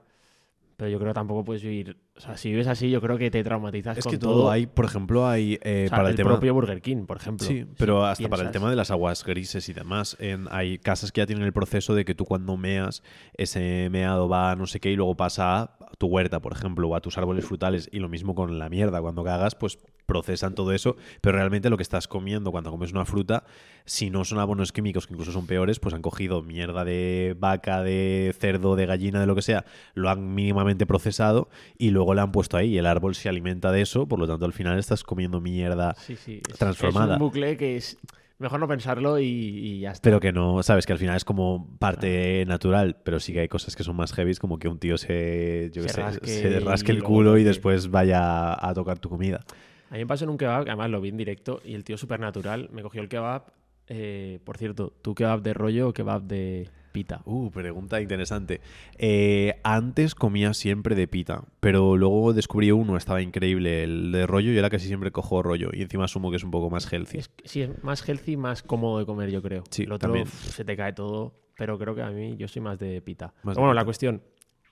Pero 0.80 0.92
yo 0.92 0.98
creo 0.98 1.10
que 1.10 1.15
tampoco 1.15 1.44
puedes 1.44 1.62
vivir. 1.62 1.98
O 2.15 2.22
sea, 2.22 2.38
si 2.38 2.52
vives 2.52 2.68
así, 2.68 2.89
yo 2.89 3.02
creo 3.02 3.18
que 3.18 3.30
te 3.30 3.44
traumatizas 3.44 3.98
Es 3.98 4.06
con 4.06 4.12
que 4.13 4.18
todo, 4.18 4.50
hay, 4.50 4.65
por 4.65 4.86
ejemplo, 4.86 5.28
hay 5.28 5.60
eh, 5.62 5.84
O 5.88 5.89
sea, 5.89 5.98
para 5.98 6.08
el, 6.08 6.13
el 6.13 6.15
tema. 6.18 6.30
propio 6.30 6.54
Burger 6.54 6.82
King, 6.82 7.06
por 7.06 7.18
ejemplo. 7.18 7.46
Sí, 7.46 7.60
Si 7.60 7.65
pero 7.78 8.06
hasta 8.06 8.30
para 8.30 8.44
el 8.44 8.52
tema 8.52 8.70
de 8.70 8.78
las 8.78 8.89
aguas 8.89 9.26
grises 9.26 9.68
y 9.68 9.74
demás, 9.74 10.15
en- 10.22 10.48
hay 10.52 10.78
casas 10.78 11.12
que 11.12 11.20
ya 11.20 11.28
tienen 11.28 11.44
el 11.44 11.52
proceso 11.52 11.94
de 11.96 12.06
que 12.06 12.15
tú 12.15 12.24
cuando 12.24 12.56
meas, 12.56 13.04
ese 13.34 13.89
meado 13.92 14.30
va 14.30 14.52
a 14.52 14.56
no 14.56 14.68
sé 14.68 14.80
qué 14.80 14.89
y 14.89 14.96
luego 14.96 15.15
pasa 15.18 15.63
a 15.63 15.78
tu 15.97 16.08
huerta, 16.08 16.39
por 16.39 16.54
ejemplo, 16.54 16.88
o 16.88 16.95
a 16.95 17.02
tus 17.02 17.17
árboles 17.17 17.45
frutales. 17.45 17.89
Y 17.91 17.99
lo 17.99 18.10
mismo 18.10 18.36
con 18.36 18.60
la 18.60 18.69
mierda, 18.69 19.02
cuando 19.02 19.23
cagas, 19.23 19.56
pues 19.56 19.80
procesan 20.06 20.56
todo 20.56 20.73
eso, 20.73 20.95
pero 21.21 21.38
realmente 21.38 21.69
lo 21.69 21.78
que 21.78 21.84
estás 21.84 22.08
comiendo 22.08 22.52
cuando 22.52 22.71
comes 22.71 22.91
una 22.91 23.06
fruta, 23.06 23.43
si 23.86 24.10
no 24.10 24.25
son 24.25 24.39
abonos 24.39 24.71
químicos 24.71 25.06
que 25.06 25.13
incluso 25.13 25.32
son 25.32 25.45
peores, 25.45 25.80
pues 25.80 25.93
han 25.93 26.02
cogido 26.02 26.41
mierda 26.41 26.84
de 26.84 27.36
vaca, 27.39 27.84
de 27.84 28.36
cerdo, 28.39 28.75
de 28.75 28.88
gallina, 28.88 29.19
de 29.19 29.28
lo 29.28 29.36
que 29.36 29.43
sea, 29.43 29.65
lo 29.93 30.10
han 30.10 30.34
mínimamente 30.34 30.88
procesado 30.88 31.47
y 31.78 31.91
luego 31.91 32.15
la 32.15 32.23
han 32.23 32.32
puesto 32.32 32.58
ahí 32.58 32.69
y 32.73 32.78
el 32.80 32.88
árbol 32.88 33.13
se 33.13 33.30
alimenta 33.30 33.71
de 33.71 33.82
eso, 33.82 34.08
por 34.08 34.17
lo 34.17 34.28
tanto 34.28 34.45
al 34.45 34.54
final 34.54 34.80
estás 34.80 35.04
comiendo 35.04 35.41
mierda 35.41 35.95
Sí, 35.97 36.15
sí. 36.15 36.41
Es, 36.49 36.58
transformada. 36.58 37.15
Es 37.15 37.21
un 37.21 37.28
bucle 37.28 37.58
que 37.58 37.78
es. 37.78 37.97
Mejor 38.39 38.60
no 38.60 38.67
pensarlo 38.67 39.19
y, 39.19 39.25
y 39.25 39.80
ya 39.82 39.91
está. 39.91 40.02
Pero 40.04 40.19
que 40.19 40.32
no, 40.32 40.63
sabes, 40.63 40.86
que 40.86 40.93
al 40.93 40.99
final 40.99 41.17
es 41.17 41.25
como 41.25 41.78
parte 41.78 42.45
natural, 42.47 42.95
pero 43.04 43.19
sí 43.19 43.34
que 43.34 43.41
hay 43.41 43.47
cosas 43.49 43.75
que 43.75 43.84
son 43.84 43.95
más 43.97 44.13
heavy, 44.13 44.34
como 44.36 44.58
que 44.58 44.67
un 44.69 44.80
tío 44.80 44.97
se, 44.97 45.69
yo 45.73 45.84
Se 45.84 45.89
sé, 45.89 46.02
rasque 46.02 46.28
se 46.28 46.60
rasque 46.62 46.91
el 46.93 47.04
culo 47.04 47.38
y 47.38 47.43
después 47.43 47.89
vaya 47.91 48.54
a 48.65 48.73
tocar 48.73 48.97
tu 48.99 49.10
comida. 49.10 49.41
A 49.89 49.93
mí 49.93 49.99
me 49.99 50.08
pasó 50.08 50.23
en 50.23 50.30
un 50.30 50.38
kebab, 50.38 50.63
que 50.63 50.69
además 50.69 50.89
lo 50.89 51.02
vi 51.02 51.10
en 51.10 51.17
directo, 51.17 51.62
y 51.65 51.73
el 51.73 51.84
tío 51.84 51.97
súper 51.97 52.19
natural 52.19 52.69
me 52.71 52.82
cogió 52.82 53.02
el 53.02 53.10
kebab. 53.10 53.43
eh, 53.88 54.39
por 54.45 54.58
cierto, 54.58 54.93
¿tú 55.02 55.15
kebab 55.15 55.41
de 55.41 55.54
rollo 55.54 55.89
o 55.89 55.93
kebab 55.93 56.21
de 56.23 56.69
pita? 56.91 57.21
Uh, 57.25 57.49
pregunta 57.52 58.02
interesante. 58.02 58.62
Eh, 58.97 59.60
antes 59.63 60.15
comía 60.15 60.54
siempre 60.54 60.95
de 60.95 61.08
pita, 61.08 61.43
pero 61.60 61.97
luego 61.97 62.34
descubrí 62.34 62.71
uno, 62.71 62.97
estaba 62.97 63.21
increíble, 63.21 63.84
el 63.84 64.12
de 64.12 64.28
rollo, 64.28 64.52
y 64.52 64.58
ahora 64.58 64.69
casi 64.69 64.88
siempre 64.88 65.12
cojo 65.12 65.41
rollo, 65.41 65.69
y 65.73 65.82
encima 65.82 66.06
asumo 66.06 66.30
que 66.30 66.38
es 66.38 66.43
un 66.43 66.52
poco 66.52 66.69
más 66.69 66.91
healthy. 66.91 67.19
Es, 67.19 67.32
sí, 67.45 67.62
es 67.62 67.84
más 67.84 68.08
healthy, 68.08 68.38
más 68.38 68.63
cómodo 68.63 68.99
de 68.99 69.06
comer, 69.06 69.30
yo 69.32 69.41
creo. 69.41 69.63
Sí, 69.69 69.84
el 69.84 69.91
otro 69.91 70.08
también. 70.10 70.28
se 70.28 70.65
te 70.65 70.75
cae 70.75 70.93
todo, 70.93 71.34
pero 71.58 71.78
creo 71.78 71.95
que 71.95 72.02
a 72.02 72.10
mí 72.10 72.36
yo 72.38 72.47
soy 72.47 72.62
más 72.62 72.80
de 72.80 73.02
pita. 73.02 73.28
Más 73.28 73.36
Pero 73.43 73.54
de 73.54 73.60
bueno, 73.62 73.71
pita. 73.71 73.82
la 73.82 73.86
cuestión, 73.86 74.21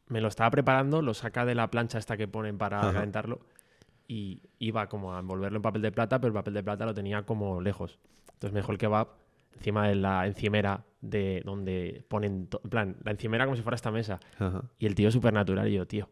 me 0.07 0.21
lo 0.21 0.27
estaba 0.27 0.49
preparando, 0.51 1.01
lo 1.01 1.13
saca 1.13 1.45
de 1.45 1.55
la 1.55 1.69
plancha 1.69 1.97
esta 1.97 2.17
que 2.17 2.27
ponen 2.27 2.57
para 2.57 2.79
Ajá. 2.81 2.93
calentarlo 2.93 3.39
y 4.07 4.41
iba 4.59 4.87
como 4.87 5.13
a 5.15 5.19
envolverlo 5.19 5.57
en 5.57 5.61
papel 5.61 5.81
de 5.81 5.91
plata, 5.91 6.19
pero 6.19 6.29
el 6.29 6.33
papel 6.33 6.53
de 6.53 6.63
plata 6.63 6.85
lo 6.85 6.93
tenía 6.93 7.23
como 7.23 7.59
lejos. 7.61 7.99
Entonces 8.33 8.53
me 8.53 8.59
dejó 8.61 8.71
el 8.71 8.77
kebab 8.77 9.09
encima 9.57 9.87
de 9.87 9.95
la 9.95 10.25
encimera 10.27 10.85
de 11.01 11.41
donde 11.45 12.03
ponen, 12.07 12.49
en 12.63 12.69
plan, 12.69 12.97
la 13.03 13.11
encimera 13.11 13.45
como 13.45 13.55
si 13.55 13.61
fuera 13.63 13.75
esta 13.75 13.91
mesa. 13.91 14.19
Ajá. 14.39 14.63
Y 14.77 14.85
el 14.85 14.95
tío 14.95 15.11
súper 15.11 15.33
natural 15.33 15.67
y 15.67 15.73
yo, 15.73 15.85
tío. 15.85 16.09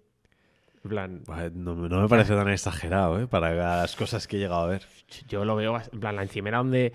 En 0.84 0.90
plan, 0.90 1.24
No, 1.54 1.76
no 1.76 2.02
me 2.02 2.08
parece 2.08 2.36
tan 2.36 2.48
exagerado, 2.50 3.20
¿eh? 3.20 3.28
Para 3.28 3.56
las 3.56 3.96
cosas 3.96 4.28
que 4.28 4.38
he 4.38 4.40
llegado 4.40 4.62
a 4.62 4.68
ver. 4.68 4.86
yo 5.28 5.44
lo 5.44 5.56
veo, 5.56 5.76
en 5.92 6.00
plan, 6.00 6.16
la 6.16 6.24
encimera 6.24 6.60
donde, 6.60 6.94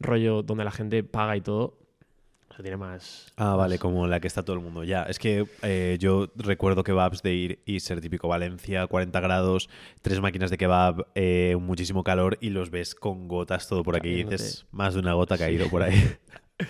rollo, 0.00 0.42
donde 0.42 0.64
la 0.64 0.72
gente 0.72 1.04
paga 1.04 1.36
y 1.36 1.40
todo, 1.40 1.78
tiene 2.62 2.76
más... 2.76 3.32
Ah, 3.36 3.54
vale, 3.56 3.78
como 3.78 4.06
la 4.06 4.20
que 4.20 4.26
está 4.26 4.42
todo 4.42 4.56
el 4.56 4.62
mundo. 4.62 4.84
Ya, 4.84 5.04
es 5.04 5.18
que 5.18 5.46
eh, 5.62 5.96
yo 6.00 6.28
recuerdo 6.36 6.84
kebabs 6.84 7.22
de 7.22 7.34
ir 7.34 7.62
y 7.66 7.80
ser 7.80 8.00
típico 8.00 8.28
Valencia, 8.28 8.86
40 8.86 9.20
grados, 9.20 9.68
tres 10.02 10.20
máquinas 10.20 10.50
de 10.50 10.58
kebab, 10.58 11.06
eh, 11.14 11.56
muchísimo 11.60 12.02
calor 12.04 12.38
y 12.40 12.50
los 12.50 12.70
ves 12.70 12.94
con 12.94 13.28
gotas 13.28 13.68
todo 13.68 13.82
por 13.82 13.96
aquí. 13.96 14.08
Y 14.08 14.24
dices, 14.24 14.66
más 14.70 14.94
de 14.94 15.00
una 15.00 15.14
gota 15.14 15.36
ha 15.36 15.38
caído 15.38 15.68
por 15.68 15.82
ahí. 15.82 15.94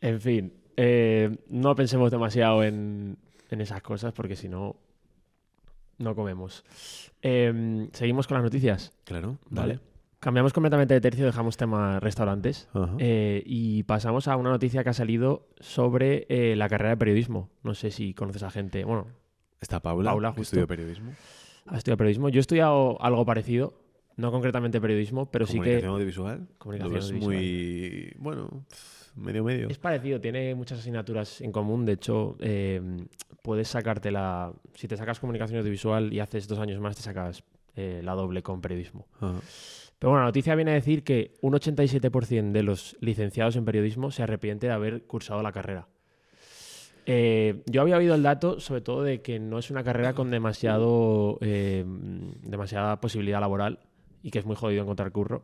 En 0.00 0.20
fin, 0.20 0.52
eh, 0.76 1.36
no 1.48 1.74
pensemos 1.74 2.10
demasiado 2.10 2.62
en, 2.62 3.16
en 3.50 3.60
esas 3.60 3.80
cosas 3.82 4.12
porque 4.12 4.36
si 4.36 4.48
no, 4.48 4.76
no 5.98 6.14
comemos. 6.14 6.64
Eh, 7.22 7.88
Seguimos 7.92 8.26
con 8.26 8.36
las 8.36 8.44
noticias. 8.44 8.92
claro, 9.04 9.38
Vale. 9.48 9.74
vale. 9.74 9.95
Cambiamos 10.26 10.52
completamente 10.52 10.92
de 10.92 11.00
tercio, 11.00 11.24
dejamos 11.24 11.56
tema 11.56 12.00
restaurantes 12.00 12.68
eh, 12.98 13.44
y 13.46 13.84
pasamos 13.84 14.26
a 14.26 14.34
una 14.34 14.50
noticia 14.50 14.82
que 14.82 14.90
ha 14.90 14.92
salido 14.92 15.46
sobre 15.60 16.26
eh, 16.28 16.56
la 16.56 16.68
carrera 16.68 16.90
de 16.90 16.96
periodismo. 16.96 17.48
No 17.62 17.74
sé 17.74 17.92
si 17.92 18.12
conoces 18.12 18.42
a 18.42 18.50
gente. 18.50 18.84
Bueno, 18.84 19.06
Está 19.60 19.78
Paula, 19.78 20.10
Paula, 20.10 20.30
justo. 20.30 20.42
estudió 20.42 20.66
periodismo. 20.66 21.12
has 21.66 21.78
estudiado 21.78 21.98
periodismo. 21.98 22.28
Yo 22.28 22.38
he 22.38 22.40
estudiado 22.40 23.00
algo 23.00 23.24
parecido, 23.24 23.74
no 24.16 24.32
concretamente 24.32 24.80
periodismo, 24.80 25.30
pero 25.30 25.46
sí 25.46 25.60
que 25.60 25.80
Comunicación 25.80 25.92
audiovisual. 25.92 26.48
Comunicación 26.58 26.96
audiovisual. 26.96 27.36
muy, 27.36 28.12
bueno, 28.18 28.66
medio 29.14 29.44
medio. 29.44 29.68
Es 29.68 29.78
parecido, 29.78 30.20
tiene 30.20 30.56
muchas 30.56 30.80
asignaturas 30.80 31.40
en 31.40 31.52
común. 31.52 31.86
De 31.86 31.92
hecho, 31.92 32.36
eh, 32.40 32.82
puedes 33.42 33.68
sacarte 33.68 34.10
la. 34.10 34.52
Si 34.74 34.88
te 34.88 34.96
sacas 34.96 35.20
comunicación 35.20 35.60
audiovisual 35.60 36.12
y 36.12 36.18
haces 36.18 36.48
dos 36.48 36.58
años 36.58 36.80
más, 36.80 36.96
te 36.96 37.02
sacas 37.02 37.44
eh, 37.76 38.00
la 38.02 38.14
doble 38.14 38.42
con 38.42 38.60
periodismo. 38.60 39.06
Ajá. 39.20 39.38
Pero 39.98 40.10
bueno, 40.10 40.24
la 40.24 40.28
noticia 40.28 40.54
viene 40.54 40.72
a 40.72 40.74
decir 40.74 41.04
que 41.04 41.34
un 41.40 41.54
87% 41.54 42.52
de 42.52 42.62
los 42.62 42.96
licenciados 43.00 43.56
en 43.56 43.64
periodismo 43.64 44.10
se 44.10 44.22
arrepiente 44.22 44.66
de 44.66 44.72
haber 44.72 45.04
cursado 45.06 45.42
la 45.42 45.52
carrera. 45.52 45.88
Eh, 47.06 47.62
yo 47.66 47.82
había 47.82 47.96
oído 47.96 48.14
el 48.14 48.22
dato, 48.22 48.60
sobre 48.60 48.80
todo, 48.80 49.02
de 49.02 49.22
que 49.22 49.38
no 49.38 49.58
es 49.58 49.70
una 49.70 49.84
carrera 49.84 50.12
con 50.12 50.30
demasiado, 50.30 51.38
eh, 51.40 51.84
demasiada 52.42 53.00
posibilidad 53.00 53.40
laboral 53.40 53.78
y 54.22 54.30
que 54.30 54.40
es 54.40 54.44
muy 54.44 54.56
jodido 54.56 54.82
encontrar 54.82 55.12
curro. 55.12 55.42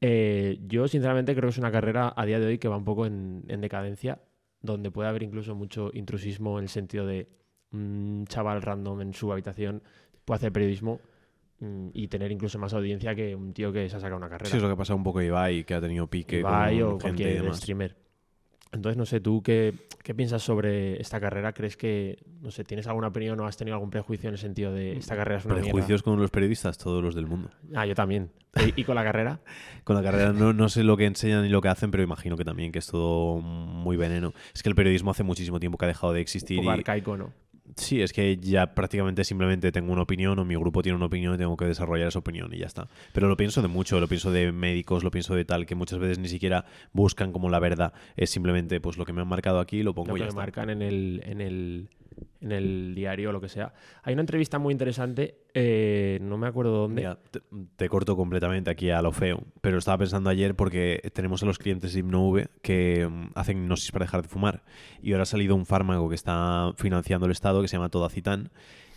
Eh, 0.00 0.58
yo, 0.66 0.88
sinceramente, 0.88 1.34
creo 1.34 1.48
que 1.48 1.52
es 1.52 1.58
una 1.58 1.70
carrera 1.70 2.12
a 2.16 2.26
día 2.26 2.40
de 2.40 2.46
hoy 2.46 2.58
que 2.58 2.68
va 2.68 2.76
un 2.76 2.84
poco 2.84 3.06
en, 3.06 3.44
en 3.48 3.60
decadencia, 3.60 4.20
donde 4.60 4.90
puede 4.90 5.08
haber 5.08 5.22
incluso 5.22 5.54
mucho 5.54 5.90
intrusismo 5.92 6.58
en 6.58 6.64
el 6.64 6.68
sentido 6.68 7.06
de 7.06 7.28
un 7.74 8.24
chaval 8.28 8.62
random 8.62 9.00
en 9.02 9.14
su 9.14 9.32
habitación 9.32 9.82
puede 10.24 10.36
hacer 10.36 10.52
periodismo 10.52 10.94
mm, 10.94 11.13
y 11.92 12.08
tener 12.08 12.30
incluso 12.32 12.58
más 12.58 12.72
audiencia 12.74 13.14
que 13.14 13.34
un 13.34 13.52
tío 13.52 13.72
que 13.72 13.88
se 13.88 13.96
ha 13.96 14.00
sacado 14.00 14.16
una 14.16 14.28
carrera. 14.28 14.50
Sí, 14.50 14.56
es 14.56 14.62
lo 14.62 14.68
que 14.68 14.74
ha 14.74 14.76
pasado 14.76 14.96
un 14.96 15.04
poco 15.04 15.20
Ibai, 15.22 15.64
que 15.64 15.74
ha 15.74 15.80
tenido 15.80 16.06
pique 16.06 16.40
Ibai 16.40 16.80
con 16.80 16.88
o 16.88 16.90
gente 17.00 17.06
y 17.06 17.24
cualquier 17.24 17.42
demás. 17.42 17.58
streamer. 17.58 17.96
Entonces, 18.72 18.96
no 18.96 19.06
sé, 19.06 19.20
tú 19.20 19.40
qué, 19.40 19.72
qué 20.02 20.16
piensas 20.16 20.42
sobre 20.42 21.00
esta 21.00 21.20
carrera? 21.20 21.52
¿Crees 21.52 21.76
que, 21.76 22.18
no 22.40 22.50
sé, 22.50 22.64
tienes 22.64 22.88
alguna 22.88 23.06
opinión 23.06 23.38
o 23.38 23.46
has 23.46 23.56
tenido 23.56 23.76
algún 23.76 23.90
prejuicio 23.90 24.28
en 24.28 24.34
el 24.34 24.38
sentido 24.38 24.72
de 24.72 24.96
esta 24.96 25.14
carrera 25.14 25.38
es 25.38 25.44
una 25.44 25.54
Prejuicios 25.54 26.02
con 26.02 26.20
los 26.20 26.30
periodistas, 26.32 26.76
todos 26.76 27.00
los 27.00 27.14
del 27.14 27.26
mundo. 27.28 27.50
mierda? 27.62 27.80
Ah, 27.80 27.86
yo 27.86 27.94
también. 27.94 28.32
¿Y, 28.76 28.80
y 28.80 28.84
con 28.84 28.96
la 28.96 29.04
carrera? 29.04 29.40
Con 29.84 29.94
la 29.96 30.02
carrera 30.02 30.32
no, 30.32 30.52
no 30.52 30.68
sé 30.68 30.82
lo 30.82 30.96
que 30.96 31.04
enseñan 31.04 31.42
ni 31.42 31.50
lo 31.50 31.60
que 31.60 31.68
hacen, 31.68 31.90
pero 31.90 32.02
imagino 32.02 32.36
que 32.36 32.44
también 32.44 32.72
que 32.72 32.78
es 32.80 32.86
todo 32.86 33.40
muy 33.40 33.96
veneno. 33.96 34.32
Es 34.54 34.62
que 34.62 34.68
el 34.70 34.74
periodismo 34.74 35.10
hace 35.12 35.22
muchísimo 35.22 35.60
tiempo 35.60 35.78
que 35.78 35.84
ha 35.84 35.88
dejado 35.88 36.12
de 36.12 36.18
Un 36.18 36.22
existir 36.22 36.58
poco 36.58 36.70
y 36.70 36.74
arcaico, 36.74 37.16
¿no? 37.16 37.32
Sí, 37.76 38.02
es 38.02 38.12
que 38.12 38.36
ya 38.36 38.74
prácticamente 38.74 39.24
simplemente 39.24 39.72
tengo 39.72 39.92
una 39.92 40.02
opinión 40.02 40.38
o 40.38 40.44
mi 40.44 40.54
grupo 40.54 40.82
tiene 40.82 40.96
una 40.96 41.06
opinión 41.06 41.34
y 41.34 41.38
tengo 41.38 41.56
que 41.56 41.64
desarrollar 41.64 42.08
esa 42.08 42.18
opinión 42.18 42.52
y 42.52 42.58
ya 42.58 42.66
está. 42.66 42.88
Pero 43.12 43.26
lo 43.26 43.36
pienso 43.36 43.62
de 43.62 43.68
mucho, 43.68 43.98
lo 44.00 44.06
pienso 44.06 44.30
de 44.30 44.52
médicos, 44.52 45.02
lo 45.02 45.10
pienso 45.10 45.34
de 45.34 45.44
tal, 45.44 45.64
que 45.64 45.74
muchas 45.74 45.98
veces 45.98 46.18
ni 46.18 46.28
siquiera 46.28 46.66
buscan 46.92 47.32
como 47.32 47.48
la 47.48 47.58
verdad. 47.58 47.94
Es 48.16 48.30
simplemente, 48.30 48.80
pues 48.80 48.98
lo 48.98 49.04
que 49.04 49.12
me 49.12 49.22
han 49.22 49.28
marcado 49.28 49.60
aquí 49.60 49.82
lo 49.82 49.94
pongo 49.94 50.10
lo 50.10 50.16
y 50.18 50.20
ya 50.20 50.26
está. 50.26 50.40
marcan 50.40 50.70
en 50.70 50.82
el, 50.82 51.22
en 51.24 51.40
el 51.40 51.88
en 52.40 52.52
el 52.52 52.94
diario 52.94 53.30
o 53.30 53.32
lo 53.32 53.40
que 53.40 53.48
sea. 53.48 53.72
Hay 54.02 54.12
una 54.12 54.22
entrevista 54.22 54.58
muy 54.58 54.72
interesante, 54.72 55.36
eh, 55.54 56.18
no 56.22 56.36
me 56.36 56.46
acuerdo 56.46 56.72
dónde. 56.72 57.02
Mira, 57.02 57.18
te, 57.30 57.40
te 57.76 57.88
corto 57.88 58.16
completamente 58.16 58.70
aquí 58.70 58.90
a 58.90 59.00
lo 59.02 59.12
feo, 59.12 59.42
pero 59.60 59.78
estaba 59.78 59.98
pensando 59.98 60.30
ayer 60.30 60.54
porque 60.54 61.00
tenemos 61.14 61.42
a 61.42 61.46
los 61.46 61.58
clientes 61.58 61.92
de 61.92 62.00
Hipnove 62.00 62.48
que 62.62 63.08
mm, 63.08 63.30
hacen 63.34 63.58
hipnosis 63.58 63.92
para 63.92 64.04
dejar 64.04 64.22
de 64.22 64.28
fumar 64.28 64.62
y 65.02 65.12
ahora 65.12 65.22
ha 65.22 65.26
salido 65.26 65.54
un 65.54 65.66
fármaco 65.66 66.08
que 66.08 66.14
está 66.14 66.72
financiando 66.76 67.26
el 67.26 67.32
Estado 67.32 67.62
que 67.62 67.68
se 67.68 67.76
llama 67.76 67.88
Todacitan 67.88 68.50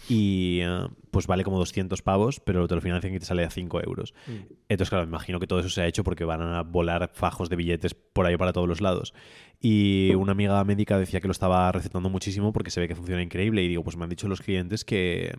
y 0.10 0.60
eh, 0.62 0.88
pues 1.12 1.28
vale 1.28 1.44
como 1.44 1.58
200 1.58 2.02
pavos, 2.02 2.40
pero 2.40 2.68
te 2.68 2.76
lo 2.76 2.82
financian 2.82 3.14
y 3.14 3.20
te 3.20 3.26
sale 3.26 3.44
a 3.44 3.50
5 3.50 3.82
euros. 3.84 4.14
Mm. 4.28 4.54
Entonces, 4.70 4.90
claro, 4.90 5.06
me 5.06 5.10
imagino 5.10 5.40
que 5.40 5.48
todo 5.48 5.60
eso 5.60 5.70
se 5.70 5.82
ha 5.82 5.88
hecho 5.88 6.04
porque 6.04 6.24
van 6.24 6.42
a 6.42 6.64
volar 6.64 7.10
fajos 7.14 7.50
de 7.50 7.56
billetes 7.56 7.94
por 7.94 8.26
ahí 8.26 8.38
para 8.38 8.54
todos 8.54 8.68
los 8.68 8.82
lados. 8.82 9.14
Y 9.60 10.14
una 10.16 10.34
amiga 10.34 10.64
médica 10.64 10.98
decía 10.98 11.20
que 11.20 11.28
lo 11.28 11.32
estaba 11.32 11.72
recetando 11.72 12.10
muchísimo 12.10 12.54
porque 12.54 12.72
se 12.72 12.80
ve 12.80 12.88
que 12.88 12.96
funciona 12.96 13.22
increíble. 13.22 13.64
Y 13.64 13.68
digo, 13.68 13.84
pues 13.84 13.98
me 13.98 14.04
han 14.04 14.10
dicho 14.10 14.28
los 14.28 14.42
clientes 14.42 14.86
que, 14.86 15.36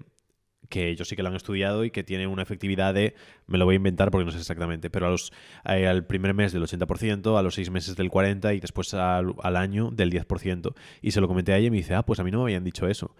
que 0.68 0.90
ellos 0.90 1.08
sí 1.08 1.16
que 1.16 1.22
lo 1.22 1.28
han 1.28 1.36
estudiado 1.36 1.84
y 1.84 1.90
que 1.90 2.04
tiene 2.04 2.26
una 2.26 2.42
efectividad 2.42 2.92
de, 2.92 3.14
me 3.46 3.58
lo 3.58 3.64
voy 3.64 3.74
a 3.74 3.76
inventar 3.76 4.10
porque 4.10 4.24
no 4.24 4.32
sé 4.32 4.38
exactamente, 4.38 4.90
pero 4.90 5.06
a 5.06 5.10
los, 5.10 5.32
eh, 5.64 5.86
al 5.86 6.04
primer 6.04 6.34
mes 6.34 6.52
del 6.52 6.62
80%, 6.62 7.38
a 7.38 7.42
los 7.42 7.54
seis 7.54 7.70
meses 7.70 7.96
del 7.96 8.10
40% 8.10 8.56
y 8.56 8.60
después 8.60 8.92
al, 8.94 9.34
al 9.42 9.56
año 9.56 9.90
del 9.90 10.10
10%. 10.10 10.74
Y 11.00 11.12
se 11.12 11.20
lo 11.20 11.28
comenté 11.28 11.52
a 11.52 11.58
ella 11.58 11.68
y 11.68 11.70
me 11.70 11.78
dice, 11.78 11.94
ah, 11.94 12.04
pues 12.04 12.20
a 12.20 12.24
mí 12.24 12.30
no 12.30 12.38
me 12.38 12.44
habían 12.44 12.64
dicho 12.64 12.86
eso. 12.86 13.14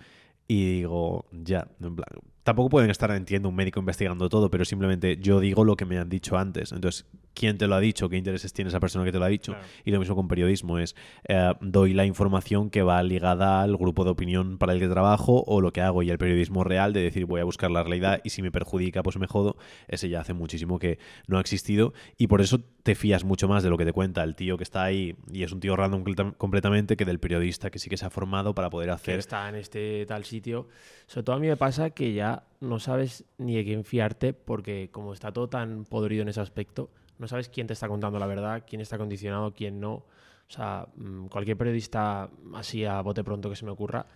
Y 0.49 0.77
digo, 0.79 1.27
ya, 1.31 1.69
en 1.81 1.95
plan, 1.95 2.09
tampoco 2.43 2.71
pueden 2.71 2.91
estar, 2.91 3.11
entiendo, 3.11 3.49
un 3.49 3.55
médico 3.55 3.81
investigando 3.81 4.29
todo, 4.29 4.51
pero 4.51 4.65
simplemente 4.65 5.19
yo 5.19 5.41
digo 5.41 5.65
lo 5.65 5.77
que 5.77 5.85
me 5.85 5.99
han 5.99 6.09
dicho 6.09 6.39
antes. 6.39 6.73
Entonces, 6.73 7.07
¿quién 7.35 7.59
te 7.59 7.67
lo 7.67 7.75
ha 7.75 7.81
dicho? 7.81 8.09
¿Qué 8.09 8.17
intereses 8.17 8.53
tiene 8.53 8.69
esa 8.69 8.81
persona 8.81 9.05
que 9.05 9.13
te 9.13 9.19
lo 9.19 9.25
ha 9.25 9.29
dicho? 9.29 9.53
Claro. 9.53 9.67
Y 9.85 9.91
lo 9.91 9.99
mismo 10.01 10.17
con 10.17 10.29
periodismo, 10.29 10.79
es 10.79 10.97
eh, 11.29 11.53
doy 11.61 11.95
la 11.95 12.05
información 12.05 12.71
que 12.71 12.83
va 12.83 13.03
ligada 13.03 13.63
al 13.63 13.77
grupo 13.77 14.05
de 14.05 14.11
opinión 14.11 14.59
para 14.59 14.73
el 14.73 14.81
que 14.81 14.89
trabajo 14.89 15.45
o 15.47 15.61
lo 15.61 15.73
que 15.73 15.81
hago 15.81 16.03
y 16.03 16.11
el 16.11 16.19
periodismo 16.19 16.65
real 16.65 16.93
de 16.93 17.03
decir 17.03 17.27
voy 17.27 17.41
a 17.41 17.45
buscar 17.45 17.71
la 17.71 17.83
realidad 17.83 18.21
y 18.25 18.31
si 18.31 18.43
me 18.43 18.51
perjudica 18.51 19.03
pues 19.03 19.19
me 19.19 19.27
jodo, 19.27 19.57
ese 19.87 20.09
ya 20.09 20.21
hace 20.21 20.33
muchísimo 20.33 20.79
que 20.79 20.99
no 21.27 21.39
ha 21.39 21.41
existido 21.41 21.93
y 22.17 22.27
por 22.27 22.41
eso 22.41 22.61
te 22.83 22.95
fías 22.95 23.25
mucho 23.25 23.49
más 23.49 23.63
de 23.63 23.71
lo 23.71 23.77
que 23.77 23.85
te 23.85 23.93
cuenta 23.93 24.25
el 24.25 24.35
tío 24.35 24.57
que 24.57 24.65
está 24.65 24.83
ahí 24.83 25.15
y 25.31 25.43
es 25.43 25.53
un 25.53 25.61
tío 25.61 25.77
random 25.77 26.03
completa- 26.03 26.35
completamente 26.39 26.97
que 26.97 27.05
del 27.05 27.21
periodista 27.21 27.71
que 27.71 27.79
sí 27.79 27.91
que 27.91 27.97
se 27.97 28.07
ha 28.07 28.11
formado 28.11 28.55
para 28.55 28.71
poder 28.71 28.89
que 28.89 28.95
hacer... 28.95 29.19
está 29.19 29.49
en 29.49 29.57
este 29.57 30.07
tal 30.07 30.25
sitio. 30.25 30.69
Sobre 31.07 31.25
todo 31.25 31.37
a 31.37 31.39
mí 31.39 31.47
me 31.47 31.57
pasa 31.57 31.91
que 31.91 32.13
ya 32.13 32.28
no 32.61 32.79
sabes 32.79 33.25
ni 33.39 33.57
de 33.57 33.65
quién 33.65 33.85
fiarte 33.85 34.33
porque 34.33 34.89
como 34.91 35.13
está 35.13 35.33
todo 35.33 35.49
tan 35.49 35.85
podrido 35.85 36.23
en 36.23 36.29
ese 36.29 36.41
aspecto, 36.41 36.91
no 37.19 37.29
sabes 37.29 37.49
quién 37.49 37.67
te 37.67 37.73
está 37.73 37.89
contando 37.89 38.19
la 38.19 38.27
verdad, 38.27 38.65
quién 38.67 38.81
está 38.81 38.99
condicionado, 38.99 39.53
quién 39.53 39.81
no. 39.81 39.93
O 39.95 40.51
sea, 40.51 40.89
mm, 40.97 41.27
cualquier 41.27 41.57
periodista 41.57 42.31
así 42.55 42.85
a 42.85 43.01
bote 43.03 43.23
pronto 43.25 43.51
que 43.51 43.57
se 43.57 43.65
me 43.65 43.71
ocurra, 43.71 44.07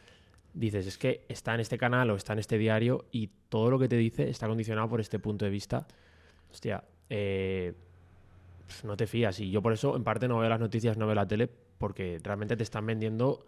dices, 0.54 0.86
es 0.86 0.98
que 0.98 1.24
está 1.28 1.54
en 1.54 1.60
este 1.60 1.78
canal 1.78 2.10
o 2.10 2.16
está 2.16 2.32
en 2.32 2.38
este 2.38 2.58
diario 2.58 3.06
y 3.10 3.30
todo 3.48 3.70
lo 3.70 3.78
que 3.78 3.88
te 3.88 3.96
dice 3.96 4.28
está 4.28 4.46
condicionado 4.48 4.88
por 4.88 5.00
este 5.00 5.18
punto 5.18 5.44
de 5.44 5.50
vista. 5.50 5.86
Hostia, 6.50 6.84
eh, 7.10 7.74
no 8.84 8.96
te 8.96 9.06
fías. 9.06 9.38
Y 9.40 9.50
yo 9.50 9.62
por 9.62 9.72
eso, 9.72 9.96
en 9.96 10.04
parte, 10.04 10.28
no 10.28 10.38
veo 10.38 10.48
las 10.48 10.60
noticias, 10.60 10.96
no 10.96 11.06
veo 11.06 11.14
la 11.14 11.26
tele, 11.26 11.48
porque 11.78 12.20
realmente 12.22 12.56
te 12.56 12.62
están 12.62 12.86
vendiendo 12.86 13.44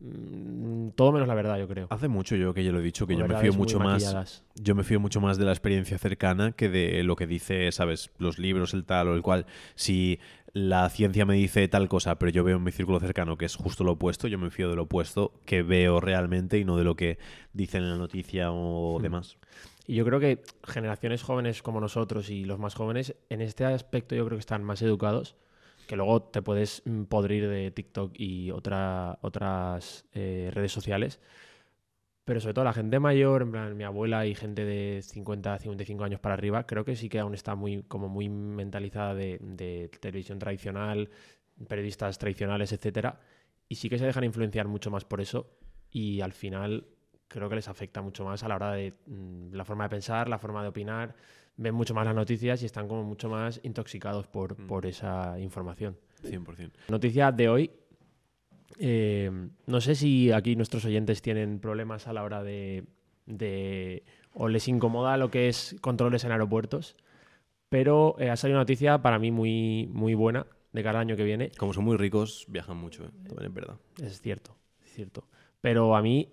mm, 0.00 0.59
todo 1.00 1.12
menos 1.12 1.28
la 1.28 1.34
verdad, 1.34 1.58
yo 1.58 1.66
creo. 1.66 1.86
Hace 1.88 2.08
mucho 2.08 2.36
yo 2.36 2.52
que 2.52 2.62
ya 2.62 2.72
lo 2.72 2.80
he 2.80 2.82
dicho, 2.82 3.06
que 3.06 3.16
yo 3.16 3.26
me 3.26 3.34
fío 3.38 3.54
mucho 3.54 3.78
más... 3.78 4.02
maquilladas. 4.02 4.44
Yo 4.54 4.74
me 4.74 4.84
fío 4.84 5.00
mucho 5.00 5.18
más 5.18 5.38
de 5.38 5.46
la 5.46 5.52
experiencia 5.52 5.96
cercana 5.96 6.52
que 6.52 6.68
de 6.68 7.02
lo 7.04 7.16
que 7.16 7.26
dice, 7.26 7.72
¿sabes? 7.72 8.10
Los 8.18 8.38
libros, 8.38 8.74
el 8.74 8.84
tal 8.84 9.08
o 9.08 9.14
el 9.14 9.22
cual. 9.22 9.46
Si 9.76 10.20
la 10.52 10.90
ciencia 10.90 11.24
me 11.24 11.36
dice 11.36 11.66
tal 11.68 11.88
cosa, 11.88 12.18
pero 12.18 12.30
yo 12.30 12.44
veo 12.44 12.58
en 12.58 12.64
mi 12.64 12.70
círculo 12.70 13.00
cercano 13.00 13.38
que 13.38 13.46
es 13.46 13.56
justo 13.56 13.82
lo 13.82 13.92
opuesto, 13.92 14.28
yo 14.28 14.38
me 14.38 14.50
fío 14.50 14.68
de 14.68 14.76
lo 14.76 14.82
opuesto 14.82 15.32
que 15.46 15.62
veo 15.62 16.00
realmente 16.00 16.58
y 16.58 16.66
no 16.66 16.76
de 16.76 16.84
lo 16.84 16.96
que 16.96 17.16
dicen 17.54 17.82
en 17.82 17.92
la 17.92 17.96
noticia 17.96 18.52
o 18.52 18.98
Hmm. 18.98 19.02
demás. 19.02 19.38
Y 19.86 19.94
yo 19.94 20.04
creo 20.04 20.20
que 20.20 20.42
generaciones 20.64 21.22
jóvenes 21.22 21.62
como 21.62 21.80
nosotros 21.80 22.28
y 22.28 22.44
los 22.44 22.58
más 22.58 22.74
jóvenes, 22.74 23.16
en 23.30 23.40
este 23.40 23.64
aspecto 23.64 24.14
yo 24.14 24.26
creo 24.26 24.36
que 24.36 24.40
están 24.40 24.64
más 24.64 24.82
educados, 24.82 25.34
que 25.90 25.96
luego 25.96 26.22
te 26.22 26.40
puedes 26.40 26.82
mm, 26.84 27.06
podrir 27.06 27.48
de 27.48 27.72
TikTok 27.72 28.12
y 28.14 28.52
otra, 28.52 29.18
otras 29.22 30.04
eh, 30.12 30.48
redes 30.54 30.70
sociales. 30.70 31.18
Pero 32.24 32.38
sobre 32.38 32.54
todo 32.54 32.64
la 32.64 32.72
gente 32.72 33.00
mayor, 33.00 33.42
en 33.42 33.50
plan 33.50 33.76
mi 33.76 33.82
abuela 33.82 34.24
y 34.24 34.36
gente 34.36 34.64
de 34.64 35.02
50, 35.02 35.58
55 35.58 36.04
años 36.04 36.20
para 36.20 36.34
arriba, 36.34 36.64
creo 36.64 36.84
que 36.84 36.94
sí 36.94 37.08
que 37.08 37.18
aún 37.18 37.34
está 37.34 37.56
muy, 37.56 37.82
como 37.82 38.08
muy 38.08 38.28
mentalizada 38.28 39.16
de, 39.16 39.38
de 39.42 39.90
televisión 39.98 40.38
tradicional, 40.38 41.10
periodistas 41.66 42.18
tradicionales, 42.18 42.70
etcétera. 42.70 43.18
Y 43.68 43.74
sí 43.74 43.88
que 43.90 43.98
se 43.98 44.06
dejan 44.06 44.22
influenciar 44.22 44.68
mucho 44.68 44.92
más 44.92 45.04
por 45.04 45.20
eso. 45.20 45.50
Y 45.90 46.20
al 46.20 46.32
final 46.32 46.86
creo 47.30 47.48
que 47.48 47.54
les 47.54 47.68
afecta 47.68 48.02
mucho 48.02 48.24
más 48.24 48.42
a 48.42 48.48
la 48.48 48.56
hora 48.56 48.72
de 48.72 48.92
mm, 49.06 49.54
la 49.54 49.64
forma 49.64 49.84
de 49.84 49.90
pensar, 49.90 50.28
la 50.28 50.38
forma 50.38 50.62
de 50.62 50.68
opinar. 50.68 51.14
Ven 51.56 51.74
mucho 51.74 51.94
más 51.94 52.04
las 52.04 52.14
noticias 52.14 52.62
y 52.62 52.66
están 52.66 52.88
como 52.88 53.04
mucho 53.04 53.28
más 53.28 53.60
intoxicados 53.62 54.26
por, 54.26 54.58
Mm. 54.60 54.66
por 54.66 54.84
esa 54.86 55.38
información. 55.38 55.96
100%. 56.22 56.72
Noticia 56.88 57.30
de 57.32 57.48
hoy. 57.48 57.70
eh, 58.78 59.30
no 59.66 59.80
sé 59.80 59.94
si 59.94 60.32
aquí 60.32 60.56
nuestros 60.56 60.84
oyentes 60.84 61.20
tienen 61.22 61.58
problemas 61.60 62.06
a 62.06 62.12
la 62.12 62.22
hora 62.24 62.42
de, 62.42 62.84
de- 63.26 64.04
o 64.32 64.48
les 64.48 64.68
incomoda 64.68 65.16
lo 65.16 65.30
que 65.30 65.48
es 65.48 65.76
controles 65.80 66.24
en 66.24 66.32
aeropuertos, 66.32 66.96
pero 67.68 68.16
eh, 68.18 68.30
ha 68.30 68.36
salido 68.36 68.56
una 68.56 68.62
noticia 68.62 69.02
para 69.02 69.18
mí 69.18 69.30
muy, 69.30 69.88
muy 69.92 70.14
buena 70.14 70.46
de 70.72 70.82
cada 70.82 71.00
año 71.00 71.16
que 71.16 71.24
viene. 71.24 71.50
Como 71.58 71.72
son 71.74 71.84
muy 71.84 71.96
ricos, 71.96 72.46
viajan 72.48 72.76
mucho, 72.76 73.04
¿eh? 73.04 73.10
también 73.26 73.48
es 73.48 73.54
verdad. 73.54 73.76
Es 74.02 74.20
cierto, 74.20 74.56
es 74.84 74.92
cierto. 74.92 75.24
Pero 75.60 75.94
a 75.96 76.00
mí, 76.02 76.32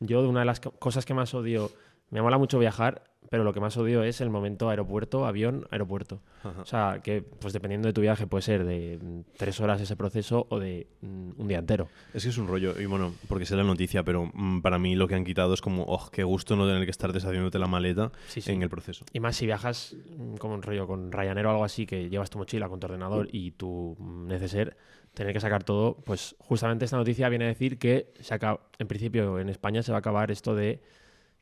yo 0.00 0.22
de 0.22 0.28
una 0.28 0.40
de 0.40 0.46
las 0.46 0.60
co- 0.60 0.72
cosas 0.72 1.04
que 1.04 1.14
más 1.14 1.34
odio, 1.34 1.70
me 2.10 2.22
mola 2.22 2.38
mucho 2.38 2.58
viajar, 2.58 3.04
pero 3.30 3.44
lo 3.44 3.52
que 3.52 3.60
más 3.60 3.76
odio 3.76 4.02
es 4.02 4.22
el 4.22 4.30
momento 4.30 4.70
aeropuerto, 4.70 5.26
avión, 5.26 5.66
aeropuerto. 5.70 6.22
Ajá. 6.42 6.62
O 6.62 6.64
sea, 6.64 7.00
que 7.04 7.20
pues 7.20 7.52
dependiendo 7.52 7.86
de 7.88 7.92
tu 7.92 8.00
viaje 8.00 8.26
puede 8.26 8.40
ser 8.40 8.64
de 8.64 8.98
mm, 9.02 9.20
tres 9.36 9.60
horas 9.60 9.78
ese 9.82 9.96
proceso 9.96 10.46
o 10.48 10.58
de 10.58 10.86
mm, 11.02 11.32
un 11.36 11.48
día 11.48 11.58
entero. 11.58 11.88
Es 12.14 12.22
que 12.22 12.30
es 12.30 12.38
un 12.38 12.48
rollo, 12.48 12.80
y 12.80 12.86
bueno, 12.86 13.12
porque 13.28 13.44
sé 13.44 13.54
la 13.56 13.64
noticia, 13.64 14.02
pero 14.02 14.30
mm, 14.32 14.62
para 14.62 14.78
mí 14.78 14.94
lo 14.94 15.06
que 15.08 15.14
han 15.16 15.24
quitado 15.24 15.52
es 15.52 15.60
como, 15.60 15.82
oh, 15.82 16.08
qué 16.10 16.24
gusto 16.24 16.56
no 16.56 16.66
tener 16.66 16.86
que 16.86 16.90
estar 16.90 17.12
deshaciéndote 17.12 17.58
la 17.58 17.66
maleta 17.66 18.10
Sí, 18.28 18.40
sí. 18.40 18.52
en 18.52 18.62
el 18.62 18.70
proceso. 18.70 19.04
Y 19.12 19.20
más 19.20 19.36
si 19.36 19.44
viajas 19.44 19.94
mm, 20.16 20.36
como 20.36 20.54
un 20.54 20.62
rollo 20.62 20.86
con 20.86 21.12
Ryanair 21.12 21.44
o 21.46 21.50
algo 21.50 21.64
así, 21.64 21.84
que 21.84 22.08
llevas 22.08 22.30
tu 22.30 22.38
mochila 22.38 22.70
con 22.70 22.80
tu 22.80 22.86
ordenador 22.86 23.28
y 23.30 23.50
tu 23.50 23.94
neceser, 24.00 24.74
tener 25.18 25.32
que 25.32 25.40
sacar 25.40 25.64
todo, 25.64 25.96
pues 26.04 26.36
justamente 26.38 26.84
esta 26.84 26.96
noticia 26.96 27.28
viene 27.28 27.46
a 27.46 27.48
decir 27.48 27.76
que 27.76 28.12
se 28.20 28.34
acaba, 28.34 28.60
en 28.78 28.86
principio 28.86 29.40
en 29.40 29.48
España 29.48 29.82
se 29.82 29.90
va 29.90 29.96
a 29.96 29.98
acabar 29.98 30.30
esto 30.30 30.54
de 30.54 30.80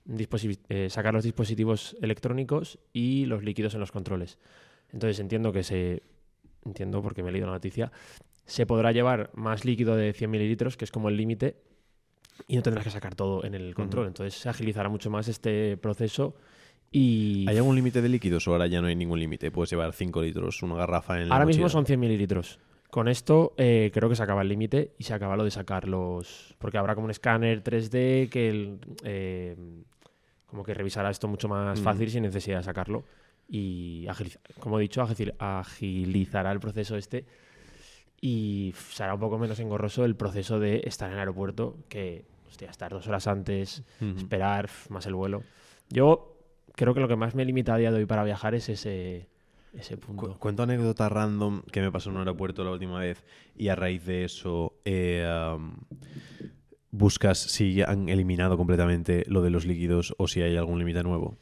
eh, 0.08 0.88
sacar 0.88 1.12
los 1.12 1.24
dispositivos 1.24 1.94
electrónicos 2.00 2.78
y 2.94 3.26
los 3.26 3.44
líquidos 3.44 3.74
en 3.74 3.80
los 3.80 3.92
controles. 3.92 4.38
Entonces 4.92 5.20
entiendo 5.20 5.52
que 5.52 5.62
se, 5.62 6.02
entiendo 6.64 7.02
porque 7.02 7.22
me 7.22 7.28
he 7.28 7.32
leído 7.32 7.48
la 7.48 7.52
noticia, 7.52 7.92
se 8.46 8.64
podrá 8.64 8.92
llevar 8.92 9.30
más 9.34 9.66
líquido 9.66 9.94
de 9.94 10.14
100 10.14 10.30
mililitros, 10.30 10.78
que 10.78 10.86
es 10.86 10.90
como 10.90 11.10
el 11.10 11.18
límite, 11.18 11.56
y 12.48 12.56
no 12.56 12.62
tendrás 12.62 12.84
que 12.84 12.90
sacar 12.90 13.14
todo 13.14 13.44
en 13.44 13.54
el 13.54 13.74
control. 13.74 14.06
Entonces 14.06 14.40
se 14.40 14.48
agilizará 14.48 14.88
mucho 14.88 15.10
más 15.10 15.28
este 15.28 15.76
proceso 15.76 16.34
y 16.90 17.44
¿Hay 17.46 17.58
algún 17.58 17.76
límite 17.76 18.00
de 18.00 18.08
líquidos 18.08 18.48
o 18.48 18.52
ahora 18.52 18.68
ya 18.68 18.80
no 18.80 18.86
hay 18.86 18.96
ningún 18.96 19.20
límite? 19.20 19.50
Puedes 19.50 19.70
llevar 19.70 19.92
5 19.92 20.22
litros, 20.22 20.62
una 20.62 20.76
garrafa 20.76 21.20
en 21.20 21.28
la 21.28 21.34
ahora 21.34 21.44
mismo 21.44 21.68
son 21.68 21.84
100 21.84 22.00
mililitros. 22.00 22.58
Con 22.96 23.08
esto 23.08 23.52
eh, 23.58 23.90
creo 23.92 24.08
que 24.08 24.16
se 24.16 24.22
acaba 24.22 24.40
el 24.40 24.48
límite 24.48 24.94
y 24.96 25.04
se 25.04 25.12
acaba 25.12 25.36
lo 25.36 25.44
de 25.44 25.50
sacar 25.50 25.86
los... 25.86 26.54
Porque 26.56 26.78
habrá 26.78 26.94
como 26.94 27.04
un 27.04 27.10
escáner 27.10 27.62
3D 27.62 28.30
que 28.30 28.48
el, 28.48 28.78
eh, 29.04 29.54
como 30.46 30.64
que 30.64 30.72
revisará 30.72 31.10
esto 31.10 31.28
mucho 31.28 31.46
más 31.46 31.78
Ujú. 31.78 31.84
fácil 31.84 32.08
sin 32.10 32.22
necesidad 32.22 32.56
de 32.56 32.62
sacarlo. 32.62 33.04
Y, 33.50 34.06
agiliza- 34.08 34.40
como 34.60 34.78
he 34.78 34.82
dicho, 34.82 35.02
agil- 35.02 35.34
agilizará 35.38 36.50
el 36.52 36.58
proceso 36.58 36.96
este 36.96 37.26
y 38.18 38.72
será 38.92 39.12
un 39.12 39.20
poco 39.20 39.36
menos 39.36 39.60
engorroso 39.60 40.06
el 40.06 40.16
proceso 40.16 40.58
de 40.58 40.80
estar 40.86 41.08
en 41.10 41.16
el 41.16 41.18
aeropuerto 41.20 41.76
que, 41.90 42.24
hostia, 42.48 42.70
estar 42.70 42.90
dos 42.92 43.06
horas 43.08 43.26
antes, 43.26 43.82
esperar, 44.16 44.70
más 44.88 45.04
el 45.04 45.14
vuelo. 45.16 45.42
Yo 45.90 46.34
creo 46.74 46.94
que 46.94 47.00
lo 47.00 47.08
que 47.08 47.16
más 47.16 47.34
me 47.34 47.44
limita 47.44 47.74
a 47.74 47.76
día 47.76 47.90
de 47.92 47.98
hoy 47.98 48.06
para 48.06 48.24
viajar 48.24 48.54
es 48.54 48.70
ese, 48.70 49.28
ese 49.78 49.96
Cu- 49.96 50.06
punto. 50.06 50.38
Cuento 50.38 50.62
anécdota 50.62 51.08
random 51.08 51.62
que 51.70 51.80
me 51.80 51.92
pasó 51.92 52.10
en 52.10 52.16
un 52.16 52.20
aeropuerto 52.20 52.64
la 52.64 52.70
última 52.70 52.98
vez 53.00 53.24
y 53.56 53.68
a 53.68 53.74
raíz 53.76 54.04
de 54.06 54.24
eso 54.24 54.74
eh, 54.84 55.26
um, 55.56 55.74
buscas 56.90 57.38
si 57.38 57.82
han 57.82 58.08
eliminado 58.08 58.56
completamente 58.56 59.24
lo 59.28 59.42
de 59.42 59.50
los 59.50 59.66
líquidos 59.66 60.14
o 60.18 60.28
si 60.28 60.42
hay 60.42 60.56
algún 60.56 60.78
límite 60.78 61.02
nuevo. 61.02 61.36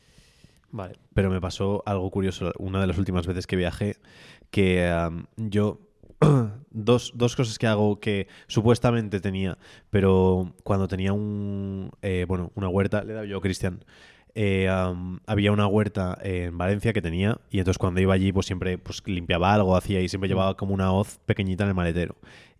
Vale. 0.71 0.97
Pero 1.15 1.31
me 1.31 1.41
pasó 1.41 1.83
algo 1.87 2.11
curioso 2.11 2.53
una 2.59 2.81
de 2.81 2.89
las 2.89 2.99
últimas 2.99 3.27
veces 3.27 3.47
que 3.47 3.57
viajé 3.57 3.97
que 4.51 4.91
um, 5.09 5.25
yo 5.37 5.79
dos, 6.71 7.13
dos 7.15 7.37
cosas 7.37 7.59
que 7.59 7.67
hago 7.67 8.01
que 8.01 8.29
supuestamente 8.49 9.21
tenía, 9.21 9.59
pero 9.91 10.55
cuando 10.65 10.89
tenía 10.89 11.13
un, 11.13 11.91
eh, 12.03 12.25
bueno, 12.27 12.51
una 12.55 12.69
huerta, 12.69 13.05
le 13.05 13.13
he 13.13 13.15
dado 13.15 13.27
yo 13.27 13.39
a 13.39 13.41
Cristian, 13.41 13.85
eh, 14.35 14.69
había 15.27 15.53
una 15.53 15.67
huerta 15.67 16.19
en 16.23 16.59
Valencia 16.59 16.93
que 16.93 17.01
tenía 17.01 17.39
y 17.51 17.59
entonces 17.59 17.79
cuando 17.79 18.01
iba 18.01 18.15
allí 18.15 18.33
pues 18.33 18.47
siempre 18.47 18.79
pues, 18.79 19.03
limpiaba 19.07 19.55
algo, 19.55 19.77
hacía 19.77 20.01
y 20.01 20.09
siempre 20.09 20.29
llevaba 20.29 20.57
como 20.57 20.75
una 20.75 20.93
hoz 20.93 21.19
pequeñita 21.27 21.65
en 21.65 21.71
el 21.71 21.75
maletero. 21.75 22.17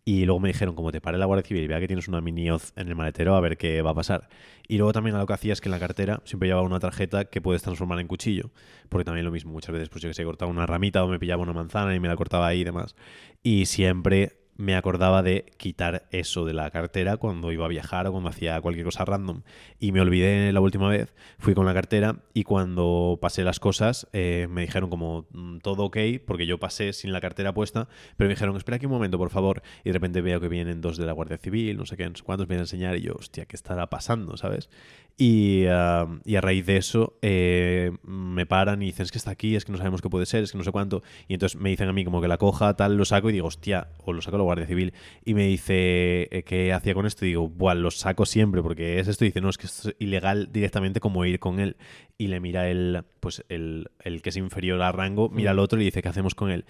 Y 0.07 0.27
luego 0.27 0.39
me 0.39 0.49
dijeron, 0.49 0.75
como 0.75 0.93
te 0.93 1.01
pare 1.01 1.17
la 1.17 1.25
Guardia 1.25 1.47
Civil 1.47 1.65
y 1.65 1.67
vea 1.67 1.81
que 1.81 1.87
tienes 1.87 2.09
una 2.09 2.21
mini 2.21 2.51
hoz 2.51 2.75
en 2.77 2.89
el 2.89 2.95
maletero, 2.95 3.37
a 3.37 3.41
ver 3.41 3.57
qué 3.57 3.81
va 3.81 3.93
a 3.93 3.95
pasar. 3.95 4.29
Y 4.69 4.77
luego 4.77 4.93
también 4.93 5.17
lo 5.17 5.27
que 5.27 5.33
hacía 5.33 5.55
es 5.55 5.63
que 5.63 5.69
en 5.69 5.73
la 5.73 5.79
cartera 5.79 6.21
siempre 6.25 6.47
llevaba 6.47 6.67
una 6.67 6.79
tarjeta 6.79 7.25
que 7.25 7.41
puedes 7.41 7.63
transformar 7.63 7.99
en 8.01 8.07
cuchillo. 8.07 8.51
Porque 8.91 9.07
también 9.07 9.25
lo 9.25 9.33
mismo, 9.33 9.53
muchas 9.53 9.73
veces 9.73 9.89
pues 9.89 10.03
yo 10.03 10.11
que 10.11 10.15
sé, 10.15 10.23
cortaba 10.25 10.51
una 10.51 10.67
ramita 10.67 11.03
o 11.05 11.09
me 11.09 11.19
pillaba 11.19 11.43
una 11.43 11.55
manzana 11.55 11.95
y 11.95 12.01
me 12.01 12.09
la 12.09 12.17
cortaba 12.17 12.49
ahí 12.49 12.61
y 12.61 12.65
demás. 12.65 12.95
Y 13.43 13.65
siempre 13.65 14.44
me 14.57 14.77
acordaba 14.77 15.23
de 15.23 15.53
quitar 15.57 16.07
eso 16.11 16.45
de 16.45 16.53
la 16.53 16.71
cartera 16.71 17.17
cuando 17.17 17.53
iba 17.53 17.65
a 17.65 17.69
viajar 17.69 18.07
o 18.07 18.13
cuando 18.13 18.31
hacía 18.31 18.61
cualquier 18.61 18.85
cosa 18.85 19.05
random. 19.05 19.43
Y 19.79 19.93
me 19.93 20.01
olvidé 20.01 20.53
la 20.53 20.61
última 20.61 20.89
vez, 20.89 21.15
fui 21.39 21.55
con 21.55 21.67
la 21.67 21.75
cartera 21.75 22.21
y 22.33 22.45
cuando 22.45 23.19
pasé 23.21 23.45
las 23.45 23.61
cosas 23.61 24.09
eh, 24.13 24.47
me 24.51 24.63
dijeron 24.63 24.91
como 24.91 25.27
mm, 25.33 25.59
todo 25.59 25.85
ok, 25.85 25.99
porque 26.27 26.47
yo 26.47 26.59
pasé 26.59 26.93
sin 26.93 27.13
la 27.13 27.21
cartera 27.21 27.53
puesta, 27.53 27.89
pero 28.17 28.29
me 28.29 28.35
dijeron 28.35 28.57
espera 28.57 28.77
aquí 28.77 28.87
un 28.87 28.93
momento 28.93 29.19
por 29.19 29.31
favor. 29.31 29.63
Y 29.83 29.91
de 29.91 29.93
repente 29.93 30.21
veo 30.21 30.41
que 30.41 30.49
vienen 30.49 30.81
dos 30.81 30.97
de 30.97 31.07
la 31.07 31.13
Guardia 31.13 31.39
Civil, 31.39 31.77
no 31.77 31.87
sé 31.87 31.97
qué, 31.97 32.09
no 32.09 32.17
sé 32.17 32.23
cuántos, 32.23 32.47
vienen 32.47 32.61
a 32.61 32.65
enseñar 32.65 32.97
y 32.97 33.03
yo, 33.03 33.15
hostia, 33.15 33.47
¿qué 33.47 33.57
estará 33.57 33.89
pasando? 33.89 34.37
¿Sabes? 34.37 34.69
Y, 35.17 35.67
ah, 35.67 36.09
y 36.25 36.35
a 36.35 36.41
raíz 36.41 36.67
de 36.67 36.77
eso 36.77 37.19
eh, 37.23 37.93
me 38.03 38.47
paran 38.47 38.83
y 38.83 38.87
dicen, 38.87 39.05
es 39.05 39.13
que 39.13 39.19
está 39.19 39.31
aquí, 39.31 39.55
es 39.55 39.65
que 39.65 39.71
no 39.71 39.79
sabemos 39.79 40.03
qué 40.03 40.11
puede 40.11 40.27
ser, 40.27 40.43
es 40.43 40.53
que 40.53 40.59
no 40.59 40.65
sé 40.65 40.73
cuánto. 40.73 41.03
Y 41.29 41.35
entonces 41.35 41.61
me 41.61 41.71
dicen 41.71 41.89
a 41.89 41.93
mí 41.93 42.05
como 42.05 42.21
que 42.21 42.29
la 42.29 42.39
coja, 42.39 42.75
tal, 42.75 42.97
lo 42.97 43.05
saco 43.05 43.31
y 43.31 43.33
digo, 43.33 43.47
hostia, 43.47 43.89
o 43.99 44.13
lo 44.13 44.23
saco 44.23 44.39
Guardia 44.45 44.67
Civil. 44.67 44.93
Y 45.25 45.35
me 45.35 45.47
dice, 45.47 46.29
eh, 46.31 46.43
¿qué 46.45 46.73
hacía 46.73 46.95
con 46.95 47.07
esto? 47.07 47.25
Y 47.25 47.29
digo, 47.29 47.49
Buah, 47.49 47.75
lo 47.75 47.91
saco 47.91 48.27
siempre 48.27 48.63
porque 48.63 48.99
es 48.99 49.09
esto. 49.09 49.25
Y 49.25 49.29
dice, 49.29 49.41
no, 49.41 49.49
es 49.49 49.59
que 49.59 49.67
esto 49.67 49.91
es 49.91 49.97
ilegal 49.99 50.51
directamente 50.53 51.01
como 51.01 51.25
ir 51.25 51.39
con 51.39 51.61
él. 51.61 51.77
Y 52.19 52.29
le 52.29 52.41
mira 52.41 52.69
el, 52.69 53.05
pues 53.21 53.45
el, 53.49 53.91
el 54.01 54.23
que 54.23 54.31
es 54.31 54.37
inferior 54.37 54.81
a 54.83 54.93
rango, 54.93 55.29
mira 55.29 55.51
al 55.51 55.59
otro 55.59 55.79
y 55.79 55.81
le 55.81 55.87
dice, 55.87 56.03
¿qué 56.03 56.09
hacemos 56.09 56.35
con 56.35 56.51
él? 56.51 56.65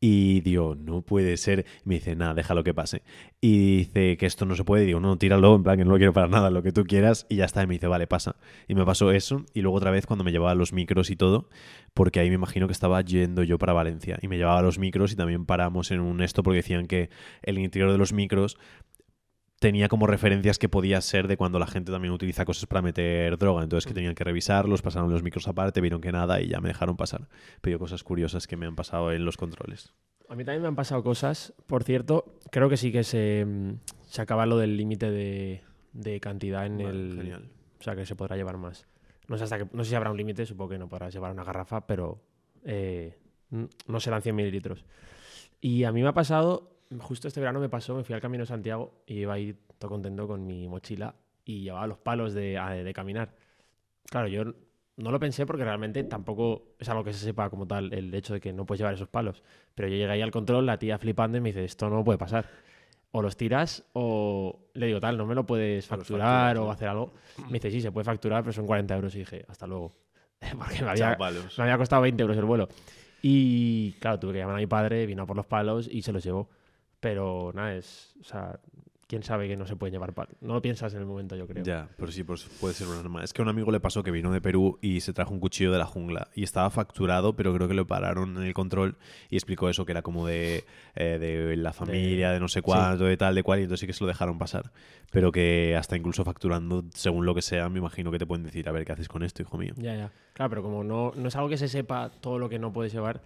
Y 0.00 0.42
digo, 0.42 0.76
no 0.76 1.02
puede 1.02 1.36
ser. 1.36 1.66
Y 1.84 1.88
me 1.88 1.94
dice, 1.96 2.14
nada, 2.14 2.34
déjalo 2.34 2.62
que 2.62 2.72
pase. 2.72 3.02
Y 3.40 3.78
dice 3.78 4.16
que 4.16 4.26
esto 4.26 4.46
no 4.46 4.54
se 4.54 4.64
puede. 4.64 4.84
Y 4.84 4.86
digo, 4.86 5.00
no, 5.00 5.18
tíralo, 5.18 5.56
en 5.56 5.64
plan, 5.64 5.76
que 5.76 5.84
no 5.84 5.90
lo 5.90 5.96
quiero 5.96 6.12
para 6.12 6.28
nada, 6.28 6.50
lo 6.50 6.62
que 6.62 6.70
tú 6.70 6.84
quieras. 6.84 7.26
Y 7.28 7.36
ya 7.36 7.44
está. 7.44 7.62
Y 7.64 7.66
me 7.66 7.74
dice, 7.74 7.88
vale, 7.88 8.06
pasa. 8.06 8.36
Y 8.68 8.74
me 8.76 8.84
pasó 8.84 9.10
eso. 9.10 9.44
Y 9.54 9.62
luego 9.62 9.76
otra 9.76 9.90
vez 9.90 10.06
cuando 10.06 10.22
me 10.22 10.30
llevaba 10.30 10.54
los 10.54 10.72
micros 10.72 11.10
y 11.10 11.16
todo, 11.16 11.48
porque 11.94 12.20
ahí 12.20 12.28
me 12.28 12.36
imagino 12.36 12.68
que 12.68 12.72
estaba 12.72 13.00
yendo 13.00 13.42
yo 13.42 13.58
para 13.58 13.72
Valencia. 13.72 14.18
Y 14.22 14.28
me 14.28 14.36
llevaba 14.36 14.62
los 14.62 14.78
micros 14.78 15.12
y 15.12 15.16
también 15.16 15.46
paramos 15.46 15.90
en 15.90 16.00
un 16.00 16.22
esto 16.22 16.44
porque 16.44 16.58
decían 16.58 16.86
que 16.86 17.10
el 17.42 17.58
interior 17.58 17.90
de 17.90 17.98
los 17.98 18.12
micros 18.12 18.56
tenía 19.58 19.88
como 19.88 20.06
referencias 20.06 20.58
que 20.58 20.68
podía 20.68 21.00
ser 21.00 21.28
de 21.28 21.36
cuando 21.36 21.58
la 21.58 21.66
gente 21.66 21.90
también 21.92 22.12
utiliza 22.12 22.44
cosas 22.44 22.66
para 22.66 22.82
meter 22.82 23.38
droga. 23.38 23.62
Entonces 23.62 23.86
que 23.86 23.94
tenían 23.94 24.14
que 24.14 24.24
revisarlos, 24.24 24.82
pasaron 24.82 25.10
los 25.10 25.22
micros 25.22 25.48
aparte, 25.48 25.80
vieron 25.80 26.00
que 26.00 26.12
nada 26.12 26.40
y 26.40 26.48
ya 26.48 26.60
me 26.60 26.68
dejaron 26.68 26.96
pasar. 26.96 27.28
Pero 27.60 27.78
cosas 27.78 28.04
curiosas 28.04 28.46
que 28.46 28.56
me 28.56 28.66
han 28.66 28.76
pasado 28.76 29.12
en 29.12 29.24
los 29.24 29.36
controles. 29.36 29.92
A 30.28 30.34
mí 30.34 30.44
también 30.44 30.62
me 30.62 30.68
han 30.68 30.76
pasado 30.76 31.02
cosas. 31.02 31.54
Por 31.66 31.84
cierto, 31.84 32.38
creo 32.50 32.68
que 32.68 32.76
sí 32.76 32.92
que 32.92 33.02
se, 33.02 33.44
mm, 33.46 33.78
se 34.06 34.22
acaba 34.22 34.46
lo 34.46 34.58
del 34.58 34.76
límite 34.76 35.10
de, 35.10 35.62
de 35.92 36.20
cantidad 36.20 36.66
en 36.66 36.80
el. 36.80 37.14
genial. 37.16 37.48
O 37.80 37.82
sea, 37.82 37.96
que 37.96 38.04
se 38.04 38.14
podrá 38.16 38.36
llevar 38.36 38.58
más. 38.58 38.86
No 39.28 39.36
sé, 39.38 39.44
hasta 39.44 39.58
que, 39.58 39.68
no 39.72 39.84
sé 39.84 39.90
si 39.90 39.96
habrá 39.96 40.10
un 40.10 40.16
límite, 40.16 40.46
supongo 40.46 40.70
que 40.70 40.78
no 40.78 40.88
podrás 40.88 41.12
llevar 41.12 41.32
una 41.32 41.44
garrafa, 41.44 41.86
pero 41.86 42.20
eh, 42.64 43.18
no 43.50 44.00
serán 44.00 44.22
100 44.22 44.34
mililitros. 44.34 44.84
Y 45.60 45.84
a 45.84 45.92
mí 45.92 46.02
me 46.02 46.08
ha 46.08 46.14
pasado, 46.14 46.77
justo 47.00 47.28
este 47.28 47.40
verano 47.40 47.60
me 47.60 47.68
pasó, 47.68 47.94
me 47.94 48.04
fui 48.04 48.14
al 48.14 48.20
Camino 48.20 48.42
de 48.42 48.46
Santiago 48.46 49.02
y 49.06 49.14
iba 49.20 49.34
ahí 49.34 49.54
todo 49.78 49.90
contento 49.90 50.26
con 50.26 50.46
mi 50.46 50.68
mochila 50.68 51.14
y 51.44 51.62
llevaba 51.62 51.86
los 51.86 51.98
palos 51.98 52.32
de, 52.34 52.58
a- 52.58 52.70
de 52.70 52.92
caminar. 52.92 53.34
Claro, 54.10 54.28
yo 54.28 54.44
no 54.96 55.10
lo 55.12 55.20
pensé 55.20 55.46
porque 55.46 55.64
realmente 55.64 56.02
tampoco 56.04 56.74
es 56.78 56.88
algo 56.88 57.04
que 57.04 57.12
se 57.12 57.18
sepa 57.24 57.50
como 57.50 57.66
tal 57.66 57.92
el 57.92 58.12
hecho 58.14 58.32
de 58.34 58.40
que 58.40 58.52
no 58.52 58.66
puedes 58.66 58.80
llevar 58.80 58.94
esos 58.94 59.08
palos. 59.08 59.42
Pero 59.74 59.88
yo 59.88 59.94
llegué 59.96 60.10
ahí 60.10 60.22
al 60.22 60.30
control, 60.30 60.66
la 60.66 60.78
tía 60.78 60.98
flipando 60.98 61.38
y 61.38 61.40
me 61.40 61.50
dice, 61.50 61.64
esto 61.64 61.88
no 61.90 62.02
puede 62.04 62.18
pasar. 62.18 62.46
O 63.12 63.22
los 63.22 63.36
tiras 63.36 63.84
o 63.92 64.58
le 64.74 64.86
digo, 64.86 65.00
tal, 65.00 65.16
no 65.16 65.24
me 65.26 65.34
lo 65.34 65.46
puedes 65.46 65.86
facturar 65.86 66.56
o 66.58 66.70
hacer 66.72 66.88
algo. 66.88 67.12
Me 67.48 67.54
dice, 67.54 67.70
sí, 67.70 67.80
se 67.80 67.92
puede 67.92 68.04
facturar, 68.04 68.42
pero 68.42 68.52
son 68.52 68.66
40 68.66 68.94
euros. 68.96 69.14
Y 69.14 69.20
dije, 69.20 69.44
hasta 69.48 69.66
luego. 69.66 69.94
Porque 70.58 70.82
me 70.82 70.90
había, 70.90 71.10
me 71.58 71.64
había 71.64 71.78
costado 71.78 72.02
20 72.02 72.22
euros 72.22 72.36
el 72.36 72.44
vuelo. 72.44 72.68
Y 73.22 73.92
claro, 74.00 74.18
tuve 74.18 74.32
que 74.34 74.38
llamar 74.40 74.56
a 74.56 74.58
mi 74.58 74.66
padre, 74.66 75.06
vino 75.06 75.22
a 75.22 75.26
por 75.26 75.36
los 75.36 75.46
palos 75.46 75.88
y 75.90 76.02
se 76.02 76.12
los 76.12 76.22
llevó. 76.22 76.48
Pero 77.00 77.52
nada, 77.54 77.74
es. 77.74 78.14
O 78.20 78.24
sea, 78.24 78.58
quién 79.08 79.22
sabe 79.22 79.48
que 79.48 79.56
no 79.56 79.66
se 79.66 79.74
pueden 79.74 79.92
llevar 79.92 80.12
palos. 80.12 80.36
No 80.42 80.52
lo 80.52 80.62
piensas 80.62 80.92
en 80.92 81.00
el 81.00 81.06
momento, 81.06 81.34
yo 81.34 81.46
creo. 81.46 81.64
Ya, 81.64 81.88
pero 81.96 82.12
sí, 82.12 82.22
pues 82.24 82.44
puede 82.60 82.74
ser 82.74 82.86
una 82.88 82.98
norma. 82.98 83.24
Es 83.24 83.32
que 83.32 83.40
a 83.40 83.44
un 83.44 83.48
amigo 83.48 83.72
le 83.72 83.80
pasó 83.80 84.02
que 84.02 84.10
vino 84.10 84.30
de 84.30 84.42
Perú 84.42 84.78
y 84.82 85.00
se 85.00 85.14
trajo 85.14 85.32
un 85.32 85.40
cuchillo 85.40 85.72
de 85.72 85.78
la 85.78 85.86
jungla 85.86 86.28
y 86.34 86.44
estaba 86.44 86.68
facturado, 86.68 87.34
pero 87.34 87.54
creo 87.54 87.66
que 87.66 87.74
lo 87.74 87.86
pararon 87.86 88.36
en 88.36 88.42
el 88.42 88.52
control 88.52 88.96
y 89.30 89.36
explicó 89.36 89.70
eso, 89.70 89.86
que 89.86 89.92
era 89.92 90.02
como 90.02 90.26
de, 90.26 90.64
eh, 90.94 91.18
de 91.18 91.56
la 91.56 91.72
familia, 91.72 92.32
de, 92.32 92.38
no 92.38 92.48
sé 92.48 92.60
cuánto, 92.60 93.04
de 93.04 93.16
tal, 93.16 93.34
de 93.34 93.42
cual, 93.42 93.60
y 93.60 93.62
entonces 93.62 93.80
sí 93.80 93.86
que 93.86 93.94
se 93.94 94.04
lo 94.04 94.08
dejaron 94.08 94.38
pasar. 94.38 94.70
Pero 95.10 95.32
que 95.32 95.74
hasta 95.74 95.96
incluso 95.96 96.22
facturando, 96.22 96.84
según 96.92 97.24
lo 97.24 97.34
que 97.34 97.42
sea, 97.42 97.70
me 97.70 97.78
imagino 97.78 98.10
que 98.10 98.18
te 98.18 98.26
pueden 98.26 98.44
decir, 98.44 98.68
a 98.68 98.72
ver, 98.72 98.84
¿qué 98.84 98.92
haces 98.92 99.08
con 99.08 99.22
esto, 99.22 99.40
hijo 99.40 99.56
mío? 99.56 99.72
Ya, 99.78 99.96
ya. 99.96 100.12
Claro, 100.34 100.50
pero 100.50 100.62
como 100.62 100.84
no, 100.84 101.12
no 101.16 101.28
es 101.28 101.36
algo 101.36 101.48
que 101.48 101.56
se 101.56 101.68
sepa 101.68 102.10
todo 102.10 102.38
lo 102.38 102.50
que 102.50 102.58
no 102.58 102.74
puedes 102.74 102.92
llevar, 102.92 103.22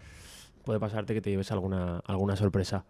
puede 0.65 0.79
pasarte 0.79 1.13
que 1.13 1.21
te 1.21 1.31
lleves 1.31 1.51
alguna, 1.51 1.99
alguna 2.07 2.37
sorpresa. 2.37 2.85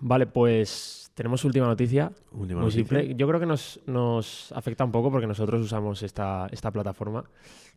Vale, 0.00 0.26
pues 0.26 1.10
tenemos 1.14 1.44
última 1.44 1.66
noticia. 1.66 2.12
Última 2.32 2.60
muy 2.60 2.66
noticia. 2.70 2.80
simple. 3.00 3.14
Yo 3.16 3.26
creo 3.28 3.40
que 3.40 3.46
nos, 3.46 3.80
nos 3.86 4.52
afecta 4.52 4.84
un 4.84 4.92
poco 4.92 5.10
porque 5.10 5.26
nosotros 5.26 5.60
usamos 5.62 6.02
esta, 6.02 6.48
esta 6.50 6.70
plataforma 6.70 7.24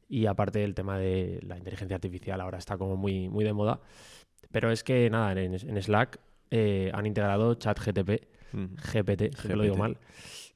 y 0.10 0.26
aparte 0.26 0.64
el 0.64 0.74
tema 0.74 0.98
de 0.98 1.40
la 1.44 1.58
inteligencia 1.58 1.96
artificial 1.96 2.40
ahora 2.42 2.58
está 2.58 2.78
como 2.78 2.96
muy, 2.96 3.30
muy 3.30 3.44
de 3.44 3.54
moda. 3.54 3.80
Pero 4.52 4.72
es 4.72 4.84
que 4.84 5.10
nada, 5.10 5.32
en, 5.34 5.54
en 5.54 5.82
Slack 5.84 6.20
eh, 6.52 6.92
han 6.94 7.06
integrado 7.06 7.56
ChatGTP, 7.56 8.38
Mm. 8.54 8.76
GPT, 8.78 9.36
siempre 9.36 9.58
lo 9.58 9.64
digo 9.64 9.76
GPT. 9.76 9.80
mal. 9.80 9.98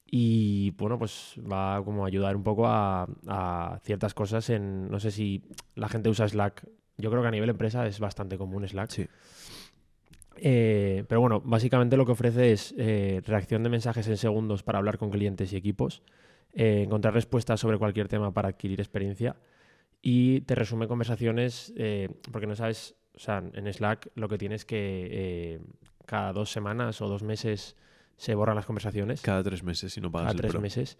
Y 0.05 0.71
bueno, 0.71 0.97
pues 0.97 1.35
va 1.39 1.83
como 1.83 2.05
a 2.05 2.07
ayudar 2.07 2.37
un 2.37 2.43
poco 2.43 2.65
a, 2.67 3.05
a 3.27 3.79
ciertas 3.83 4.13
cosas 4.13 4.49
en, 4.49 4.89
no 4.89 4.97
sé 5.01 5.11
si 5.11 5.43
la 5.75 5.89
gente 5.89 6.07
usa 6.09 6.25
Slack. 6.27 6.65
Yo 6.97 7.09
creo 7.09 7.21
que 7.21 7.27
a 7.27 7.31
nivel 7.31 7.49
empresa 7.49 7.85
es 7.87 7.99
bastante 7.99 8.37
común 8.37 8.65
Slack. 8.67 8.89
Sí. 8.91 9.07
Eh, 10.37 11.03
pero 11.07 11.21
bueno, 11.21 11.41
básicamente 11.41 11.97
lo 11.97 12.05
que 12.05 12.13
ofrece 12.13 12.51
es 12.51 12.73
eh, 12.77 13.21
reacción 13.25 13.63
de 13.63 13.69
mensajes 13.69 14.07
en 14.07 14.17
segundos 14.17 14.63
para 14.63 14.79
hablar 14.79 14.97
con 14.97 15.09
clientes 15.11 15.53
y 15.53 15.57
equipos, 15.57 16.03
eh, 16.53 16.83
encontrar 16.85 17.13
respuestas 17.13 17.59
sobre 17.59 17.77
cualquier 17.77 18.07
tema 18.07 18.33
para 18.33 18.49
adquirir 18.49 18.79
experiencia 18.79 19.35
y 20.01 20.41
te 20.41 20.55
resume 20.55 20.87
conversaciones 20.87 21.73
porque 22.31 22.47
no 22.47 22.55
sabes, 22.55 22.95
o 23.13 23.19
sea, 23.19 23.43
en 23.53 23.71
Slack 23.71 24.09
lo 24.15 24.27
que 24.29 24.37
tienes 24.37 24.65
que 24.65 25.61
cada 26.05 26.33
dos 26.33 26.51
semanas 26.51 27.01
o 27.01 27.07
dos 27.07 27.21
meses 27.21 27.75
se 28.17 28.35
borran 28.35 28.55
las 28.55 28.65
conversaciones, 28.65 29.21
Cada 29.21 29.43
tres 29.43 29.63
meses, 29.63 29.93
si 29.93 30.01
no 30.01 30.11
pagas 30.11 30.27
cada 30.27 30.33
el 30.33 30.41
tres 30.41 30.51
pro. 30.51 30.61
meses. 30.61 30.97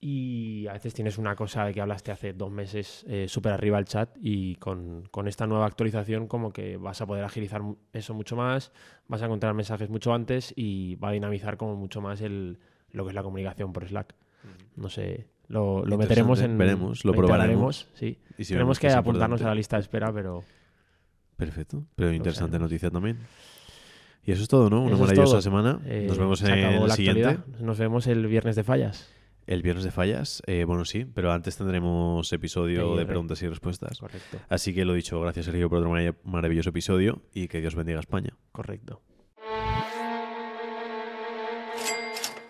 Y 0.00 0.68
a 0.68 0.74
veces 0.74 0.94
tienes 0.94 1.18
una 1.18 1.34
cosa 1.34 1.64
de 1.64 1.74
que 1.74 1.80
hablaste 1.80 2.12
hace 2.12 2.32
dos 2.32 2.52
meses 2.52 3.04
eh, 3.08 3.26
súper 3.28 3.52
arriba 3.52 3.80
el 3.80 3.84
chat 3.84 4.16
y 4.20 4.54
con, 4.56 5.02
con 5.10 5.26
esta 5.26 5.46
nueva 5.48 5.66
actualización 5.66 6.28
como 6.28 6.52
que 6.52 6.76
vas 6.76 7.00
a 7.00 7.06
poder 7.06 7.24
agilizar 7.24 7.62
eso 7.92 8.14
mucho 8.14 8.36
más, 8.36 8.70
vas 9.08 9.22
a 9.22 9.24
encontrar 9.26 9.54
mensajes 9.54 9.90
mucho 9.90 10.14
antes 10.14 10.52
y 10.54 10.94
va 10.96 11.08
a 11.08 11.12
dinamizar 11.12 11.56
como 11.56 11.74
mucho 11.74 12.00
más 12.00 12.20
el, 12.20 12.58
lo 12.92 13.04
que 13.04 13.08
es 13.08 13.14
la 13.16 13.24
comunicación 13.24 13.72
por 13.72 13.88
Slack. 13.88 14.14
No 14.76 14.88
sé, 14.88 15.26
lo, 15.48 15.84
lo 15.84 15.98
meteremos 15.98 16.40
en... 16.42 16.56
Veremos, 16.56 17.04
lo 17.04 17.12
probaremos. 17.12 17.88
Sí. 17.94 18.18
Y 18.38 18.44
si 18.44 18.52
Tenemos 18.54 18.78
vemos 18.78 18.78
que, 18.78 18.86
apuntarnos 18.90 19.40
importante- 19.40 19.44
a 19.46 19.48
la 19.48 19.54
lista 19.56 19.76
de 19.76 19.82
espera, 19.82 20.12
pero... 20.12 20.44
Perfecto, 21.36 21.84
pero 21.96 22.12
interesante 22.12 22.56
noticia 22.60 22.88
también. 22.88 23.18
Y 24.24 24.30
eso 24.30 24.42
es 24.42 24.48
todo, 24.48 24.70
¿no? 24.70 24.82
Una 24.82 24.96
maravillosa 24.96 25.32
todo. 25.32 25.42
semana. 25.42 25.80
eh, 25.86 26.04
Nos 26.06 26.18
vemos 26.18 26.38
se 26.38 26.52
en 26.52 26.58
el 26.82 26.90
siguiente. 26.92 27.38
Nos 27.60 27.78
vemos 27.78 28.06
el 28.06 28.26
viernes 28.28 28.54
de 28.54 28.62
fallas. 28.62 29.12
El 29.48 29.62
viernes 29.62 29.82
de 29.84 29.90
fallas, 29.90 30.42
eh, 30.46 30.64
bueno, 30.64 30.84
sí, 30.84 31.06
pero 31.06 31.32
antes 31.32 31.56
tendremos 31.56 32.30
episodio 32.34 32.94
de 32.96 33.06
preguntas 33.06 33.40
y 33.42 33.48
respuestas. 33.48 33.98
Correcto, 33.98 34.36
Así 34.50 34.74
que 34.74 34.84
lo 34.84 34.92
dicho, 34.92 35.18
gracias 35.22 35.46
Sergio 35.46 35.70
por 35.70 35.78
otro 35.78 35.90
marav- 35.90 36.16
maravilloso 36.22 36.68
episodio 36.68 37.22
y 37.32 37.48
que 37.48 37.60
Dios 37.60 37.74
bendiga 37.74 37.98
a 37.98 38.00
España. 38.00 38.36
correcto. 38.52 39.00